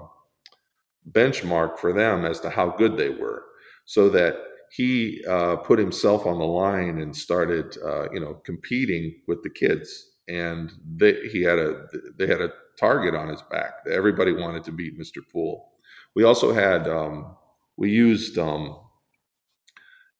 benchmark 1.10 1.78
for 1.78 1.92
them 1.92 2.24
as 2.24 2.38
to 2.40 2.50
how 2.50 2.68
good 2.68 2.96
they 2.96 3.08
were, 3.08 3.44
so 3.86 4.10
that 4.10 4.36
he 4.70 5.24
uh, 5.28 5.56
put 5.56 5.78
himself 5.78 6.26
on 6.26 6.38
the 6.38 6.44
line 6.44 7.00
and 7.00 7.14
started, 7.14 7.76
uh, 7.84 8.10
you 8.12 8.20
know, 8.20 8.34
competing 8.44 9.14
with 9.26 9.42
the 9.42 9.50
kids. 9.50 10.10
And 10.28 10.72
they, 10.96 11.14
he 11.28 11.42
had 11.42 11.58
a 11.58 11.86
they 12.18 12.26
had 12.26 12.40
a 12.40 12.52
target 12.78 13.14
on 13.14 13.28
his 13.28 13.42
back. 13.42 13.74
Everybody 13.90 14.32
wanted 14.32 14.64
to 14.64 14.72
beat 14.72 14.98
Mr. 14.98 15.18
Poole. 15.32 15.72
We 16.14 16.24
also 16.24 16.52
had 16.52 16.88
um, 16.88 17.36
we 17.76 17.90
used 17.90 18.36
um, 18.38 18.76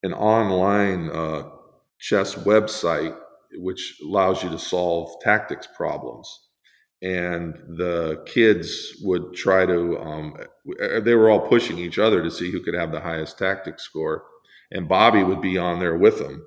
an 0.03 0.13
online 0.13 1.11
uh, 1.11 1.51
chess 1.99 2.35
website 2.35 3.17
which 3.55 4.01
allows 4.05 4.43
you 4.43 4.51
to 4.51 4.59
solve 4.59 5.21
tactics 5.23 5.67
problems 5.77 6.47
and 7.03 7.55
the 7.77 8.23
kids 8.27 8.97
would 9.03 9.35
try 9.35 9.67
to 9.67 9.99
um, 10.01 10.35
they 11.03 11.15
were 11.15 11.31
all 11.31 11.41
pushing 11.41 11.79
each 11.79 11.99
other 11.99 12.23
to 12.23 12.31
see 12.31 12.51
who 12.51 12.61
could 12.63 12.75
have 12.75 12.91
the 12.91 13.01
highest 13.01 13.39
tactics 13.39 13.83
score 13.83 14.25
and 14.71 14.89
Bobby 14.89 15.23
would 15.23 15.41
be 15.41 15.59
on 15.59 15.79
there 15.79 15.97
with 15.97 16.19
them, 16.19 16.47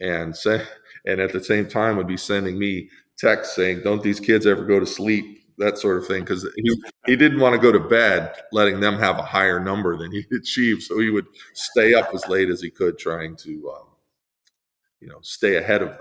and 0.00 0.36
say, 0.36 0.62
and 1.06 1.20
at 1.20 1.32
the 1.32 1.42
same 1.42 1.68
time 1.68 1.96
would 1.96 2.06
be 2.06 2.16
sending 2.16 2.58
me 2.58 2.88
texts 3.18 3.56
saying, 3.56 3.82
"Don't 3.82 4.02
these 4.02 4.20
kids 4.20 4.46
ever 4.46 4.64
go 4.64 4.80
to 4.80 4.86
sleep?" 4.86 5.38
That 5.58 5.78
sort 5.78 5.98
of 5.98 6.06
thing, 6.06 6.20
because 6.20 6.48
he, 6.56 6.82
he 7.06 7.14
didn't 7.14 7.38
want 7.38 7.54
to 7.54 7.60
go 7.60 7.70
to 7.70 7.78
bed, 7.78 8.34
letting 8.52 8.80
them 8.80 8.98
have 8.98 9.18
a 9.18 9.22
higher 9.22 9.60
number 9.60 9.96
than 9.96 10.10
he 10.10 10.24
achieved. 10.36 10.82
So 10.82 10.98
he 10.98 11.10
would 11.10 11.26
stay 11.52 11.94
up 11.94 12.12
as 12.14 12.26
late 12.26 12.48
as 12.48 12.62
he 12.62 12.70
could, 12.70 12.98
trying 12.98 13.36
to, 13.36 13.72
um, 13.76 13.86
you 15.00 15.08
know, 15.08 15.18
stay 15.20 15.56
ahead 15.56 15.82
of 15.82 15.90
them. 15.90 15.98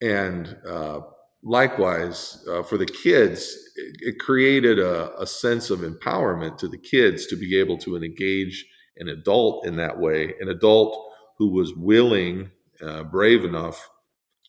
And 0.00 0.56
uh, 0.66 1.00
likewise, 1.42 2.44
uh, 2.48 2.62
for 2.62 2.78
the 2.78 2.86
kids, 2.86 3.56
it, 3.76 3.96
it 4.00 4.18
created 4.18 4.78
a, 4.78 5.18
a, 5.20 5.26
sense 5.26 5.70
of 5.70 5.80
empowerment 5.80 6.58
to 6.58 6.68
the 6.68 6.78
kids 6.78 7.26
to 7.26 7.36
be 7.36 7.58
able 7.58 7.78
to 7.78 7.96
engage 7.96 8.66
an 8.98 9.08
adult 9.08 9.66
in 9.66 9.76
that 9.76 9.98
way, 9.98 10.34
an 10.40 10.48
adult 10.48 11.12
who 11.38 11.48
was 11.48 11.74
willing, 11.74 12.50
uh, 12.82 13.04
brave 13.04 13.44
enough 13.44 13.90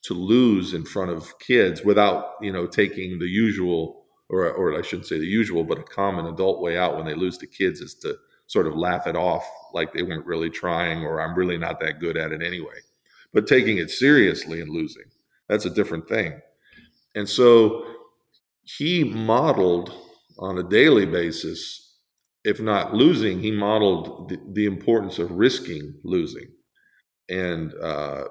to 0.02 0.14
lose 0.14 0.72
in 0.72 0.84
front 0.84 1.10
of 1.10 1.38
kids 1.40 1.82
without, 1.84 2.34
you 2.40 2.52
know, 2.52 2.66
taking 2.66 3.18
the 3.18 3.26
usual, 3.26 4.04
or, 4.28 4.50
or 4.52 4.78
I 4.78 4.82
shouldn't 4.82 5.08
say 5.08 5.18
the 5.18 5.26
usual, 5.26 5.64
but 5.64 5.78
a 5.78 5.82
common 5.82 6.26
adult 6.26 6.60
way 6.60 6.78
out 6.78 6.96
when 6.96 7.06
they 7.06 7.14
lose 7.14 7.38
to 7.38 7.46
kids 7.46 7.80
is 7.80 7.94
to 7.96 8.16
sort 8.46 8.68
of 8.68 8.76
laugh 8.76 9.08
it 9.08 9.16
off 9.16 9.44
like 9.74 9.92
they 9.92 10.02
weren't 10.02 10.26
really 10.26 10.50
trying 10.50 11.02
or 11.02 11.20
I'm 11.20 11.36
really 11.36 11.58
not 11.58 11.80
that 11.80 11.98
good 11.98 12.16
at 12.16 12.30
it 12.30 12.42
anyway. 12.42 12.78
But 13.32 13.48
taking 13.48 13.78
it 13.78 13.90
seriously 13.90 14.60
and 14.60 14.70
losing, 14.70 15.04
that's 15.48 15.64
a 15.64 15.70
different 15.70 16.08
thing. 16.08 16.40
And 17.16 17.28
so 17.28 17.84
he 18.62 19.04
modeled 19.04 19.92
on 20.38 20.58
a 20.58 20.62
daily 20.62 21.06
basis 21.06 21.85
if 22.46 22.60
not 22.60 22.94
losing, 22.94 23.40
he 23.40 23.50
modeled 23.50 24.28
the, 24.28 24.38
the 24.52 24.66
importance 24.66 25.18
of 25.18 25.32
risking 25.32 25.94
losing. 26.04 26.46
And 27.28 27.74
uh, 27.82 28.24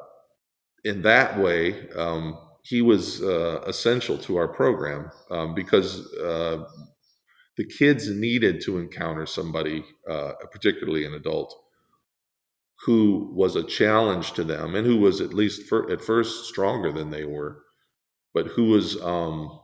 in 0.86 1.01
that 1.01 1.38
way, 1.38 1.89
um, 1.89 2.39
he 2.63 2.82
was 2.82 3.22
uh, 3.22 3.61
essential 3.68 4.18
to 4.20 4.38
our 4.38 4.47
program 4.47 5.11
um, 5.30 5.53
because 5.53 5.99
uh, 6.16 6.63
the 7.57 7.66
kids 7.66 8.09
needed 8.09 8.61
to 8.61 8.78
encounter 8.78 9.26
somebody, 9.26 9.84
uh, 10.09 10.32
particularly 10.49 11.05
an 11.05 11.13
adult, 11.13 11.53
who 12.86 13.34
was 13.36 13.57
a 13.57 13.63
challenge 13.63 14.32
to 14.34 14.45
them 14.45 14.76
and 14.76 14.88
who 14.88 14.97
was 14.97 15.20
at 15.20 15.34
least 15.34 15.68
for, 15.68 15.91
at 15.91 16.01
first 16.01 16.45
stronger 16.45 16.93
than 16.93 17.09
they 17.09 17.26
were, 17.26 17.63
but 18.34 18.47
who 18.47 18.70
was 18.70 18.99
um, 19.01 19.59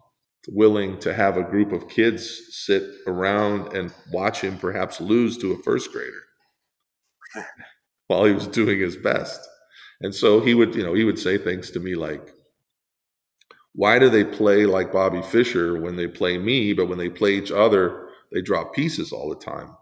willing 0.48 0.98
to 1.00 1.14
have 1.14 1.38
a 1.38 1.44
group 1.44 1.72
of 1.72 1.88
kids 1.88 2.42
sit 2.52 2.84
around 3.08 3.74
and 3.74 3.94
watch 4.12 4.42
him 4.42 4.58
perhaps 4.58 5.00
lose 5.00 5.38
to 5.38 5.52
a 5.54 5.64
first 5.64 5.92
grader 5.92 6.24
while 8.08 8.26
he 8.26 8.34
was 8.34 8.48
doing 8.48 8.80
his 8.80 8.98
best. 8.98 9.40
And 10.02 10.14
so 10.14 10.42
he 10.42 10.54
would, 10.54 10.74
you 10.76 10.84
know, 10.84 10.94
he 10.94 11.04
would 11.04 11.20
say 11.20 11.38
things 11.38 11.70
to 11.72 11.80
me 11.80 11.96
like, 11.96 12.34
why 13.74 14.00
do 14.00 14.10
they 14.10 14.24
play 14.24 14.66
like 14.66 14.92
Bobby 14.92 15.22
Fischer 15.22 15.80
when 15.80 15.96
they 15.96 16.08
play 16.08 16.38
me, 16.38 16.74
but 16.74 16.88
when 16.88 16.98
they 16.98 17.10
play 17.10 17.36
each 17.36 17.52
other, 17.52 18.10
they 18.32 18.42
drop 18.42 18.74
pieces 18.74 19.12
all 19.12 19.30
the 19.30 19.36
time? 19.36 19.76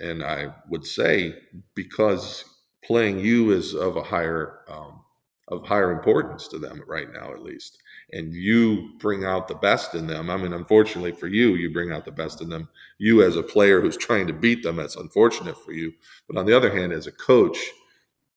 And 0.00 0.22
I 0.22 0.54
would 0.68 0.86
say, 0.86 1.34
because 1.74 2.44
playing 2.84 3.18
you 3.18 3.50
is 3.50 3.74
of 3.74 3.96
a 3.96 4.02
higher 4.02 4.60
um, 4.68 5.02
of 5.48 5.66
higher 5.66 5.90
importance 5.90 6.46
to 6.48 6.58
them 6.58 6.82
right 6.86 7.12
now, 7.12 7.32
at 7.32 7.42
least. 7.42 7.78
And 8.12 8.32
you 8.32 8.92
bring 8.98 9.24
out 9.24 9.48
the 9.48 9.54
best 9.54 9.94
in 9.94 10.06
them. 10.06 10.30
I 10.30 10.36
mean, 10.36 10.54
unfortunately 10.54 11.12
for 11.12 11.26
you, 11.26 11.56
you 11.56 11.70
bring 11.70 11.92
out 11.92 12.06
the 12.06 12.10
best 12.10 12.40
in 12.40 12.48
them. 12.48 12.68
You, 12.96 13.22
as 13.22 13.36
a 13.36 13.42
player 13.42 13.80
who's 13.80 13.98
trying 13.98 14.26
to 14.28 14.32
beat 14.32 14.62
them, 14.62 14.76
that's 14.76 14.96
unfortunate 14.96 15.62
for 15.62 15.72
you. 15.72 15.92
But 16.26 16.38
on 16.38 16.46
the 16.46 16.56
other 16.56 16.74
hand, 16.74 16.92
as 16.92 17.06
a 17.06 17.12
coach, 17.12 17.58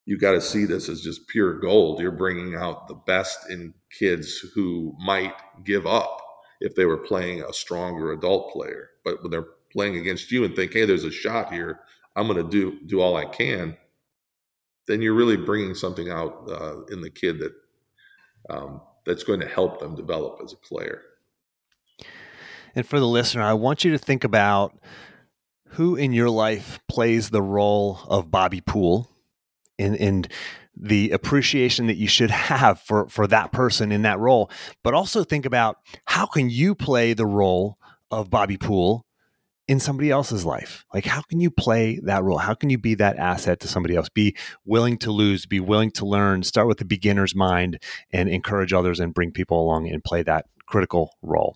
you 0.05 0.17
got 0.17 0.31
to 0.31 0.41
see 0.41 0.65
this 0.65 0.89
as 0.89 1.01
just 1.01 1.27
pure 1.27 1.59
gold. 1.59 2.01
You're 2.01 2.11
bringing 2.11 2.55
out 2.55 2.87
the 2.87 2.95
best 2.95 3.49
in 3.49 3.73
kids 3.97 4.39
who 4.53 4.95
might 4.99 5.35
give 5.63 5.85
up 5.85 6.21
if 6.59 6.75
they 6.75 6.85
were 6.85 6.97
playing 6.97 7.41
a 7.41 7.53
stronger 7.53 8.11
adult 8.11 8.51
player. 8.51 8.89
But 9.05 9.21
when 9.21 9.31
they're 9.31 9.47
playing 9.71 9.97
against 9.97 10.31
you 10.31 10.43
and 10.43 10.55
think, 10.55 10.73
hey, 10.73 10.85
there's 10.85 11.05
a 11.05 11.11
shot 11.11 11.53
here, 11.53 11.79
I'm 12.15 12.27
going 12.27 12.43
to 12.43 12.49
do 12.49 12.79
do 12.87 12.99
all 12.99 13.15
I 13.15 13.25
can. 13.25 13.77
Then 14.87 15.01
you're 15.01 15.13
really 15.13 15.37
bringing 15.37 15.75
something 15.75 16.09
out 16.09 16.49
uh, 16.49 16.83
in 16.85 17.01
the 17.01 17.09
kid 17.09 17.39
that 17.39 17.53
um, 18.49 18.81
that's 19.05 19.23
going 19.23 19.39
to 19.39 19.47
help 19.47 19.79
them 19.79 19.95
develop 19.95 20.39
as 20.43 20.53
a 20.53 20.57
player. 20.57 21.01
And 22.75 22.85
for 22.85 22.99
the 22.99 23.07
listener, 23.07 23.43
I 23.43 23.53
want 23.53 23.83
you 23.83 23.91
to 23.91 23.97
think 23.97 24.23
about 24.23 24.77
who 25.69 25.95
in 25.95 26.13
your 26.13 26.29
life 26.29 26.79
plays 26.87 27.29
the 27.29 27.41
role 27.41 27.99
of 28.07 28.31
Bobby 28.31 28.61
Poole 28.61 29.09
and, 29.79 29.95
and 29.97 30.27
the 30.75 31.11
appreciation 31.11 31.87
that 31.87 31.97
you 31.97 32.07
should 32.07 32.31
have 32.31 32.79
for, 32.79 33.07
for 33.07 33.27
that 33.27 33.51
person 33.51 33.91
in 33.91 34.01
that 34.03 34.19
role. 34.19 34.49
But 34.83 34.93
also 34.93 35.23
think 35.23 35.45
about 35.45 35.77
how 36.05 36.25
can 36.25 36.49
you 36.49 36.75
play 36.75 37.13
the 37.13 37.25
role 37.25 37.77
of 38.09 38.29
Bobby 38.29 38.57
Poole 38.57 39.05
in 39.71 39.79
somebody 39.79 40.11
else's 40.11 40.43
life? 40.43 40.83
Like, 40.93 41.05
how 41.05 41.21
can 41.21 41.39
you 41.39 41.49
play 41.49 41.97
that 42.03 42.25
role? 42.25 42.39
How 42.39 42.53
can 42.53 42.69
you 42.69 42.77
be 42.77 42.95
that 42.95 43.15
asset 43.15 43.61
to 43.61 43.69
somebody 43.69 43.95
else? 43.95 44.09
Be 44.09 44.35
willing 44.65 44.97
to 44.97 45.11
lose, 45.11 45.45
be 45.45 45.61
willing 45.61 45.91
to 45.91 46.05
learn, 46.05 46.43
start 46.43 46.67
with 46.67 46.77
the 46.77 46.83
beginner's 46.83 47.33
mind 47.33 47.81
and 48.11 48.27
encourage 48.27 48.73
others 48.73 48.99
and 48.99 49.13
bring 49.13 49.31
people 49.31 49.61
along 49.61 49.87
and 49.87 50.03
play 50.03 50.23
that 50.23 50.47
critical 50.65 51.15
role. 51.21 51.55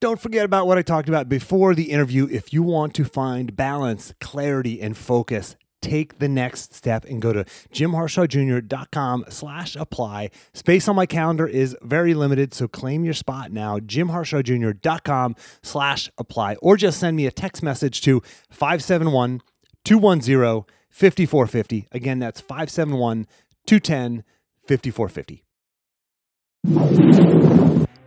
Don't 0.00 0.20
forget 0.20 0.44
about 0.44 0.68
what 0.68 0.78
I 0.78 0.82
talked 0.82 1.08
about 1.08 1.28
before 1.28 1.74
the 1.74 1.90
interview. 1.90 2.28
If 2.30 2.52
you 2.52 2.62
want 2.62 2.94
to 2.94 3.04
find 3.04 3.56
balance, 3.56 4.14
clarity, 4.20 4.80
and 4.80 4.96
focus, 4.96 5.56
take 5.80 6.18
the 6.18 6.28
next 6.28 6.74
step 6.74 7.04
and 7.04 7.20
go 7.22 7.32
to 7.32 7.44
jimharshawjr.com 7.72 9.24
slash 9.28 9.76
apply. 9.76 10.30
Space 10.52 10.88
on 10.88 10.96
my 10.96 11.06
calendar 11.06 11.46
is 11.46 11.76
very 11.82 12.14
limited, 12.14 12.54
so 12.54 12.68
claim 12.68 13.04
your 13.04 13.14
spot 13.14 13.52
now, 13.52 13.78
jimharshawjr.com 13.78 15.36
slash 15.62 16.10
apply, 16.18 16.56
or 16.56 16.76
just 16.76 16.98
send 17.00 17.16
me 17.16 17.26
a 17.26 17.30
text 17.30 17.62
message 17.62 18.00
to 18.02 18.20
571 18.50 19.40
210 19.84 20.64
5450. 20.90 21.88
Again, 21.92 22.18
that's 22.18 22.40
571 22.40 23.26
210 23.66 24.24
5450. 24.66 25.44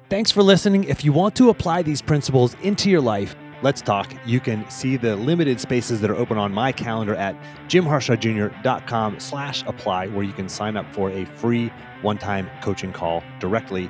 Thanks 0.09 0.29
for 0.29 0.43
listening. 0.43 0.83
If 0.83 1.05
you 1.05 1.13
want 1.13 1.35
to 1.37 1.49
apply 1.49 1.83
these 1.83 2.01
principles 2.01 2.55
into 2.61 2.89
your 2.89 2.99
life, 2.99 3.35
let's 3.61 3.81
talk. 3.81 4.13
You 4.25 4.39
can 4.39 4.69
see 4.69 4.97
the 4.97 5.15
limited 5.15 5.59
spaces 5.59 6.01
that 6.01 6.09
are 6.09 6.15
open 6.15 6.37
on 6.37 6.53
my 6.53 6.71
calendar 6.71 7.15
at 7.15 7.35
jimharshawjr.com 7.67 9.19
slash 9.19 9.63
apply, 9.65 10.07
where 10.07 10.23
you 10.23 10.33
can 10.33 10.49
sign 10.49 10.77
up 10.77 10.91
for 10.93 11.11
a 11.11 11.25
free 11.25 11.71
one-time 12.01 12.49
coaching 12.61 12.91
call 12.91 13.23
directly 13.39 13.89